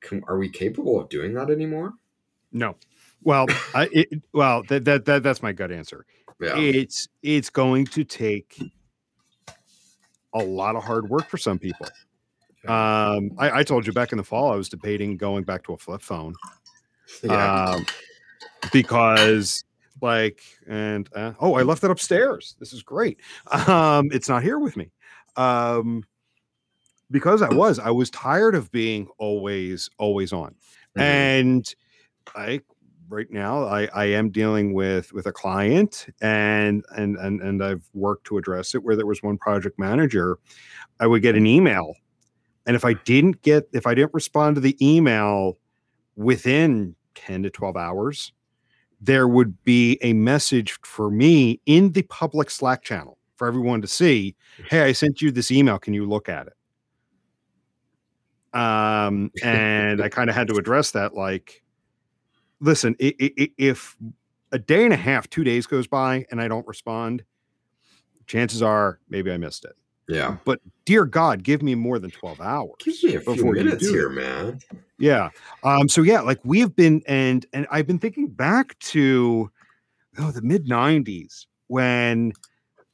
Can, 0.00 0.22
are 0.28 0.38
we 0.38 0.48
capable 0.48 1.00
of 1.00 1.08
doing 1.08 1.34
that 1.34 1.50
anymore? 1.50 1.94
No. 2.52 2.76
Well, 3.22 3.46
I 3.74 3.88
it, 3.92 4.22
well 4.32 4.62
that, 4.68 4.84
that 4.84 5.04
that 5.04 5.22
that's 5.22 5.42
my 5.42 5.52
gut 5.52 5.72
answer. 5.72 6.06
Yeah. 6.40 6.56
It's 6.56 7.08
it's 7.22 7.50
going 7.50 7.86
to 7.86 8.04
take 8.04 8.60
a 10.34 10.38
lot 10.38 10.76
of 10.76 10.82
hard 10.82 11.08
work 11.08 11.28
for 11.28 11.38
some 11.38 11.58
people. 11.58 11.86
Um, 12.66 13.32
I, 13.38 13.58
I, 13.58 13.62
told 13.64 13.88
you 13.88 13.92
back 13.92 14.12
in 14.12 14.18
the 14.18 14.24
fall 14.24 14.52
I 14.52 14.54
was 14.54 14.68
debating 14.68 15.16
going 15.16 15.42
back 15.42 15.64
to 15.64 15.72
a 15.72 15.76
flip 15.76 16.00
phone. 16.00 16.34
Yeah. 17.22 17.64
Um, 17.64 17.86
because 18.72 19.64
like 20.02 20.42
and 20.66 21.08
uh, 21.14 21.32
oh 21.40 21.54
I 21.54 21.62
left 21.62 21.84
it 21.84 21.90
upstairs. 21.90 22.56
This 22.58 22.72
is 22.72 22.82
great. 22.82 23.20
Um, 23.68 24.10
it's 24.12 24.28
not 24.28 24.42
here 24.42 24.58
with 24.58 24.76
me. 24.76 24.90
Um, 25.36 26.04
because 27.10 27.42
I 27.42 27.52
was 27.52 27.78
I 27.78 27.90
was 27.90 28.10
tired 28.10 28.54
of 28.54 28.70
being 28.72 29.08
always 29.18 29.88
always 29.98 30.32
on. 30.32 30.50
Mm-hmm. 30.50 31.00
And 31.00 31.74
I 32.34 32.60
right 33.08 33.30
now 33.30 33.64
I, 33.64 33.88
I 33.94 34.04
am 34.06 34.30
dealing 34.30 34.72
with 34.74 35.12
with 35.12 35.26
a 35.26 35.32
client 35.32 36.06
and 36.20 36.84
and 36.96 37.16
and 37.16 37.40
and 37.40 37.62
I've 37.62 37.88
worked 37.94 38.26
to 38.26 38.38
address 38.38 38.74
it 38.74 38.82
where 38.82 38.96
there 38.96 39.06
was 39.06 39.22
one 39.22 39.38
project 39.38 39.78
manager 39.78 40.38
I 40.98 41.06
would 41.06 41.22
get 41.22 41.36
an 41.36 41.46
email 41.46 41.94
and 42.66 42.76
if 42.76 42.84
I 42.84 42.94
didn't 42.94 43.42
get, 43.42 43.68
if 43.72 43.86
I 43.86 43.94
didn't 43.94 44.14
respond 44.14 44.56
to 44.56 44.60
the 44.60 44.76
email 44.80 45.58
within 46.16 46.94
10 47.14 47.42
to 47.44 47.50
12 47.50 47.76
hours, 47.76 48.32
there 49.02 49.26
would 49.26 49.62
be 49.64 49.98
a 50.00 50.12
message 50.12 50.78
for 50.82 51.10
me 51.10 51.60
in 51.66 51.92
the 51.92 52.02
public 52.02 52.50
Slack 52.50 52.82
channel 52.82 53.18
for 53.34 53.48
everyone 53.48 53.82
to 53.82 53.88
see. 53.88 54.36
Hey, 54.70 54.82
I 54.82 54.92
sent 54.92 55.20
you 55.20 55.32
this 55.32 55.50
email. 55.50 55.78
Can 55.78 55.92
you 55.92 56.06
look 56.06 56.28
at 56.28 56.46
it? 56.46 58.58
Um, 58.58 59.32
and 59.42 60.00
I 60.00 60.08
kind 60.08 60.30
of 60.30 60.36
had 60.36 60.46
to 60.48 60.54
address 60.54 60.92
that. 60.92 61.14
Like, 61.14 61.64
listen, 62.60 62.94
if 63.00 63.96
a 64.52 64.58
day 64.58 64.84
and 64.84 64.94
a 64.94 64.96
half, 64.96 65.28
two 65.28 65.42
days 65.42 65.66
goes 65.66 65.88
by 65.88 66.24
and 66.30 66.40
I 66.40 66.46
don't 66.46 66.66
respond, 66.68 67.24
chances 68.26 68.62
are 68.62 69.00
maybe 69.08 69.32
I 69.32 69.36
missed 69.36 69.64
it. 69.64 69.74
Yeah. 70.08 70.36
But 70.44 70.60
dear 70.84 71.04
God, 71.04 71.42
give 71.42 71.62
me 71.62 71.74
more 71.74 71.98
than 71.98 72.10
12 72.10 72.40
hours. 72.40 72.72
Give 72.80 73.02
me 73.02 73.14
a 73.14 73.20
few 73.20 73.52
minutes 73.52 73.88
here, 73.88 74.08
man. 74.08 74.60
Yeah. 74.98 75.30
Um, 75.62 75.88
so 75.88 76.02
yeah, 76.02 76.20
like 76.20 76.40
we 76.44 76.60
have 76.60 76.76
been 76.76 77.02
and 77.06 77.46
and 77.52 77.66
I've 77.70 77.86
been 77.86 77.98
thinking 77.98 78.28
back 78.28 78.78
to 78.80 79.50
oh 80.18 80.30
the 80.30 80.42
mid 80.42 80.66
90s 80.66 81.46
when 81.68 82.32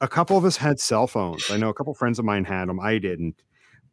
a 0.01 0.07
couple 0.07 0.37
of 0.37 0.45
us 0.45 0.57
had 0.57 0.79
cell 0.79 1.07
phones. 1.07 1.49
I 1.51 1.57
know 1.57 1.69
a 1.69 1.73
couple 1.73 1.93
friends 1.93 2.19
of 2.19 2.25
mine 2.25 2.45
had 2.45 2.69
them. 2.69 2.79
I 2.79 2.97
didn't. 2.97 3.41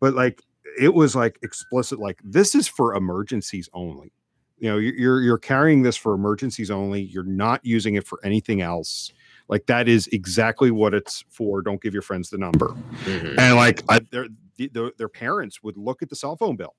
But 0.00 0.14
like 0.14 0.42
it 0.78 0.94
was 0.94 1.16
like 1.16 1.38
explicit, 1.42 1.98
like 1.98 2.20
this 2.22 2.54
is 2.54 2.68
for 2.68 2.94
emergencies 2.94 3.68
only. 3.72 4.12
You 4.58 4.70
know, 4.70 4.78
you're 4.78 5.20
you're 5.20 5.38
carrying 5.38 5.82
this 5.82 5.96
for 5.96 6.14
emergencies 6.14 6.70
only. 6.70 7.02
You're 7.02 7.24
not 7.24 7.60
using 7.64 7.94
it 7.94 8.06
for 8.06 8.18
anything 8.24 8.62
else. 8.62 9.12
Like 9.48 9.66
that 9.66 9.88
is 9.88 10.08
exactly 10.08 10.70
what 10.70 10.94
it's 10.94 11.24
for. 11.28 11.62
Don't 11.62 11.80
give 11.80 11.92
your 11.92 12.02
friends 12.02 12.30
the 12.30 12.38
number. 12.38 12.68
Mm-hmm. 13.04 13.38
And 13.38 13.56
like 13.56 13.82
I, 13.88 14.00
their, 14.10 14.26
their 14.72 14.92
their 14.98 15.08
parents 15.08 15.62
would 15.62 15.76
look 15.76 16.02
at 16.02 16.08
the 16.08 16.16
cell 16.16 16.36
phone 16.36 16.56
bill 16.56 16.74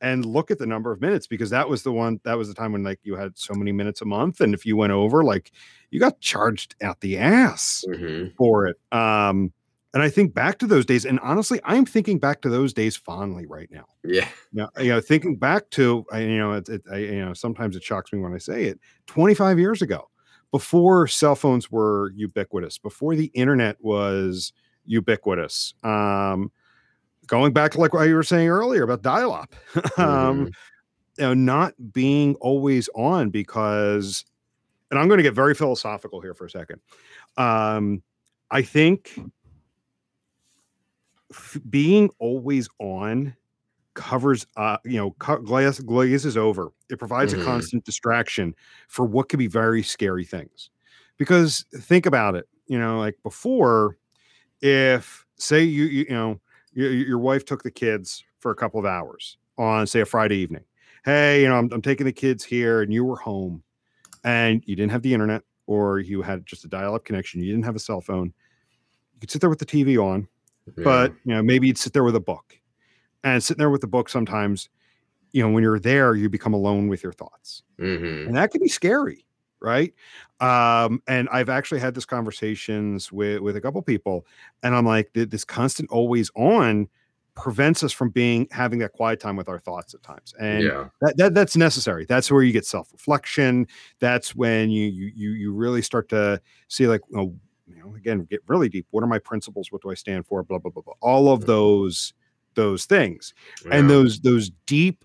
and 0.00 0.24
look 0.24 0.50
at 0.50 0.58
the 0.58 0.66
number 0.66 0.92
of 0.92 1.00
minutes 1.00 1.26
because 1.26 1.50
that 1.50 1.68
was 1.68 1.82
the 1.82 1.92
one 1.92 2.20
that 2.24 2.36
was 2.36 2.48
the 2.48 2.54
time 2.54 2.72
when 2.72 2.82
like 2.82 3.00
you 3.04 3.16
had 3.16 3.36
so 3.38 3.54
many 3.54 3.72
minutes 3.72 4.02
a 4.02 4.04
month 4.04 4.40
and 4.40 4.52
if 4.52 4.66
you 4.66 4.76
went 4.76 4.92
over 4.92 5.24
like 5.24 5.52
you 5.90 6.00
got 6.00 6.20
charged 6.20 6.74
out 6.82 7.00
the 7.00 7.16
ass 7.16 7.84
hmm 7.86 8.26
for 8.36 8.66
it 8.66 8.76
um 8.92 9.52
and 9.94 10.02
i 10.02 10.08
think 10.10 10.34
back 10.34 10.58
to 10.58 10.66
those 10.66 10.84
days 10.84 11.04
and 11.06 11.20
honestly 11.20 11.60
i'm 11.64 11.86
thinking 11.86 12.18
back 12.18 12.42
to 12.42 12.48
those 12.48 12.72
days 12.72 12.96
fondly 12.96 13.46
right 13.46 13.70
now 13.70 13.84
Yeah. 14.02 14.28
now 14.52 14.68
you 14.78 14.88
know 14.88 15.00
thinking 15.00 15.36
back 15.36 15.70
to 15.70 16.04
I, 16.12 16.20
you 16.20 16.38
know 16.38 16.52
it, 16.52 16.68
it 16.68 16.82
I, 16.90 16.96
you 16.98 17.24
know 17.24 17.32
sometimes 17.32 17.76
it 17.76 17.82
shocks 17.84 18.12
me 18.12 18.18
when 18.18 18.34
i 18.34 18.38
say 18.38 18.64
it 18.64 18.80
25 19.06 19.58
years 19.58 19.80
ago 19.80 20.08
before 20.54 21.08
cell 21.08 21.34
phones 21.34 21.68
were 21.68 22.12
ubiquitous 22.14 22.78
before 22.78 23.16
the 23.16 23.26
internet 23.34 23.76
was 23.82 24.52
ubiquitous 24.86 25.74
um 25.82 26.52
going 27.26 27.52
back 27.52 27.72
to 27.72 27.80
like 27.80 27.92
what 27.92 28.06
you 28.06 28.14
were 28.14 28.22
saying 28.22 28.46
earlier 28.48 28.84
about 28.84 29.02
dial-up 29.02 29.52
um 29.98 30.46
Mhm. 30.46 30.46
you 31.18 31.24
know 31.24 31.34
not 31.34 31.74
being 31.92 32.36
always 32.36 32.88
on 32.94 33.30
because 33.30 34.24
and 34.92 35.00
i'm 35.00 35.08
going 35.08 35.18
to 35.18 35.24
get 35.24 35.34
very 35.34 35.54
philosophical 35.56 36.20
here 36.20 36.34
for 36.34 36.44
a 36.46 36.50
second 36.50 36.80
um 37.36 38.00
i 38.52 38.62
think 38.62 39.18
f- 41.32 41.58
being 41.68 42.10
always 42.20 42.68
on 42.78 43.34
covers 43.94 44.46
uh 44.56 44.76
you 44.84 44.96
know 44.96 45.12
co- 45.18 45.38
glass 45.40 45.80
glazes 45.80 46.36
over. 46.36 46.72
It 46.90 46.98
provides 46.98 47.32
Mhm. 47.32 47.40
a 47.40 47.44
constant 47.44 47.84
distraction 47.84 48.54
for 48.88 49.04
what 49.06 49.28
could 49.28 49.38
be 49.38 49.46
very 49.46 49.82
scary 49.82 50.24
things. 50.24 50.70
Because 51.16 51.64
think 51.76 52.06
about 52.06 52.34
it 52.34 52.48
you 52.66 52.78
know 52.78 52.98
like 52.98 53.16
before 53.22 53.96
if 54.60 55.24
say 55.36 55.62
you 55.62 55.84
you, 55.84 56.04
you 56.08 56.14
know 56.14 56.40
your, 56.72 56.90
your 56.92 57.18
wife 57.18 57.44
took 57.44 57.62
the 57.62 57.70
kids 57.70 58.24
for 58.40 58.50
a 58.50 58.54
couple 58.54 58.80
of 58.80 58.86
hours 58.86 59.36
on 59.58 59.86
say 59.86 60.00
a 60.00 60.06
friday 60.06 60.36
evening. 60.36 60.64
Hey 61.04 61.42
you 61.42 61.48
know 61.48 61.56
I'm, 61.56 61.70
I'm 61.72 61.82
taking 61.82 62.06
the 62.06 62.12
kids 62.12 62.44
here 62.44 62.82
and 62.82 62.92
you 62.92 63.04
were 63.04 63.16
home 63.16 63.62
and 64.24 64.62
you 64.66 64.74
didn't 64.74 64.92
have 64.92 65.02
the 65.02 65.12
internet 65.14 65.42
or 65.66 65.98
you 66.00 66.20
had 66.22 66.44
just 66.46 66.64
a 66.64 66.68
dial-up 66.68 67.04
connection 67.04 67.40
you 67.42 67.50
didn't 67.52 67.64
have 67.64 67.76
a 67.76 67.80
cell 67.80 68.00
phone. 68.00 68.32
You 69.14 69.20
could 69.20 69.30
sit 69.30 69.40
there 69.40 69.50
with 69.50 69.58
the 69.60 69.66
tv 69.66 70.02
on 70.02 70.26
but 70.84 71.12
you 71.24 71.34
know 71.34 71.42
maybe 71.42 71.66
you'd 71.68 71.78
sit 71.78 71.92
there 71.92 72.04
with 72.04 72.16
a 72.16 72.20
book 72.20 72.58
and 73.24 73.42
sitting 73.42 73.58
there 73.58 73.70
with 73.70 73.80
the 73.80 73.86
book 73.88 74.08
sometimes 74.08 74.68
you 75.32 75.42
know 75.42 75.50
when 75.50 75.62
you're 75.62 75.80
there 75.80 76.14
you 76.14 76.28
become 76.30 76.54
alone 76.54 76.88
with 76.88 77.02
your 77.02 77.12
thoughts. 77.12 77.62
Yeah. 77.78 77.96
hmm 77.96 78.26
and 78.26 78.36
that 78.36 78.50
can 78.52 78.60
be 78.60 78.68
scary 78.68 79.26
right? 79.60 79.94
Um 80.40 81.02
and 81.08 81.28
i've 81.32 81.48
actually 81.48 81.80
had 81.80 81.94
this 81.94 82.04
conversations 82.04 83.10
with 83.10 83.40
with 83.40 83.56
a 83.56 83.60
couple 83.60 83.80
people 83.82 84.26
and 84.62 84.74
i'm 84.74 84.84
like 84.84 85.10
this 85.14 85.44
constant 85.44 85.90
always 85.90 86.30
on 86.36 86.88
prevents 87.34 87.82
us 87.82 87.92
from 87.92 88.10
being 88.10 88.46
having 88.50 88.78
that 88.78 88.92
quiet 88.92 89.20
time 89.20 89.36
with 89.36 89.48
our 89.48 89.58
thoughts 89.58 89.94
at 89.94 90.02
times. 90.02 90.34
And 90.38 90.62
yeah. 90.62 90.88
that, 91.00 91.16
that 91.16 91.34
that's 91.34 91.56
necessary. 91.56 92.04
That's 92.06 92.30
where 92.30 92.42
you 92.42 92.52
get 92.52 92.64
self-reflection. 92.64 93.66
That's 93.98 94.34
when 94.34 94.70
you 94.70 94.86
you 94.86 95.12
you, 95.14 95.30
you 95.30 95.52
really 95.52 95.82
start 95.82 96.08
to 96.10 96.40
see 96.68 96.86
like 96.86 97.00
oh, 97.16 97.34
you 97.66 97.76
know 97.76 97.94
again 97.96 98.26
get 98.30 98.40
really 98.46 98.68
deep. 98.68 98.86
What 98.90 99.02
are 99.02 99.08
my 99.08 99.18
principles? 99.18 99.72
What 99.72 99.82
do 99.82 99.90
i 99.90 99.94
stand 99.94 100.26
for? 100.26 100.42
Blah 100.42 100.58
blah 100.58 100.70
blah 100.70 100.82
blah. 100.82 100.94
All 101.00 101.32
of 101.32 101.46
those 101.46 102.14
those 102.54 102.86
things. 102.86 103.34
And 103.70 103.88
those 103.90 104.20
those 104.20 104.50
deep 104.66 105.04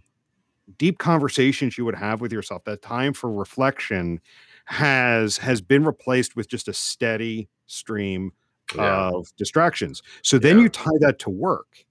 deep 0.78 0.98
conversations 1.00 1.78
you 1.78 1.86
would 1.86 1.96
have 1.96 2.22
with 2.22 2.32
yourself 2.32 2.64
that 2.66 2.82
time 2.82 3.14
for 3.14 3.32
reflection 3.32 4.20
has 4.66 5.38
has 5.38 5.62
been 5.62 5.84
replaced 5.84 6.36
with 6.36 6.48
just 6.48 6.68
a 6.68 6.74
steady 6.74 7.50
stream 7.66 8.32
yeah. 8.76 9.10
of 9.10 9.28
distractions. 9.38 10.02
So 10.24 10.38
then 10.38 10.58
Yeah. 10.58 10.64
you 10.64 10.70
tie 10.70 10.90
that 11.00 11.20
to 11.20 11.30
work. 11.30 11.86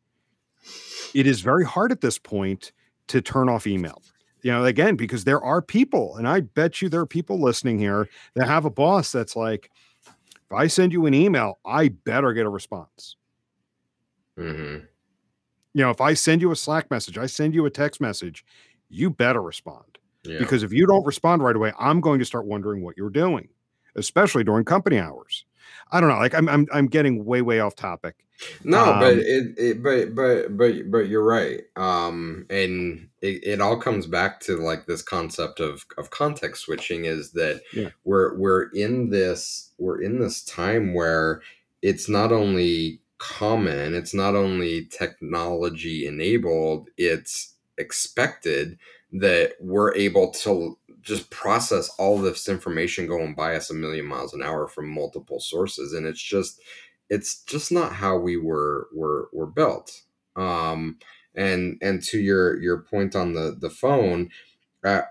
It 1.15 1.27
is 1.27 1.41
very 1.41 1.65
hard 1.65 1.91
at 1.93 2.01
this 2.01 2.19
point 2.19 2.73
to 3.09 3.21
turn 3.21 3.49
off 3.49 3.67
email. 3.67 4.03
You 4.43 4.53
know 4.53 4.65
again 4.65 4.95
because 4.95 5.25
there 5.25 5.43
are 5.43 5.61
people 5.61 6.15
and 6.17 6.29
i 6.29 6.41
bet 6.41 6.81
you 6.81 6.89
there 6.89 7.01
are 7.01 7.07
people 7.07 7.41
listening 7.41 7.77
here 7.77 8.09
that 8.35 8.47
have 8.47 8.65
a 8.65 8.71
boss 8.71 9.11
that's 9.11 9.35
like 9.35 9.69
if 10.07 10.53
i 10.53 10.69
send 10.69 10.93
you 10.93 11.07
an 11.07 11.13
email 11.13 11.59
i 11.67 11.89
better 11.89 12.33
get 12.33 12.47
a 12.47 12.49
response. 12.49 13.17
Hmm 14.37 14.77
you 15.75 15.83
know 15.83 15.91
if 15.91 16.01
i 16.01 16.15
send 16.15 16.41
you 16.41 16.51
a 16.51 16.57
slack 16.57 16.91
message 16.91 17.19
i 17.19 17.27
send 17.27 17.55
you 17.55 17.67
a 17.67 17.71
text 17.71 18.01
message 18.01 18.45
you 18.89 19.11
better 19.11 19.43
respond 19.43 19.99
yeah. 20.25 20.39
because 20.39 20.63
if 20.63 20.73
you 20.73 20.87
don't 20.87 21.05
respond 21.07 21.43
right 21.43 21.57
away 21.57 21.73
i'm 21.79 22.01
going 22.01 22.19
to 22.19 22.25
start 22.25 22.47
wondering 22.47 22.83
what 22.83 22.97
you're 22.97 23.11
doing 23.11 23.49
especially 23.97 24.45
during 24.45 24.65
company 24.65 24.99
hours 24.99 25.45
i 25.93 26.01
don't 26.01 26.09
know 26.09 26.17
like 26.19 26.35
i'm 26.35 26.49
i'm, 26.49 26.67
I'm 26.73 26.87
getting 26.87 27.25
way 27.25 27.43
way 27.43 27.61
off 27.61 27.75
topic 27.75 28.17
No, 28.63 28.85
but 29.01 29.15
Um, 29.15 29.19
it, 29.19 29.59
it 29.59 29.83
but 29.83 30.15
but 30.15 30.57
but 30.57 30.91
but 30.93 31.09
you're 31.09 31.25
right. 31.25 31.63
Um 31.75 32.47
and 32.49 33.09
it, 33.21 33.43
it 33.45 33.61
all 33.61 33.77
comes 33.77 34.07
back 34.07 34.39
to 34.43 34.57
like 34.57 34.87
this 34.87 35.03
concept 35.03 35.59
of 35.59 35.85
of 35.97 36.11
context 36.11 36.63
switching 36.63 37.05
is 37.05 37.33
that 37.33 37.63
Yeah. 37.73 37.89
we're 38.05 38.39
we're 38.39 38.69
in 38.71 39.11
this 39.11 39.73
we're 39.79 40.01
in 40.01 40.21
this 40.21 40.45
time 40.45 40.95
where 40.95 41.43
it's 41.83 42.09
not 42.09 42.31
only 42.31 43.01
common, 43.19 43.95
it's 43.95 44.15
not 44.15 44.35
only 44.35 44.87
technology 44.87 46.07
enabled, 46.07 46.89
it's 46.97 47.55
expected 47.77 48.79
that 49.13 49.55
we're 49.61 49.95
able 49.95 50.31
to 50.31 50.79
just 51.01 51.31
process 51.31 51.89
all 51.99 52.19
this 52.19 52.49
information 52.49 53.07
going 53.07 53.35
by 53.35 53.57
us 53.57 53.71
a 53.71 53.75
million 53.75 54.05
miles 54.05 54.35
an 54.35 54.43
hour 54.43 54.69
from 54.69 54.89
multiple 54.89 55.41
sources 55.41 55.93
and 55.95 56.07
it's 56.07 56.21
just 56.21 56.61
it's 57.09 57.43
just 57.45 57.73
not 57.73 57.95
how 57.95 58.17
we 58.19 58.37
were 58.37 58.89
were 58.95 59.29
were 59.33 59.47
built. 59.47 60.03
Um 60.37 60.99
and 61.35 61.79
and 61.81 62.03
to 62.03 62.19
your 62.19 62.61
your 62.61 62.79
point 62.83 63.15
on 63.17 63.33
the 63.33 63.57
the 63.59 63.71
phone 63.71 64.31
uh, 64.85 65.03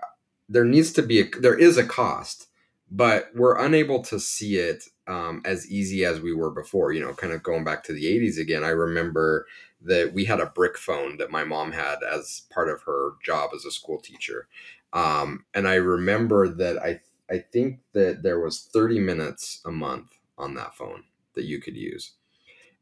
there 0.48 0.64
needs 0.64 0.92
to 0.92 1.02
be 1.02 1.20
a 1.20 1.30
there 1.40 1.58
is 1.58 1.76
a 1.76 1.84
cost 1.84 2.47
but 2.90 3.30
we're 3.34 3.58
unable 3.58 4.02
to 4.02 4.18
see 4.18 4.56
it 4.56 4.84
um, 5.06 5.42
as 5.44 5.70
easy 5.70 6.04
as 6.04 6.20
we 6.20 6.34
were 6.34 6.50
before 6.50 6.92
you 6.92 7.00
know 7.00 7.12
kind 7.14 7.32
of 7.32 7.42
going 7.42 7.64
back 7.64 7.82
to 7.84 7.92
the 7.92 8.04
80s 8.04 8.38
again. 8.38 8.64
I 8.64 8.68
remember 8.68 9.46
that 9.82 10.12
we 10.12 10.24
had 10.24 10.40
a 10.40 10.46
brick 10.46 10.76
phone 10.76 11.18
that 11.18 11.30
my 11.30 11.44
mom 11.44 11.72
had 11.72 11.98
as 12.02 12.42
part 12.50 12.68
of 12.68 12.82
her 12.82 13.12
job 13.22 13.50
as 13.54 13.64
a 13.64 13.70
school 13.70 14.00
teacher. 14.00 14.48
Um, 14.92 15.44
and 15.52 15.68
i 15.68 15.74
remember 15.74 16.48
that 16.48 16.78
i 16.78 16.98
i 17.30 17.38
think 17.38 17.80
that 17.92 18.22
there 18.22 18.40
was 18.40 18.70
30 18.72 19.00
minutes 19.00 19.60
a 19.66 19.70
month 19.70 20.18
on 20.38 20.54
that 20.54 20.74
phone 20.74 21.04
that 21.34 21.44
you 21.44 21.60
could 21.60 21.76
use. 21.76 22.12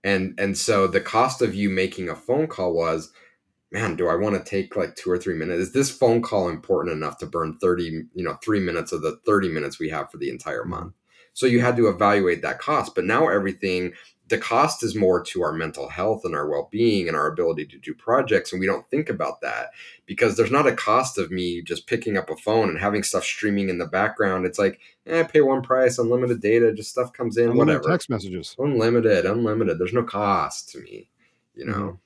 And 0.05 0.39
and 0.39 0.57
so 0.57 0.87
the 0.87 1.01
cost 1.01 1.43
of 1.43 1.55
you 1.55 1.69
making 1.69 2.09
a 2.09 2.15
phone 2.15 2.47
call 2.47 2.73
was 2.73 3.13
man 3.73 3.97
do 3.97 4.09
i 4.09 4.15
want 4.15 4.35
to 4.37 4.49
take 4.49 4.77
like 4.77 4.95
two 4.95 5.11
or 5.11 5.19
three 5.19 5.35
minutes? 5.35 5.61
Is 5.61 5.73
this 5.73 5.91
phone 5.91 6.23
call 6.23 6.49
important 6.49 6.97
enough 6.97 7.19
to 7.19 7.27
burn 7.27 7.59
30 7.59 8.05
you 8.15 8.25
know 8.25 8.39
three 8.43 8.61
minutes 8.61 8.93
of 8.93 9.03
the 9.03 9.19
30 9.27 9.49
minutes 9.49 9.79
we 9.79 9.89
have 9.91 10.11
for 10.11 10.19
the 10.19 10.31
entire 10.31 10.65
month? 10.65 10.95
So 11.35 11.45
you 11.47 11.61
had 11.61 11.77
to 11.77 11.89
evaluate 11.89 12.43
that 12.43 12.59
cost 12.59 12.95
but 12.95 13.05
now 13.05 13.29
everything 13.29 13.93
the 14.29 14.39
cost 14.39 14.83
is 14.83 14.97
more 14.97 15.23
to 15.23 15.43
our 15.43 15.53
mental 15.53 15.89
health 15.89 16.23
and 16.25 16.35
our 16.35 16.49
well-being 16.49 17.07
and 17.07 17.17
our 17.17 17.29
ability 17.29 17.65
to 17.67 17.79
do 17.79 17.95
projects 17.95 18.53
and 18.53 18.61
we 18.61 18.67
don't 18.67 18.89
think 18.91 19.09
about 19.09 19.41
that 19.41 19.71
because 20.05 20.37
there's 20.37 20.51
not 20.51 20.67
a 20.67 20.73
cost 20.73 21.17
of 21.17 21.31
me 21.31 21.63
just 21.63 21.87
picking 21.87 22.17
up 22.17 22.29
a 22.31 22.37
phone 22.37 22.69
and 22.69 22.79
having 22.79 23.05
stuff 23.05 23.23
streaming 23.25 23.69
in 23.69 23.79
the 23.79 23.87
background. 23.87 24.45
It's 24.45 24.59
like 24.59 24.81
eh, 25.07 25.21
I 25.21 25.23
pay 25.23 25.43
one 25.43 25.63
price 25.63 25.99
unlimited 25.99 26.41
data 26.41 26.73
just 26.73 26.91
stuff 26.91 27.13
comes 27.13 27.37
in 27.37 27.51
unlimited 27.51 27.83
whatever. 27.83 27.91
text 27.91 28.11
messages. 28.11 28.57
Unlimited 28.59 29.27
unlimited. 29.27 29.79
There's 29.79 29.93
no 29.93 30.03
cost 30.05 30.71
to 30.71 30.81
me 30.81 31.09
you 31.57 31.65
know? 31.65 31.73
Mhm. 31.73 31.99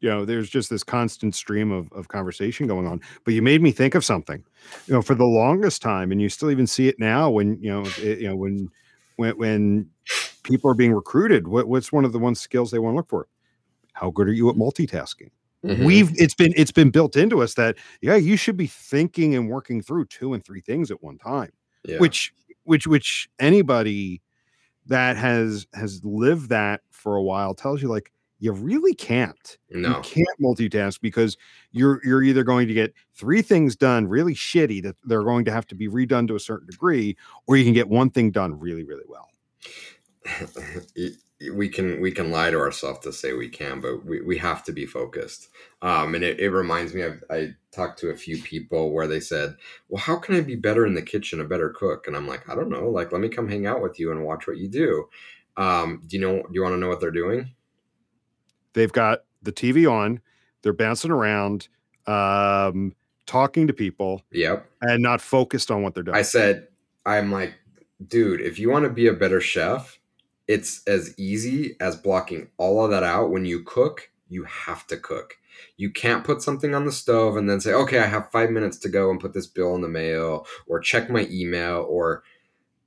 You 0.00 0.08
know 0.08 0.24
there's 0.24 0.48
just 0.48 0.70
this 0.70 0.82
constant 0.82 1.34
stream 1.34 1.70
of, 1.70 1.92
of 1.92 2.08
conversation 2.08 2.66
going 2.66 2.86
on 2.86 3.00
but 3.24 3.34
you 3.34 3.42
made 3.42 3.62
me 3.62 3.70
think 3.70 3.94
of 3.94 4.04
something 4.04 4.44
you 4.86 4.94
know 4.94 5.02
for 5.02 5.14
the 5.14 5.24
longest 5.24 5.82
time 5.82 6.10
and 6.12 6.20
you 6.20 6.28
still 6.28 6.50
even 6.50 6.66
see 6.66 6.88
it 6.88 6.98
now 6.98 7.30
when 7.30 7.60
you 7.62 7.70
know 7.70 7.84
it, 7.98 8.20
you 8.20 8.28
know 8.28 8.36
when 8.36 8.68
when 9.16 9.36
when 9.36 9.90
people 10.42 10.70
are 10.70 10.74
being 10.74 10.92
recruited 10.92 11.46
what, 11.48 11.68
what's 11.68 11.92
one 11.92 12.04
of 12.04 12.12
the 12.12 12.18
one 12.18 12.34
skills 12.34 12.70
they 12.70 12.78
want 12.78 12.94
to 12.94 12.96
look 12.96 13.08
for 13.08 13.28
how 13.92 14.10
good 14.10 14.28
are 14.28 14.32
you 14.32 14.48
at 14.48 14.56
multitasking 14.56 15.30
Mhm. 15.64 15.84
we've 15.84 16.10
it's 16.18 16.34
been 16.34 16.54
it's 16.56 16.72
been 16.72 16.90
built 16.90 17.16
into 17.16 17.42
us 17.42 17.52
that 17.54 17.76
yeah 18.00 18.16
you 18.16 18.38
should 18.38 18.56
be 18.56 18.66
thinking 18.66 19.34
and 19.34 19.50
working 19.50 19.82
through 19.82 20.06
two 20.06 20.32
and 20.32 20.42
three 20.42 20.62
things 20.62 20.90
at 20.90 21.02
one 21.02 21.18
time 21.18 21.52
yeah. 21.84 21.98
which 21.98 22.32
which 22.64 22.86
which 22.86 23.28
anybody 23.38 24.22
that 24.86 25.18
has 25.18 25.66
has 25.74 26.02
lived 26.02 26.48
that 26.48 26.80
for 26.90 27.16
a 27.16 27.22
while 27.22 27.54
tells 27.54 27.82
you 27.82 27.88
like 27.88 28.10
you 28.40 28.52
really 28.52 28.94
can't. 28.94 29.58
You 29.68 29.82
no. 29.82 30.00
can't 30.00 30.26
multitask 30.42 31.00
because 31.00 31.36
you're 31.70 32.00
you're 32.04 32.22
either 32.22 32.42
going 32.42 32.66
to 32.66 32.74
get 32.74 32.94
three 33.14 33.42
things 33.42 33.76
done 33.76 34.08
really 34.08 34.34
shitty 34.34 34.82
that 34.82 34.96
they're 35.04 35.22
going 35.22 35.44
to 35.44 35.52
have 35.52 35.66
to 35.68 35.74
be 35.74 35.88
redone 35.88 36.26
to 36.28 36.34
a 36.34 36.40
certain 36.40 36.66
degree 36.66 37.16
or 37.46 37.56
you 37.56 37.64
can 37.64 37.74
get 37.74 37.88
one 37.88 38.10
thing 38.10 38.30
done 38.30 38.58
really 38.58 38.82
really 38.82 39.04
well. 39.06 39.28
We 41.54 41.70
can 41.70 42.02
we 42.02 42.12
can 42.12 42.30
lie 42.30 42.50
to 42.50 42.58
ourselves 42.58 42.98
to 42.98 43.14
say 43.14 43.32
we 43.32 43.48
can 43.48 43.80
but 43.80 44.04
we, 44.04 44.20
we 44.20 44.36
have 44.36 44.62
to 44.64 44.72
be 44.72 44.84
focused. 44.84 45.48
Um, 45.80 46.14
and 46.14 46.22
it, 46.22 46.38
it 46.38 46.50
reminds 46.50 46.92
me 46.92 47.02
I've, 47.02 47.24
i 47.30 47.54
talked 47.72 47.98
to 48.00 48.10
a 48.10 48.16
few 48.16 48.42
people 48.42 48.92
where 48.92 49.06
they 49.06 49.20
said 49.20 49.56
well 49.88 50.02
how 50.02 50.16
can 50.16 50.34
i 50.34 50.42
be 50.42 50.54
better 50.54 50.84
in 50.84 50.92
the 50.92 51.00
kitchen 51.00 51.40
a 51.40 51.44
better 51.44 51.70
cook? 51.70 52.06
And 52.06 52.14
i'm 52.14 52.28
like 52.28 52.46
i 52.50 52.54
don't 52.54 52.68
know 52.68 52.90
like 52.90 53.10
let 53.10 53.22
me 53.22 53.30
come 53.30 53.48
hang 53.48 53.66
out 53.66 53.80
with 53.80 53.98
you 53.98 54.10
and 54.10 54.22
watch 54.22 54.46
what 54.46 54.58
you 54.58 54.68
do. 54.68 55.08
Um, 55.56 56.02
do 56.06 56.16
you 56.18 56.20
know 56.20 56.42
do 56.42 56.50
you 56.52 56.62
want 56.62 56.74
to 56.74 56.78
know 56.78 56.90
what 56.90 57.00
they're 57.00 57.10
doing 57.10 57.54
they've 58.74 58.92
got 58.92 59.20
the 59.42 59.52
tv 59.52 59.90
on 59.90 60.20
they're 60.62 60.72
bouncing 60.72 61.10
around 61.10 61.68
um, 62.06 62.94
talking 63.26 63.66
to 63.66 63.72
people, 63.72 64.22
Yep. 64.32 64.66
and 64.82 65.02
not 65.02 65.20
focused 65.20 65.70
on 65.70 65.82
what 65.82 65.94
they're 65.94 66.02
doing. 66.02 66.16
I 66.16 66.22
said, 66.22 66.68
I'm 67.06 67.30
like, 67.30 67.54
dude, 68.06 68.40
if 68.40 68.58
you 68.58 68.70
want 68.70 68.84
to 68.84 68.90
be 68.90 69.06
a 69.06 69.12
better 69.12 69.40
chef, 69.40 69.98
it's 70.48 70.82
as 70.86 71.14
easy 71.18 71.76
as 71.80 71.96
blocking 71.96 72.48
all 72.56 72.84
of 72.84 72.90
that 72.90 73.04
out. 73.04 73.30
When 73.30 73.44
you 73.44 73.62
cook, 73.62 74.10
you 74.28 74.44
have 74.44 74.86
to 74.88 74.96
cook. 74.96 75.34
You 75.76 75.90
can't 75.90 76.24
put 76.24 76.42
something 76.42 76.74
on 76.74 76.86
the 76.86 76.92
stove 76.92 77.36
and 77.36 77.48
then 77.48 77.60
say, 77.60 77.72
okay, 77.72 78.00
I 78.00 78.06
have 78.06 78.30
five 78.32 78.50
minutes 78.50 78.78
to 78.78 78.88
go 78.88 79.10
and 79.10 79.20
put 79.20 79.32
this 79.32 79.46
bill 79.46 79.74
in 79.76 79.80
the 79.80 79.88
mail 79.88 80.46
or 80.66 80.80
check 80.80 81.08
my 81.08 81.28
email 81.30 81.86
or 81.88 82.22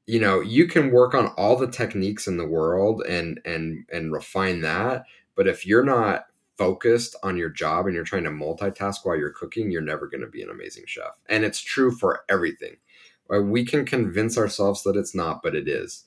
you 0.05 0.19
know 0.19 0.41
you 0.41 0.67
can 0.67 0.91
work 0.91 1.13
on 1.13 1.27
all 1.37 1.55
the 1.55 1.71
techniques 1.71 2.27
in 2.27 2.35
the 2.35 2.45
world 2.45 3.01
and 3.07 3.39
and 3.45 3.85
and 3.93 4.11
refine 4.11 4.59
that 4.59 5.05
but 5.35 5.47
if 5.47 5.65
you're 5.65 5.83
not 5.83 6.25
focused 6.57 7.15
on 7.23 7.37
your 7.37 7.49
job 7.49 7.85
and 7.85 7.95
you're 7.95 8.03
trying 8.03 8.23
to 8.23 8.29
multitask 8.29 8.97
while 9.03 9.17
you're 9.17 9.31
cooking 9.31 9.71
you're 9.71 9.81
never 9.81 10.07
going 10.07 10.21
to 10.21 10.27
be 10.27 10.41
an 10.41 10.49
amazing 10.49 10.83
chef. 10.85 11.19
And 11.27 11.43
it's 11.43 11.59
true 11.59 11.91
for 11.91 12.23
everything. 12.29 12.77
Uh, 13.33 13.41
we 13.41 13.65
can 13.65 13.85
convince 13.85 14.37
ourselves 14.37 14.83
that 14.83 14.95
it's 14.95 15.15
not 15.15 15.41
but 15.41 15.55
it 15.55 15.67
is. 15.67 16.05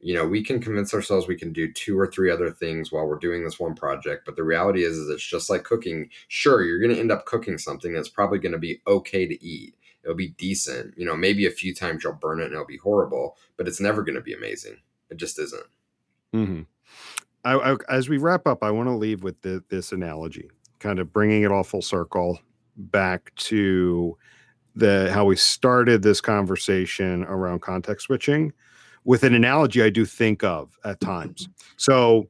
You 0.00 0.14
know 0.14 0.26
we 0.26 0.44
can 0.44 0.60
convince 0.60 0.94
ourselves 0.94 1.26
we 1.26 1.36
can 1.36 1.52
do 1.52 1.72
two 1.72 1.98
or 1.98 2.06
three 2.06 2.30
other 2.30 2.50
things 2.50 2.92
while 2.92 3.06
we're 3.06 3.18
doing 3.18 3.42
this 3.42 3.58
one 3.58 3.74
project 3.74 4.24
but 4.24 4.36
the 4.36 4.44
reality 4.44 4.84
is, 4.84 4.96
is 4.96 5.08
it's 5.08 5.26
just 5.26 5.50
like 5.50 5.64
cooking. 5.64 6.10
Sure 6.28 6.62
you're 6.62 6.80
going 6.80 6.94
to 6.94 7.00
end 7.00 7.12
up 7.12 7.26
cooking 7.26 7.58
something 7.58 7.92
that's 7.92 8.08
probably 8.08 8.38
going 8.38 8.52
to 8.52 8.58
be 8.58 8.80
okay 8.86 9.26
to 9.26 9.44
eat. 9.44 9.74
It'll 10.04 10.14
be 10.14 10.28
decent. 10.28 10.94
You 10.96 11.06
know 11.06 11.16
maybe 11.16 11.46
a 11.46 11.50
few 11.50 11.74
times 11.74 12.04
you'll 12.04 12.12
burn 12.12 12.40
it 12.40 12.44
and 12.44 12.52
it'll 12.52 12.64
be 12.64 12.76
horrible 12.76 13.36
but 13.56 13.66
it's 13.66 13.80
never 13.80 14.04
going 14.04 14.14
to 14.14 14.20
be 14.20 14.34
amazing. 14.34 14.76
It 15.10 15.16
just 15.16 15.40
isn't. 15.40 15.66
Hmm 16.32 16.62
I, 17.44 17.54
I, 17.54 17.76
as 17.88 18.08
we 18.08 18.18
wrap 18.18 18.46
up, 18.46 18.62
I 18.62 18.70
want 18.70 18.88
to 18.88 18.94
leave 18.94 19.22
with 19.22 19.40
the, 19.42 19.62
this 19.68 19.92
analogy, 19.92 20.50
kind 20.78 20.98
of 20.98 21.12
bringing 21.12 21.42
it 21.42 21.52
all 21.52 21.62
full 21.62 21.82
circle 21.82 22.38
back 22.76 23.34
to 23.36 24.16
the 24.74 25.10
how 25.12 25.24
we 25.24 25.36
started 25.36 26.02
this 26.02 26.20
conversation 26.20 27.24
around 27.24 27.62
context 27.62 28.06
switching 28.06 28.52
with 29.04 29.24
an 29.24 29.34
analogy 29.34 29.82
I 29.82 29.90
do 29.90 30.04
think 30.04 30.44
of 30.44 30.78
at 30.84 31.00
times. 31.00 31.48
So 31.76 32.28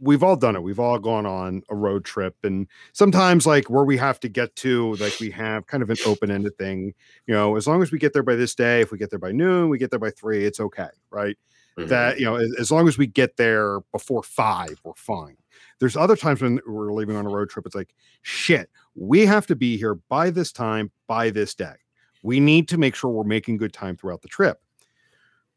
we've 0.00 0.22
all 0.22 0.36
done 0.36 0.56
it. 0.56 0.62
We've 0.62 0.78
all 0.78 0.98
gone 0.98 1.26
on 1.26 1.62
a 1.70 1.74
road 1.74 2.04
trip, 2.04 2.36
and 2.42 2.66
sometimes 2.92 3.46
like 3.46 3.70
where 3.70 3.84
we 3.84 3.96
have 3.96 4.20
to 4.20 4.28
get 4.28 4.54
to, 4.56 4.94
like 4.96 5.18
we 5.20 5.30
have 5.30 5.66
kind 5.66 5.82
of 5.82 5.90
an 5.90 5.96
open-ended 6.04 6.56
thing. 6.58 6.94
You 7.26 7.34
know, 7.34 7.56
as 7.56 7.66
long 7.66 7.82
as 7.82 7.90
we 7.90 7.98
get 7.98 8.12
there 8.12 8.22
by 8.22 8.36
this 8.36 8.54
day, 8.54 8.80
if 8.80 8.92
we 8.92 8.98
get 8.98 9.10
there 9.10 9.18
by 9.18 9.32
noon, 9.32 9.68
we 9.68 9.78
get 9.78 9.90
there 9.90 9.98
by 9.98 10.10
three, 10.10 10.44
it's 10.44 10.60
okay, 10.60 10.88
right? 11.10 11.36
Mhm. 11.78 11.88
that 11.88 12.18
you 12.18 12.24
know 12.24 12.36
as, 12.36 12.52
as 12.58 12.70
long 12.72 12.88
as 12.88 12.98
we 12.98 13.06
get 13.06 13.36
there 13.36 13.80
before 13.92 14.22
five 14.22 14.80
we're 14.84 14.92
fine. 14.96 15.36
There's 15.80 15.96
other 15.96 16.16
times 16.16 16.42
when 16.42 16.60
we're 16.66 16.92
leaving 16.92 17.16
on 17.16 17.26
a 17.26 17.30
road 17.30 17.50
trip 17.50 17.66
it's 17.66 17.74
like 17.74 17.94
shit 18.22 18.70
we 18.94 19.24
have 19.26 19.46
to 19.46 19.56
be 19.56 19.76
here 19.76 19.94
by 19.94 20.30
this 20.30 20.52
time 20.52 20.90
by 21.06 21.30
this 21.30 21.54
day. 21.54 21.74
We 22.22 22.40
need 22.40 22.68
to 22.68 22.78
make 22.78 22.94
sure 22.96 23.10
we're 23.10 23.24
making 23.24 23.58
good 23.58 23.72
time 23.72 23.96
throughout 23.96 24.22
the 24.22 24.28
trip. 24.28 24.60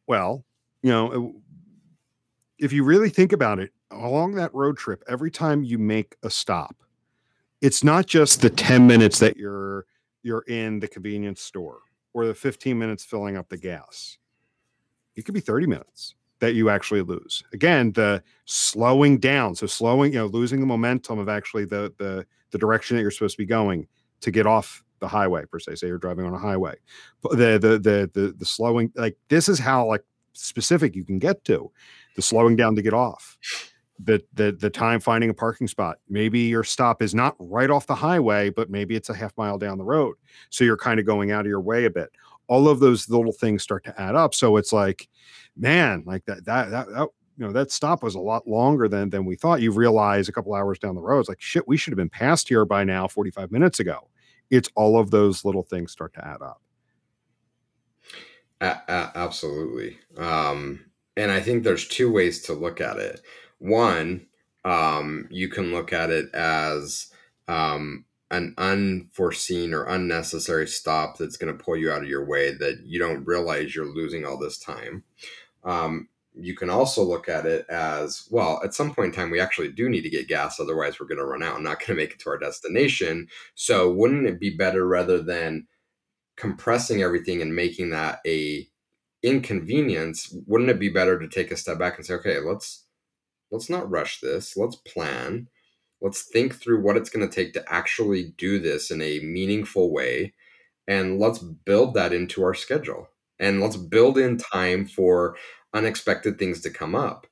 Well 0.07 0.45
you 0.84 0.91
know 0.91 1.36
if 2.59 2.72
you 2.72 2.84
really 2.84 3.09
think 3.09 3.34
about 3.34 3.59
it 3.59 3.72
along 3.91 4.36
that 4.36 4.53
road 4.53 4.78
trip 4.78 5.03
every 5.07 5.32
time 5.32 5.63
you 5.63 5.78
make 5.78 6.15
a 6.24 6.30
stop 6.30 6.76
it's 7.61 7.84
not 7.84 8.05
just 8.07 8.41
the 8.41 8.49
10 8.49 8.88
minutes 8.88 9.19
that 9.19 9.38
you're 9.38 9.86
you're 10.24 10.43
in 10.47 10.80
the 10.80 10.88
convenience 10.88 11.41
store 11.41 11.80
or 12.13 12.26
the 12.26 12.34
15 12.34 12.78
minutes 12.78 13.03
filling 13.03 13.36
up 13.38 13.49
the 13.49 13.57
gas 13.57 14.17
it 15.16 15.26
could 15.26 15.34
be 15.34 15.39
30 15.39 15.68
minutes 15.68 16.16
that 16.39 16.55
you 16.55 16.70
actually 16.70 17.01
lose. 17.01 17.43
Again, 17.53 17.91
the 17.93 18.22
slowing 18.45 19.20
down, 19.20 19.55
so 19.55 19.68
slowing, 19.68 20.12
you 20.12 20.20
know, 20.20 20.26
losing 20.26 20.59
the 20.59 20.66
momentum 20.66 21.20
of 21.20 21.30
actually 21.30 21.66
the 21.66 21.93
the 21.97 22.26
the 22.49 22.57
direction 22.57 22.97
that 22.97 23.01
you're 23.01 23.12
supposed 23.12 23.36
to 23.36 23.41
be 23.41 23.45
going 23.45 23.88
to 24.22 24.32
get 24.32 24.45
off 24.45 24.84
the 24.99 25.07
highway 25.07 25.45
per 25.45 25.59
se. 25.59 25.76
Say 25.76 25.88
you're 25.88 25.97
driving 25.97 26.26
on 26.26 26.34
a 26.34 26.39
highway, 26.39 26.76
the 27.24 27.57
the 27.57 27.80
the 27.80 28.09
the, 28.14 28.36
the 28.38 28.45
slowing 28.45 28.91
like 28.95 29.18
this 29.30 29.47
is 29.47 29.59
how 29.59 29.88
like 29.88 30.03
specific 30.34 30.95
you 30.95 31.05
can 31.05 31.20
get 31.20 31.43
to 31.45 31.72
the 32.16 32.22
slowing 32.22 32.55
down 32.55 32.76
to 32.76 32.82
get 32.82 32.93
off. 32.93 33.38
The, 34.03 34.20
the 34.34 34.51
the 34.51 34.72
time 34.72 34.99
finding 34.99 35.30
a 35.30 35.34
parking 35.36 35.68
spot. 35.68 35.99
Maybe 36.09 36.39
your 36.39 36.64
stop 36.64 37.03
is 37.03 37.14
not 37.14 37.36
right 37.38 37.70
off 37.70 37.86
the 37.86 37.93
highway, 37.93 38.49
but 38.49 38.68
maybe 38.68 38.95
it's 38.95 39.09
a 39.09 39.14
half 39.14 39.32
mile 39.38 39.59
down 39.59 39.78
the 39.78 39.84
road. 39.84 40.16
So 40.49 40.64
you're 40.64 40.76
kind 40.76 40.99
of 40.99 41.05
going 41.05 41.30
out 41.30 41.41
of 41.41 41.45
your 41.45 41.62
way 41.62 41.86
a 41.86 41.91
bit 41.91 42.09
all 42.51 42.67
of 42.67 42.81
those 42.81 43.09
little 43.09 43.31
things 43.31 43.63
start 43.63 43.81
to 43.85 44.01
add 44.01 44.13
up. 44.13 44.35
So 44.35 44.57
it's 44.57 44.73
like, 44.73 45.07
man, 45.55 46.03
like 46.05 46.25
that, 46.25 46.43
that, 46.43 46.69
that, 46.69 46.87
that 46.89 47.07
you 47.37 47.45
know, 47.45 47.53
that 47.53 47.71
stop 47.71 48.03
was 48.03 48.13
a 48.13 48.19
lot 48.19 48.45
longer 48.45 48.89
than 48.89 49.09
than 49.09 49.23
we 49.23 49.37
thought. 49.37 49.61
You 49.61 49.71
realize 49.71 50.27
a 50.27 50.33
couple 50.33 50.53
hours 50.53 50.77
down 50.77 50.95
the 50.95 51.01
road, 51.01 51.21
it's 51.21 51.29
like 51.29 51.39
shit, 51.39 51.65
we 51.65 51.77
should 51.77 51.91
have 51.91 51.97
been 51.97 52.09
past 52.09 52.49
here 52.49 52.65
by 52.65 52.83
now, 52.83 53.07
45 53.07 53.53
minutes 53.53 53.79
ago. 53.79 54.09
It's 54.49 54.67
all 54.75 54.99
of 54.99 55.11
those 55.11 55.45
little 55.45 55.63
things 55.63 55.93
start 55.93 56.13
to 56.15 56.27
add 56.27 56.41
up. 56.41 56.61
A- 58.59 58.81
a- 58.89 59.11
absolutely. 59.15 59.97
Um, 60.17 60.81
and 61.15 61.31
I 61.31 61.39
think 61.39 61.63
there's 61.63 61.87
two 61.87 62.11
ways 62.11 62.41
to 62.43 62.53
look 62.53 62.81
at 62.81 62.97
it. 62.97 63.21
One, 63.59 64.27
um, 64.65 65.25
you 65.31 65.47
can 65.47 65.71
look 65.71 65.93
at 65.93 66.09
it 66.09 66.29
as 66.35 67.13
um, 67.47 68.03
an 68.32 68.55
unforeseen 68.57 69.73
or 69.73 69.84
unnecessary 69.84 70.67
stop 70.67 71.17
that's 71.17 71.38
going 71.38 71.55
to 71.55 71.63
pull 71.63 71.75
you 71.75 71.91
out 71.91 72.01
of 72.01 72.09
your 72.09 72.25
way 72.25 72.53
that 72.53 72.79
you 72.84 72.97
don't 72.97 73.27
realize 73.27 73.75
you're 73.75 73.86
losing 73.86 74.25
all 74.25 74.38
this 74.38 74.57
time. 74.57 75.03
Um, 75.63 76.07
you 76.34 76.55
can 76.55 76.69
also 76.69 77.03
look 77.03 77.27
at 77.27 77.45
it 77.45 77.69
as 77.69 78.27
well, 78.32 78.61
at 78.63 78.73
some 78.73 78.95
point 78.95 79.07
in 79.07 79.11
time, 79.11 79.32
we 79.32 79.41
actually 79.41 79.67
do 79.67 79.89
need 79.89 80.03
to 80.03 80.09
get 80.09 80.29
gas, 80.29 80.61
otherwise, 80.61 80.97
we're 80.97 81.07
going 81.07 81.17
to 81.17 81.25
run 81.25 81.43
out 81.43 81.55
and 81.55 81.65
not 81.65 81.79
going 81.79 81.88
to 81.88 81.93
make 81.93 82.11
it 82.13 82.19
to 82.19 82.29
our 82.29 82.38
destination. 82.38 83.27
So, 83.53 83.91
wouldn't 83.91 84.25
it 84.25 84.39
be 84.39 84.49
better 84.49 84.88
rather 84.88 85.21
than 85.21 85.67
compressing 86.38 87.01
everything 87.01 87.41
and 87.41 87.53
making 87.53 87.89
that 87.89 88.19
a 88.25 88.67
inconvenience 89.23 90.36
wouldn't 90.47 90.71
it 90.71 90.79
be 90.79 90.89
better 90.89 91.19
to 91.19 91.27
take 91.27 91.51
a 91.51 91.55
step 91.55 91.77
back 91.77 91.97
and 91.97 92.05
say 92.05 92.15
okay 92.15 92.39
let's 92.39 92.86
let's 93.51 93.69
not 93.69 93.88
rush 93.91 94.19
this 94.19 94.57
let's 94.57 94.77
plan 94.77 95.47
let's 96.01 96.23
think 96.23 96.55
through 96.55 96.81
what 96.81 96.97
it's 96.97 97.09
going 97.09 97.27
to 97.27 97.33
take 97.33 97.53
to 97.53 97.73
actually 97.73 98.33
do 98.37 98.59
this 98.59 98.91
in 98.91 99.01
a 99.01 99.19
meaningful 99.19 99.91
way 99.91 100.33
and 100.87 101.19
let's 101.19 101.39
build 101.39 101.93
that 101.93 102.11
into 102.11 102.43
our 102.43 102.53
schedule. 102.53 103.07
And 103.39 103.61
let's 103.61 103.77
build 103.77 104.17
in 104.17 104.37
time 104.37 104.85
for 104.85 105.35
unexpected 105.73 106.37
things 106.37 106.61
to 106.61 106.69
come 106.69 106.95
up. 106.95 107.27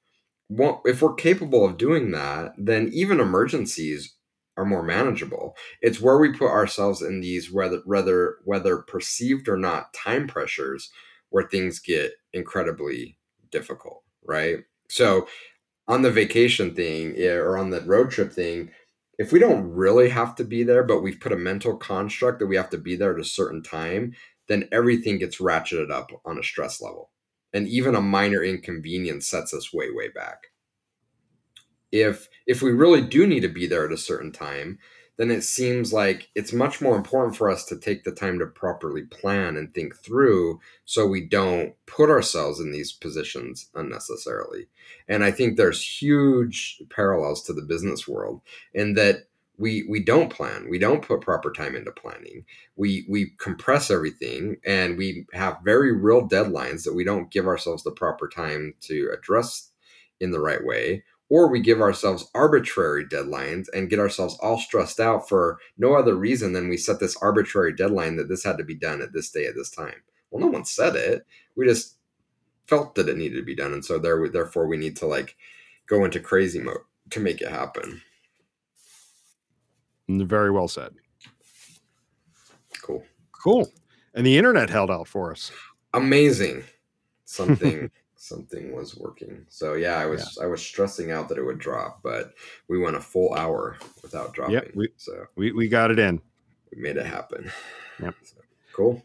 Well, 0.50 0.82
if 0.86 1.02
we're 1.02 1.14
capable 1.14 1.66
of 1.66 1.78
doing 1.78 2.12
that 2.12 2.54
then 2.58 2.90
even 2.94 3.20
emergencies 3.20 4.16
are 4.58 4.66
more 4.66 4.84
manageable. 4.84 5.56
It's 5.82 6.02
where 6.02 6.18
we 6.18 6.34
put 6.34 6.50
ourselves 6.50 7.02
in 7.02 7.22
these 7.22 7.52
whether 7.52 7.82
whether 7.86 8.38
whether 8.44 8.78
perceived 8.80 9.48
or 9.48 9.58
not 9.58 9.94
time 9.94 10.28
pressures 10.28 10.92
where 11.30 11.48
things 11.48 11.80
get 11.80 12.14
incredibly 12.34 13.18
difficult 13.52 14.04
right? 14.30 14.60
So 14.90 15.28
on 15.90 16.04
the 16.04 16.12
vacation 16.12 16.74
thing 16.74 17.20
or 17.22 17.58
on 17.58 17.70
the 17.70 17.82
road 17.82 18.10
trip 18.10 18.32
thing 18.32 18.72
if 19.18 19.34
we 19.34 19.40
don't 19.40 19.70
really 19.70 20.08
have 20.08 20.34
to 20.36 20.46
be 20.46 20.64
there 20.64 20.84
but 20.84 21.02
we've 21.02 21.20
put 21.20 21.34
a 21.34 21.38
mental 21.38 21.76
construct 21.76 22.40
that 22.40 22.48
we 22.48 22.56
have 22.56 22.70
to 22.70 22.78
be 22.78 22.96
there 22.96 23.14
at 23.14 23.20
a 23.20 23.26
certain 23.26 23.62
time 23.62 24.14
then 24.50 24.68
everything 24.72 25.20
gets 25.20 25.38
ratcheted 25.38 25.92
up 25.92 26.12
on 26.26 26.38
a 26.38 26.44
stress 26.44 26.82
level. 26.82 27.12
And 27.54 27.68
even 27.68 27.96
a 27.96 28.02
minor 28.02 28.44
inconvenience 28.44 29.30
sets 29.30 29.54
us 29.54 29.74
way 29.74 29.90
way 29.92 30.10
back. 30.10 30.48
If 31.92 32.28
if 32.46 32.62
we 32.62 32.72
really 32.72 33.02
do 33.02 33.26
need 33.26 33.40
to 33.42 33.48
be 33.48 33.66
there 33.66 33.86
at 33.86 33.94
a 33.94 33.98
certain 33.98 34.32
time 34.32 34.80
then 35.20 35.30
it 35.32 35.44
seems 35.44 35.92
like 35.92 36.30
it's 36.34 36.54
much 36.54 36.80
more 36.80 36.96
important 36.96 37.36
for 37.36 37.52
us 37.52 37.66
to 37.66 37.78
take 37.78 38.06
the 38.06 38.12
time 38.12 38.40
to 38.40 38.48
properly 38.48 39.04
plan 39.04 39.58
and 39.58 39.74
think 39.74 39.94
through 39.98 40.60
so 40.86 41.06
we 41.06 41.28
don't 41.28 41.74
put 41.88 42.10
ourselves 42.10 42.62
in 42.62 42.72
these 42.72 42.94
positions 42.94 43.70
unnecessarily. 43.76 44.68
And 45.10 45.24
i 45.24 45.32
think 45.32 45.58
there's 45.58 46.02
huge 46.02 46.82
parallels 46.90 47.44
to 47.44 47.54
the 47.54 47.62
business 47.62 48.08
world 48.08 48.42
in 48.74 48.94
that 48.94 49.26
we 49.60 49.86
we 49.90 50.02
don't 50.02 50.30
plan. 50.34 50.70
We 50.70 50.80
don't 50.80 51.06
put 51.06 51.20
proper 51.22 51.52
time 51.52 51.76
into 51.76 51.92
planning. 51.92 52.46
We 52.78 53.06
we 53.10 53.34
compress 53.40 53.92
everything 53.92 54.56
and 54.66 54.98
we 54.98 55.28
have 55.34 55.58
very 55.66 55.92
real 55.92 56.28
deadlines 56.28 56.84
that 56.86 56.96
we 56.96 57.04
don't 57.04 57.30
give 57.30 57.46
ourselves 57.46 57.84
the 57.84 57.92
proper 57.92 58.30
time 58.30 58.74
to 58.82 59.12
address 59.14 59.72
in 60.22 60.32
the 60.32 60.40
right 60.40 60.64
way 60.64 61.04
or 61.30 61.48
we 61.48 61.60
give 61.60 61.80
ourselves 61.82 62.30
arbitrary 62.34 63.06
deadlines 63.06 63.68
and 63.74 63.90
get 63.90 64.00
ourselves 64.00 64.38
all 64.42 64.58
stressed 64.60 65.00
out 65.00 65.30
for 65.30 65.60
no 65.78 65.94
other 65.96 66.16
reason 66.16 66.54
than 66.54 66.68
we 66.68 66.78
set 66.78 67.00
this 67.00 67.16
arbitrary 67.18 67.74
deadline 67.74 68.16
that 68.18 68.28
this 68.28 68.44
had 68.44 68.58
to 68.58 68.64
be 68.64 68.76
done 68.76 69.02
at 69.02 69.14
this 69.14 69.30
day 69.30 69.46
at 69.46 69.56
this 69.56 69.70
time. 69.70 69.96
Well, 70.32 70.42
no 70.42 70.48
one 70.52 70.66
said 70.66 70.96
it. 70.96 71.26
We 71.56 71.66
just 71.68 71.96
felt 72.68 72.96
that 72.96 73.10
it 73.10 73.18
needed 73.18 73.38
to 73.38 73.44
be 73.46 73.56
done, 73.56 73.74
and 73.74 73.84
so 73.84 73.98
there, 73.98 74.28
therefore, 74.30 74.68
we 74.68 74.78
need 74.78 74.96
to 74.98 75.06
like 75.08 75.36
go 75.88 76.06
into 76.06 76.20
crazy 76.20 76.60
mode 76.60 76.78
to 77.12 77.20
make 77.20 77.42
it 77.42 77.50
happen. 77.50 78.02
Mm, 80.10 80.26
very 80.26 80.52
well 80.52 80.68
said. 80.68 80.94
Cool, 82.82 83.04
Cool. 83.32 83.72
And 84.16 84.26
the 84.26 84.38
internet 84.38 84.70
held 84.70 84.90
out 84.92 85.08
for 85.08 85.32
us. 85.32 85.52
amazing. 85.94 86.64
Something. 87.26 87.92
something 88.22 88.76
was 88.76 88.98
working 88.98 89.46
so 89.48 89.76
yeah 89.76 89.96
i 89.98 90.06
was 90.06 90.38
i 90.44 90.46
was 90.46 90.62
stressing 90.62 91.10
out 91.10 91.30
that 91.30 91.38
it 91.38 91.44
would 91.44 91.58
drop 91.58 92.02
but 92.04 92.34
we 92.68 92.78
went 92.78 92.98
a 92.98 93.00
full 93.00 93.34
hour 93.34 93.78
without 94.04 94.34
dropping 94.34 94.60
we- 94.76 94.90
so 94.98 95.26
We 95.38 95.54
we 95.54 95.70
got 95.70 95.90
it 95.90 96.00
in. 96.00 96.20
we 96.76 96.82
made 96.82 96.98
it 96.98 97.06
happen. 97.06 97.50
Yep. 98.02 98.16
So, 98.24 98.36
cool. 98.74 99.02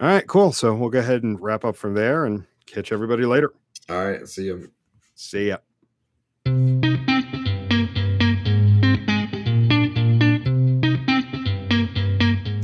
All 0.00 0.08
right, 0.08 0.26
cool. 0.26 0.50
So 0.52 0.74
we'll 0.74 0.88
go 0.90 0.98
ahead 0.98 1.22
and 1.24 1.38
wrap 1.40 1.64
up 1.64 1.76
from 1.76 1.92
there 1.94 2.24
and 2.24 2.44
catch 2.66 2.90
everybody 2.90 3.24
later. 3.26 3.52
All 3.90 4.02
right. 4.04 4.26
See 4.26 4.44
you. 4.46 4.70
See 5.14 5.48
ya. 5.48 5.58